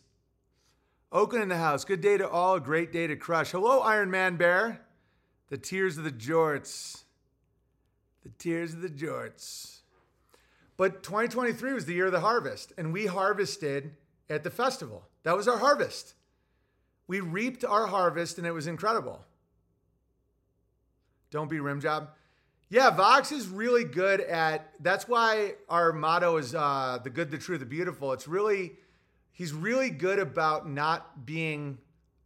[1.10, 1.84] Oakland in the house.
[1.84, 2.60] Good day to all.
[2.60, 3.52] Great day to crush.
[3.52, 4.82] Hello, Iron Man Bear.
[5.48, 7.04] The tears of the jorts.
[8.22, 9.78] The tears of the jorts.
[10.76, 13.96] But 2023 was the year of the harvest, and we harvested
[14.28, 15.08] at the festival.
[15.22, 16.14] That was our harvest.
[17.06, 19.24] We reaped our harvest, and it was incredible.
[21.30, 22.10] Don't be rim job.
[22.68, 24.74] Yeah, Vox is really good at.
[24.80, 28.12] That's why our motto is uh, the good, the true, the beautiful.
[28.12, 28.72] It's really,
[29.38, 31.78] he's really good about not being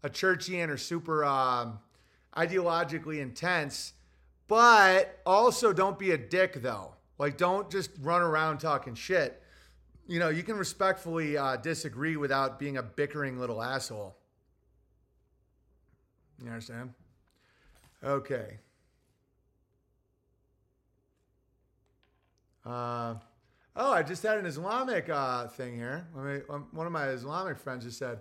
[0.03, 1.79] a churchian or super um,
[2.35, 3.93] ideologically intense,
[4.49, 6.95] but also don't be a dick though.
[7.19, 9.43] Like, don't just run around talking shit.
[10.09, 14.17] You know, you can respectfully uh, disagree without being a bickering little asshole.
[16.43, 16.95] You understand?
[18.03, 18.59] Okay.
[22.65, 23.17] Uh,
[23.77, 26.07] oh, I just had an Islamic uh, thing here.
[26.51, 28.21] Um, one of my Islamic friends just said,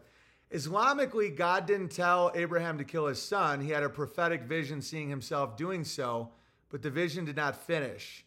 [0.53, 3.61] Islamically, God didn't tell Abraham to kill his son.
[3.61, 6.29] He had a prophetic vision seeing himself doing so,
[6.69, 8.25] but the vision did not finish.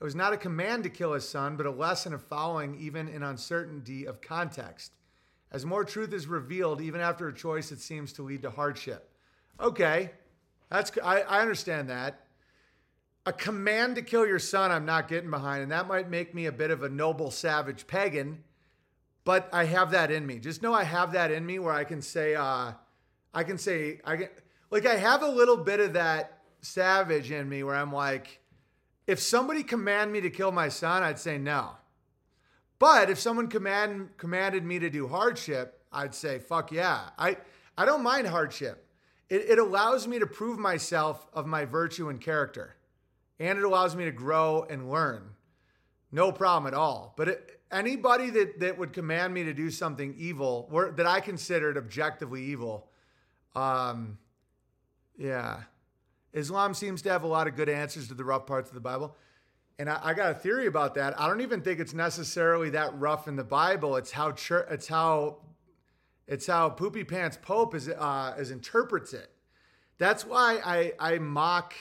[0.00, 3.08] It was not a command to kill his son, but a lesson of following even
[3.08, 4.92] in uncertainty of context.
[5.52, 9.10] As more truth is revealed, even after a choice that seems to lead to hardship.
[9.60, 10.10] Okay,
[10.70, 12.25] that's I, I understand that
[13.26, 15.64] a command to kill your son, I'm not getting behind.
[15.64, 18.44] And that might make me a bit of a noble, savage pagan,
[19.24, 20.38] but I have that in me.
[20.38, 22.72] Just know I have that in me where I can say, uh,
[23.34, 24.28] I can say, I can,
[24.70, 28.40] like, I have a little bit of that savage in me where I'm like,
[29.08, 31.70] if somebody command me to kill my son, I'd say no.
[32.78, 37.10] But if someone command commanded me to do hardship, I'd say fuck yeah.
[37.18, 37.38] I
[37.78, 38.86] I don't mind hardship.
[39.30, 42.75] It, it allows me to prove myself of my virtue and character
[43.38, 45.30] and it allows me to grow and learn.
[46.12, 47.14] No problem at all.
[47.16, 51.20] But it, anybody that, that would command me to do something evil, or that I
[51.20, 52.88] considered objectively evil,
[53.54, 54.18] um,
[55.18, 55.62] yeah.
[56.32, 58.80] Islam seems to have a lot of good answers to the rough parts of the
[58.80, 59.16] Bible.
[59.78, 61.18] And I, I, got a theory about that.
[61.18, 63.96] I don't even think it's necessarily that rough in the Bible.
[63.96, 65.38] It's how church, it's how
[66.26, 69.30] it's how Poopy Pants Pope is uh, is interprets it.
[69.98, 71.74] That's why I I mock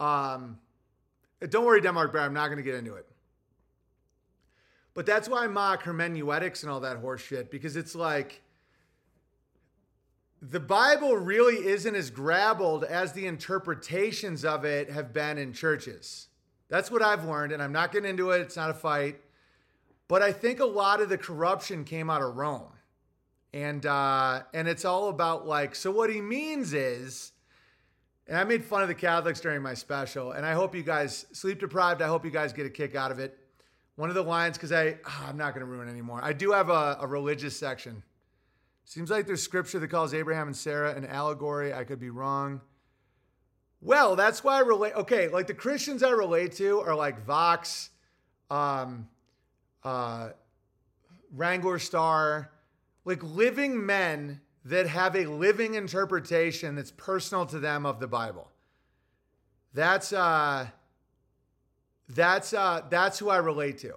[0.00, 0.58] um,
[1.50, 3.06] don't worry, Denmark Bear, I'm not going to get into it.
[4.94, 8.42] But that's why I mock hermeneutics and all that horse shit because it's like
[10.40, 16.28] the Bible really isn't as grabbled as the interpretations of it have been in churches.
[16.68, 18.40] That's what I've learned, and I'm not getting into it.
[18.40, 19.20] It's not a fight.
[20.06, 22.68] But I think a lot of the corruption came out of Rome.
[23.52, 27.32] And uh, and it's all about like, so what he means is
[28.26, 31.26] and I made fun of the Catholics during my special, and I hope you guys
[31.32, 32.00] sleep deprived.
[32.00, 33.38] I hope you guys get a kick out of it.
[33.96, 36.20] One of the lines, because I oh, I'm not going to ruin anymore.
[36.22, 38.02] I do have a, a religious section.
[38.84, 41.72] Seems like there's scripture that calls Abraham and Sarah an allegory.
[41.72, 42.60] I could be wrong.
[43.80, 44.94] Well, that's why I relate.
[44.94, 47.90] Okay, like the Christians I relate to are like Vox,
[48.50, 49.08] um,
[49.82, 50.30] uh,
[51.36, 52.48] Wranglerstar,
[53.04, 58.50] like living men that have a living interpretation that's personal to them of the Bible.
[59.74, 60.68] That's uh
[62.08, 63.94] that's uh that's who I relate to.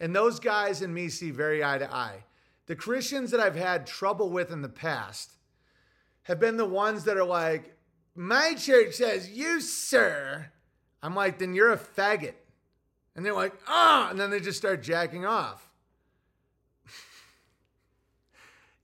[0.00, 2.24] And those guys and me see very eye to eye.
[2.66, 5.32] The Christians that I've had trouble with in the past
[6.24, 7.74] have been the ones that are like,
[8.14, 10.50] my church says, you, sir.
[11.02, 12.34] I'm like, then you're a faggot.
[13.16, 15.67] And they're like, ah, oh, and then they just start jacking off.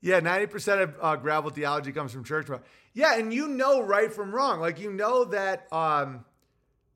[0.05, 2.45] Yeah, 90% of uh, gravel theology comes from church.
[2.93, 4.59] Yeah, and you know right from wrong.
[4.59, 6.23] Like you know that um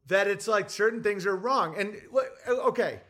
[0.06, 1.76] that it's like certain things are wrong.
[1.76, 1.99] And
[2.48, 3.02] okay,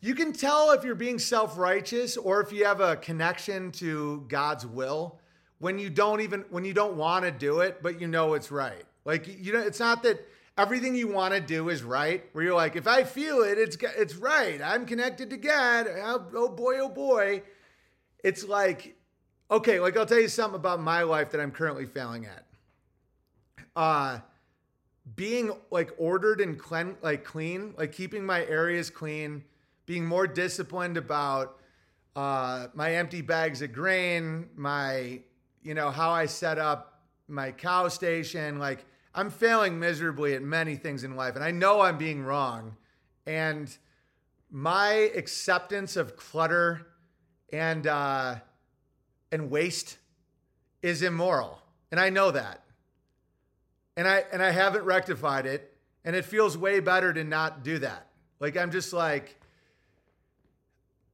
[0.00, 4.64] you can tell if you're being self-righteous or if you have a connection to God's
[4.64, 5.18] will
[5.58, 8.52] when you don't even when you don't want to do it, but you know it's
[8.52, 8.84] right.
[9.04, 10.24] Like you know, it's not that
[10.58, 12.24] everything you want to do is right.
[12.34, 14.62] Where you're like, if I feel it, it's it's right.
[14.62, 15.88] I'm connected to God.
[15.88, 17.42] Oh, oh boy, oh boy.
[18.22, 18.96] It's like
[19.50, 22.46] Okay, like I'll tell you something about my life that I'm currently failing at.
[23.76, 24.20] Uh
[25.16, 29.42] being like ordered and clean like clean, like keeping my areas clean,
[29.86, 31.60] being more disciplined about
[32.16, 35.20] uh, my empty bags of grain, my,
[35.62, 38.58] you know, how I set up my cow station.
[38.58, 42.76] Like, I'm failing miserably at many things in life, and I know I'm being wrong.
[43.26, 43.76] And
[44.50, 46.86] my acceptance of clutter
[47.52, 48.36] and uh,
[49.32, 49.98] and waste
[50.82, 52.62] is immoral, and I know that.
[53.96, 57.78] And I and I haven't rectified it, and it feels way better to not do
[57.78, 58.06] that.
[58.38, 59.40] Like I'm just like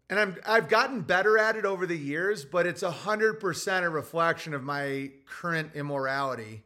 [0.09, 3.85] and I'm I've gotten better at it over the years, but it's a hundred percent
[3.85, 6.63] a reflection of my current immorality.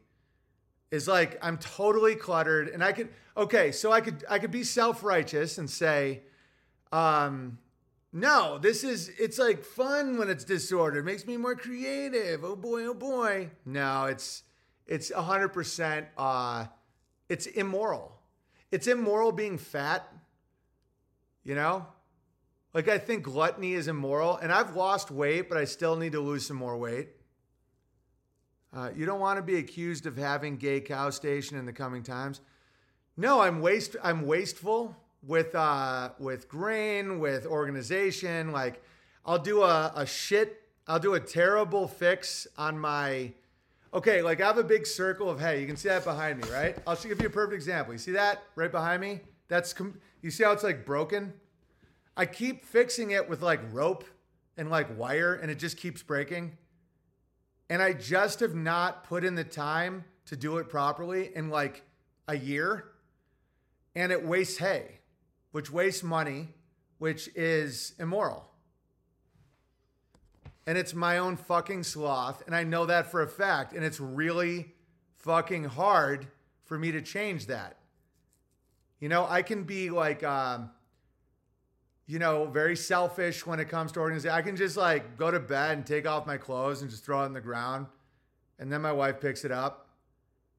[0.91, 4.63] Is like I'm totally cluttered, and I could okay, so I could I could be
[4.63, 6.21] self righteous and say,
[6.91, 7.57] um,
[8.13, 10.99] no, this is it's like fun when it's disordered.
[10.99, 12.43] It makes me more creative.
[12.43, 13.51] Oh boy, oh boy.
[13.65, 14.43] No, it's
[14.85, 16.07] it's a hundred percent.
[16.17, 16.65] Uh,
[17.29, 18.11] it's immoral.
[18.69, 20.11] It's immoral being fat.
[21.43, 21.87] You know,
[22.73, 26.19] like I think gluttony is immoral, and I've lost weight, but I still need to
[26.19, 27.09] lose some more weight.
[28.73, 32.03] Uh, you don't want to be accused of having gay cow station in the coming
[32.03, 32.41] times.
[33.15, 33.95] No, I'm waste.
[34.03, 38.51] I'm wasteful with uh, with grain, with organization.
[38.51, 38.83] Like
[39.25, 40.63] I'll do a, a shit.
[40.87, 43.33] I'll do a terrible fix on my.
[43.93, 45.59] Okay, like I have a big circle of hay.
[45.59, 46.77] You can see that behind me, right?
[46.87, 47.93] I'll give you a perfect example.
[47.93, 49.19] You see that right behind me?
[49.49, 51.33] That's com- you see how it's like broken.
[52.15, 54.05] I keep fixing it with like rope
[54.57, 56.57] and like wire, and it just keeps breaking.
[57.69, 61.83] And I just have not put in the time to do it properly in like
[62.27, 62.85] a year.
[63.95, 64.99] And it wastes hay,
[65.51, 66.49] which wastes money,
[66.97, 68.49] which is immoral.
[70.67, 72.43] And it's my own fucking sloth.
[72.45, 73.73] And I know that for a fact.
[73.73, 74.73] And it's really
[75.15, 76.27] fucking hard
[76.65, 77.77] for me to change that.
[78.99, 80.69] You know, I can be like, um,
[82.05, 84.35] you know, very selfish when it comes to organization.
[84.35, 87.21] I can just like go to bed and take off my clothes and just throw
[87.21, 87.87] it on the ground.
[88.59, 89.89] And then my wife picks it up.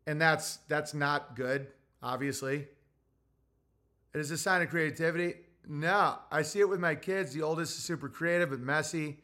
[0.06, 1.68] And that's that's not good,
[2.02, 2.66] obviously.
[4.14, 5.34] It is a sign of creativity.
[5.66, 7.32] No, I see it with my kids.
[7.32, 9.18] The oldest is super creative but messy,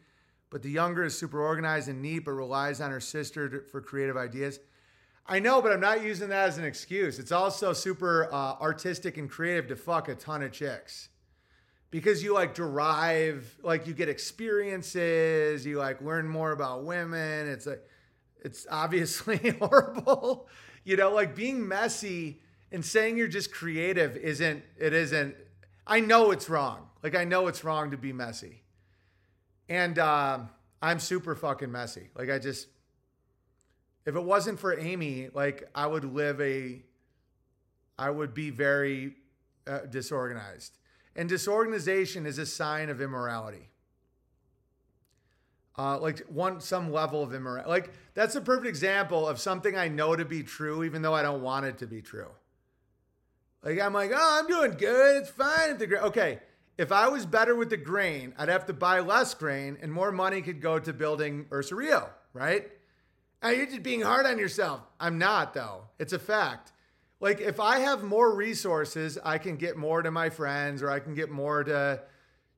[0.50, 3.80] but the younger is super organized and neat, but relies on her sister to, for
[3.80, 4.60] creative ideas.
[5.26, 7.18] I know, but I'm not using that as an excuse.
[7.18, 11.10] It's also super uh, artistic and creative to fuck a ton of chicks
[11.90, 17.46] because you like derive, like you get experiences, you like learn more about women.
[17.46, 17.82] It's like,
[18.42, 20.48] it's obviously horrible.
[20.84, 22.40] You know, like being messy
[22.70, 25.34] and saying you're just creative isn't, it isn't,
[25.86, 26.88] I know it's wrong.
[27.02, 28.62] Like I know it's wrong to be messy.
[29.68, 30.40] And uh,
[30.82, 32.10] I'm super fucking messy.
[32.14, 32.68] Like I just,
[34.06, 36.82] if it wasn't for Amy, like I would live a,
[37.98, 39.14] I would be very
[39.66, 40.78] uh, disorganized.
[41.16, 43.70] And disorganization is a sign of immorality.
[45.76, 47.68] Uh, like one some level of immorality.
[47.68, 51.22] Like that's a perfect example of something I know to be true, even though I
[51.22, 52.30] don't want it to be true.
[53.62, 55.22] Like I'm like, oh, I'm doing good.
[55.22, 56.02] It's fine if the grain.
[56.02, 56.38] Okay,
[56.76, 60.12] if I was better with the grain, I'd have to buy less grain, and more
[60.12, 62.68] money could go to building Ursa Rio, right?
[63.42, 64.80] And you're just being hard on yourself.
[64.98, 65.84] I'm not though.
[65.98, 66.72] It's a fact
[67.20, 71.00] like if I have more resources, I can get more to my friends or I
[71.00, 72.00] can get more to,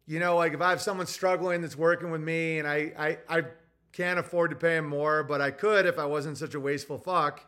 [0.06, 2.92] you know, like if I have someone struggling that's working with me and I
[3.28, 3.44] I, I
[3.92, 6.98] can't afford to pay him more, but I could if I wasn't such a wasteful
[6.98, 7.44] fuck.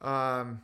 [0.00, 0.62] Um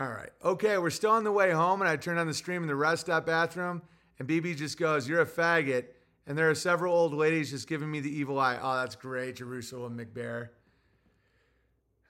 [0.00, 0.30] all right.
[0.42, 2.74] Okay, we're still on the way home, and I turn on the stream in the
[2.74, 3.82] rest stop bathroom,
[4.18, 5.84] and BB just goes, You're a faggot.
[6.26, 8.58] And there are several old ladies just giving me the evil eye.
[8.60, 10.50] Oh, that's great, Jerusalem McBear.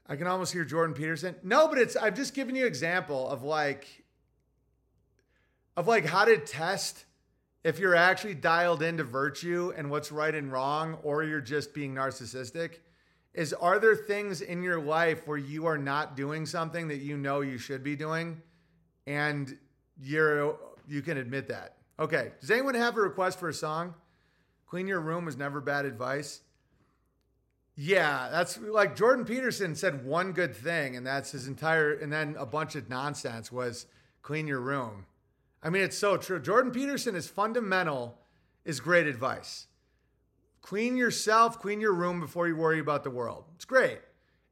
[0.06, 1.36] I can almost hear Jordan Peterson.
[1.42, 4.04] No, but it's I've just given you an example of like
[5.76, 7.04] of like how to test
[7.64, 11.94] if you're actually dialed into virtue and what's right and wrong, or you're just being
[11.94, 12.80] narcissistic.
[13.32, 17.16] Is are there things in your life where you are not doing something that you
[17.16, 18.42] know you should be doing,
[19.06, 19.56] and
[20.00, 20.58] you're
[20.88, 21.76] you can admit that?
[21.98, 22.32] Okay.
[22.40, 23.94] Does anyone have a request for a song?
[24.66, 26.40] Clean your room is never bad advice.
[27.76, 32.36] Yeah, that's like Jordan Peterson said one good thing, and that's his entire, and then
[32.38, 33.86] a bunch of nonsense was
[34.22, 35.06] clean your room.
[35.62, 36.40] I mean, it's so true.
[36.40, 38.18] Jordan Peterson is fundamental,
[38.64, 39.66] is great advice.
[40.62, 43.44] Clean yourself, clean your room before you worry about the world.
[43.54, 44.00] It's great.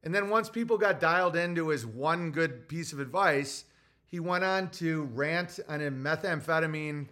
[0.03, 3.65] And then once people got dialed into his one good piece of advice,
[4.05, 7.07] he went on to rant on a methamphetamine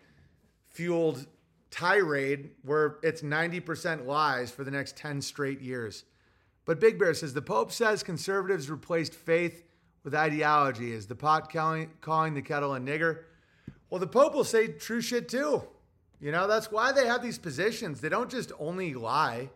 [0.69, 1.27] fueled
[1.69, 6.05] tirade where it's 90% lies for the next 10 straight years.
[6.65, 9.63] But Big Bear says the Pope says conservatives replaced faith
[10.03, 10.91] with ideology.
[10.91, 13.23] Is the pot calling, calling the kettle a nigger?
[13.89, 15.63] Well, the Pope will say true shit too.
[16.19, 18.01] You know, that's why they have these positions.
[18.01, 19.49] They don't just only lie.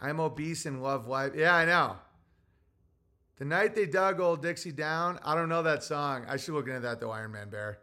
[0.00, 1.32] I'm obese and love life.
[1.34, 1.96] Yeah, I know.
[3.38, 5.18] The night they dug old Dixie down.
[5.24, 6.24] I don't know that song.
[6.28, 7.78] I should look into that though, Iron Man Bear.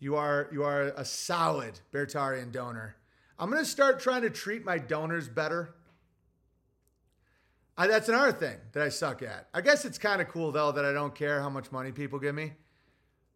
[0.00, 2.96] You are you are a solid Beartarian donor.
[3.38, 5.74] I'm gonna start trying to treat my donors better.
[7.76, 9.48] I, that's another thing that I suck at.
[9.54, 12.18] I guess it's kind of cool though that I don't care how much money people
[12.18, 12.52] give me.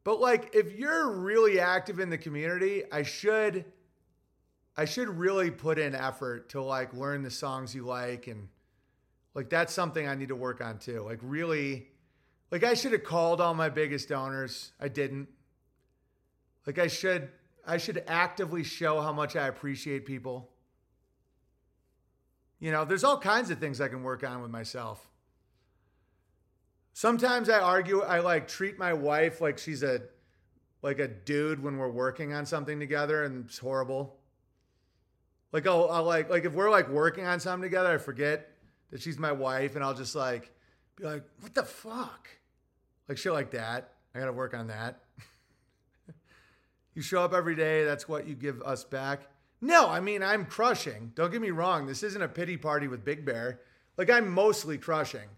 [0.05, 3.65] But like if you're really active in the community, I should
[4.77, 8.49] I should really put in effort to like learn the songs you like and
[9.35, 11.03] like that's something I need to work on too.
[11.03, 11.89] Like really
[12.51, 14.73] like I should have called all my biggest donors.
[14.81, 15.29] I didn't.
[16.67, 17.29] Like I should
[17.67, 20.51] I should actively show how much I appreciate people.
[22.59, 25.12] You know, there's all kinds of things I can work on with myself.
[26.93, 30.03] Sometimes I argue I like treat my wife like she's a
[30.83, 34.19] like a dude when we're working on something together and it's horrible.
[35.53, 38.51] Like I'll, I'll like like if we're like working on something together, I forget
[38.91, 40.53] that she's my wife and I'll just like
[40.97, 42.29] be like, "What the fuck?"
[43.09, 43.93] Like shit like that.
[44.15, 45.01] I got to work on that.
[46.95, 49.23] you show up every day, that's what you give us back.
[49.61, 51.13] No, I mean, I'm crushing.
[51.15, 51.87] Don't get me wrong.
[51.87, 53.61] This isn't a pity party with Big Bear.
[53.97, 55.29] Like I'm mostly crushing.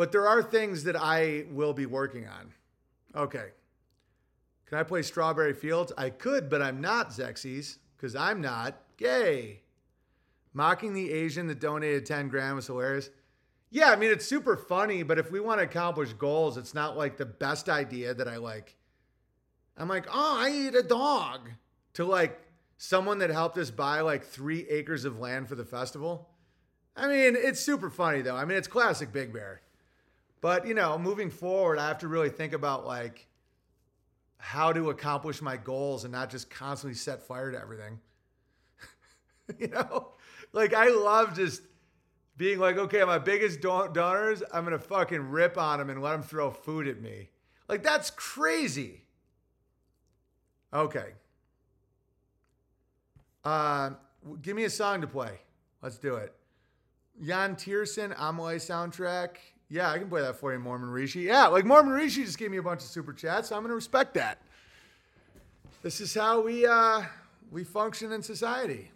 [0.00, 2.54] But there are things that I will be working on.
[3.14, 3.48] Okay.
[4.64, 5.92] Can I play Strawberry Fields?
[5.98, 9.60] I could, but I'm not Zexies because I'm not gay.
[10.54, 13.10] Mocking the Asian that donated 10 grand was hilarious.
[13.68, 16.96] Yeah, I mean, it's super funny, but if we want to accomplish goals, it's not
[16.96, 18.78] like the best idea that I like.
[19.76, 21.50] I'm like, oh, I eat a dog
[21.92, 22.40] to like
[22.78, 26.30] someone that helped us buy like three acres of land for the festival.
[26.96, 28.36] I mean, it's super funny though.
[28.36, 29.60] I mean, it's classic Big Bear.
[30.40, 33.26] But, you know, moving forward, I have to really think about like
[34.38, 38.00] how to accomplish my goals and not just constantly set fire to everything.
[39.58, 40.12] you know,
[40.52, 41.62] like I love just
[42.38, 46.22] being like, okay, my biggest donors, I'm gonna fucking rip on them and let them
[46.22, 47.28] throw food at me.
[47.68, 49.04] Like that's crazy.
[50.72, 51.12] Okay.
[53.44, 53.90] Uh,
[54.40, 55.40] give me a song to play.
[55.82, 56.34] Let's do it.
[57.20, 59.36] Yann Tiersen, Amelie soundtrack.
[59.72, 61.20] Yeah, I can play that for you, Mormon Rishi.
[61.20, 63.74] Yeah, like Mormon Rishi just gave me a bunch of super chats, so I'm gonna
[63.74, 64.38] respect that.
[65.82, 67.02] This is how we uh,
[67.52, 68.90] we function in society.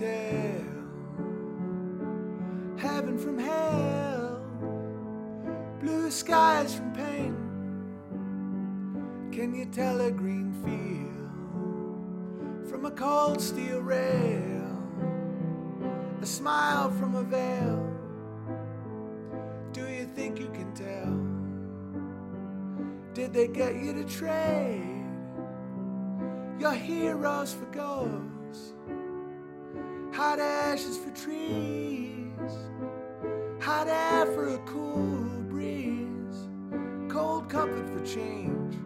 [0.00, 0.64] Tell
[2.78, 4.40] heaven from hell,
[5.78, 7.36] blue skies from pain?
[9.30, 11.28] Can you tell a green field
[12.70, 14.66] from a cold steel rail?
[16.22, 17.86] A smile from a veil.
[19.72, 21.12] Do you think you can tell?
[23.12, 25.04] Did they get you to trade
[26.58, 28.39] your heroes for ghosts?
[30.20, 32.52] Hot ashes for trees,
[33.58, 36.46] hot air for a cool breeze,
[37.08, 38.76] cold comfort for change.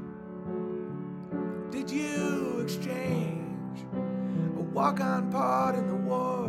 [1.73, 3.81] Did you exchange
[4.57, 6.47] a walk on part in the war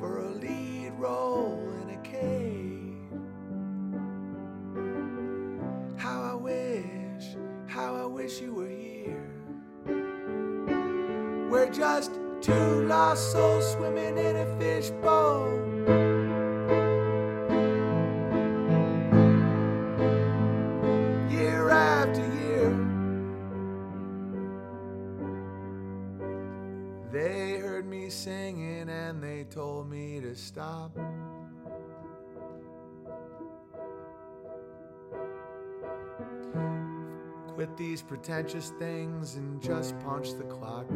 [0.00, 2.96] for a lead role in a cave?
[5.96, 7.36] How I wish,
[7.68, 9.30] how I wish you were here.
[11.48, 12.10] We're just
[12.42, 15.46] two lost souls swimming in a fishbowl.
[21.30, 22.70] Year after year,
[27.12, 30.98] they heard me singing and they told me to stop.
[37.54, 40.86] Quit these pretentious things and just punch the clock.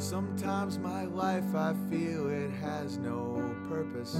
[0.00, 4.14] Sometimes my life I feel it has no purpose.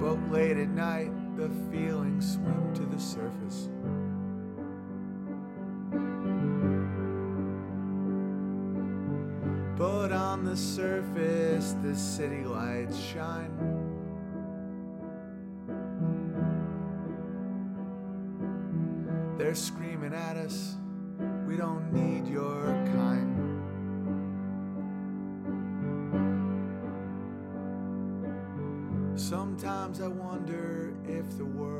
[0.00, 3.68] But late at night, the feelings swim to the surface.
[9.78, 13.75] But on the surface, the city lights shine.
[19.56, 20.76] Screaming at us,
[21.46, 23.32] we don't need your kind.
[29.18, 31.75] Sometimes I wonder if the world's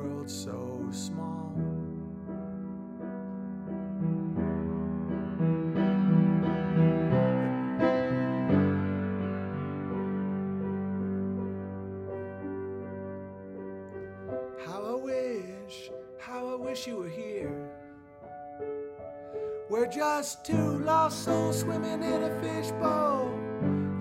[20.34, 23.30] two lost souls swimming in a fishbowl,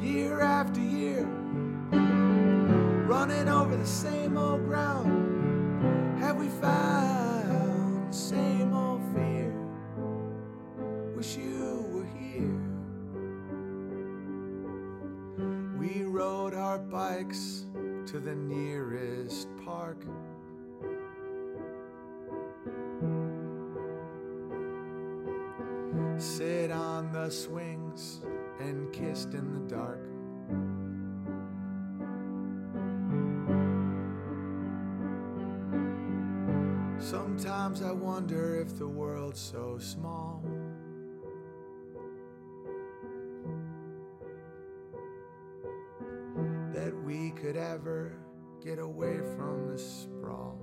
[0.01, 1.23] year after year,
[3.05, 6.17] running over the same old ground.
[6.19, 9.53] Have we found same old fear?
[11.15, 12.59] Wish you were here.
[15.77, 17.65] We rode our bikes
[18.07, 20.03] to the nearest park.
[27.29, 28.21] Swings
[28.59, 30.01] and kissed in the dark.
[36.99, 40.43] Sometimes I wonder if the world's so small.
[46.73, 48.17] That we could ever
[48.63, 50.57] get away from the sprawl.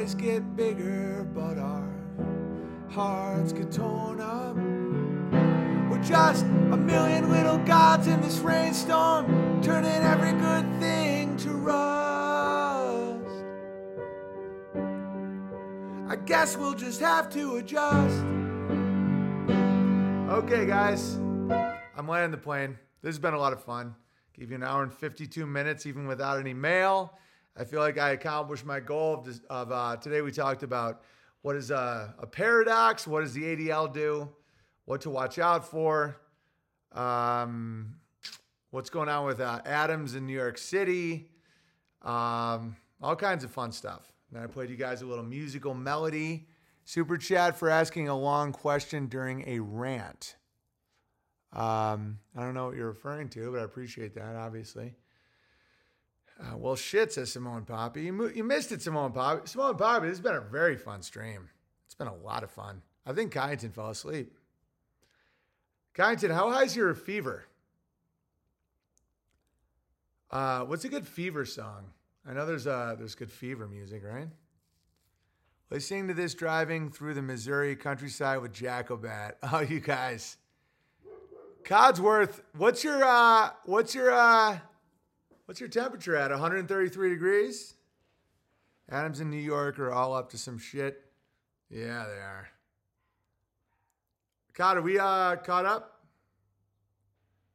[0.00, 1.86] Bodies get bigger, but our
[2.88, 4.56] hearts get torn up.
[5.90, 13.26] We're just a million little gods in this rainstorm, turning every good thing to rust.
[16.08, 18.24] I guess we'll just have to adjust.
[20.30, 21.16] Okay, guys,
[21.94, 22.78] I'm landing the plane.
[23.02, 23.94] This has been a lot of fun.
[24.32, 27.18] Give you an hour and 52 minutes, even without any mail.
[27.60, 30.22] I feel like I accomplished my goal of, this, of uh, today.
[30.22, 31.02] We talked about
[31.42, 34.30] what is a, a paradox, what does the ADL do,
[34.86, 36.16] what to watch out for,
[36.92, 37.96] um,
[38.70, 41.28] what's going on with uh, Adams in New York City,
[42.00, 44.10] um, all kinds of fun stuff.
[44.32, 46.46] And I played you guys a little musical melody.
[46.86, 50.36] Super chat for asking a long question during a rant.
[51.52, 54.94] Um, I don't know what you're referring to, but I appreciate that, obviously.
[56.40, 58.02] Uh, well, shit, says Simone Poppy.
[58.02, 59.42] You, mo- you missed it, Simone Poppy.
[59.46, 61.50] Simone Poppy, this has been a very fun stream.
[61.84, 62.80] It's been a lot of fun.
[63.06, 64.32] I think Kyneton fell asleep.
[65.94, 67.44] Kyneton, how high is your fever?
[70.30, 71.84] Uh, what's a good fever song?
[72.26, 74.28] I know there's uh, there's good fever music, right?
[75.70, 79.32] Listening to this driving through the Missouri countryside with Jacobat.
[79.52, 80.36] Oh, you guys.
[81.64, 84.58] Codsworth, what's your uh what's your uh
[85.50, 86.30] what's your temperature at?
[86.30, 87.74] 133 degrees?
[88.88, 91.04] Adams in New York are all up to some shit.
[91.68, 92.48] Yeah, they are.
[94.54, 96.04] Cod, are we uh caught up?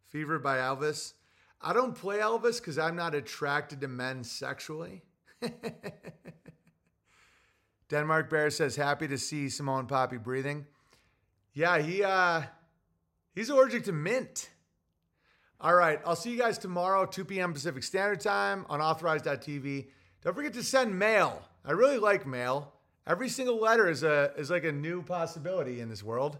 [0.07, 1.13] Fever by Elvis.
[1.61, 5.03] I don't play Elvis because I'm not attracted to men sexually.
[7.89, 10.65] Denmark Bear says happy to see Simone Poppy breathing.
[11.53, 12.41] Yeah, he uh
[13.33, 14.49] he's allergic to mint.
[15.61, 17.53] All right, I'll see you guys tomorrow, 2 p.m.
[17.53, 19.87] Pacific Standard Time on authorized.tv.
[20.21, 21.41] Don't forget to send mail.
[21.63, 22.73] I really like mail.
[23.07, 26.37] Every single letter is a is like a new possibility in this world.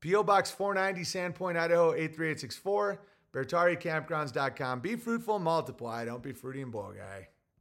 [0.00, 0.22] P.O.
[0.22, 3.00] Box 490, Sandpoint, Idaho 83864,
[3.34, 4.80] BeartariaCampgrounds.com.
[4.80, 6.04] Be fruitful, multiply.
[6.04, 7.28] Don't be fruity and bull guy.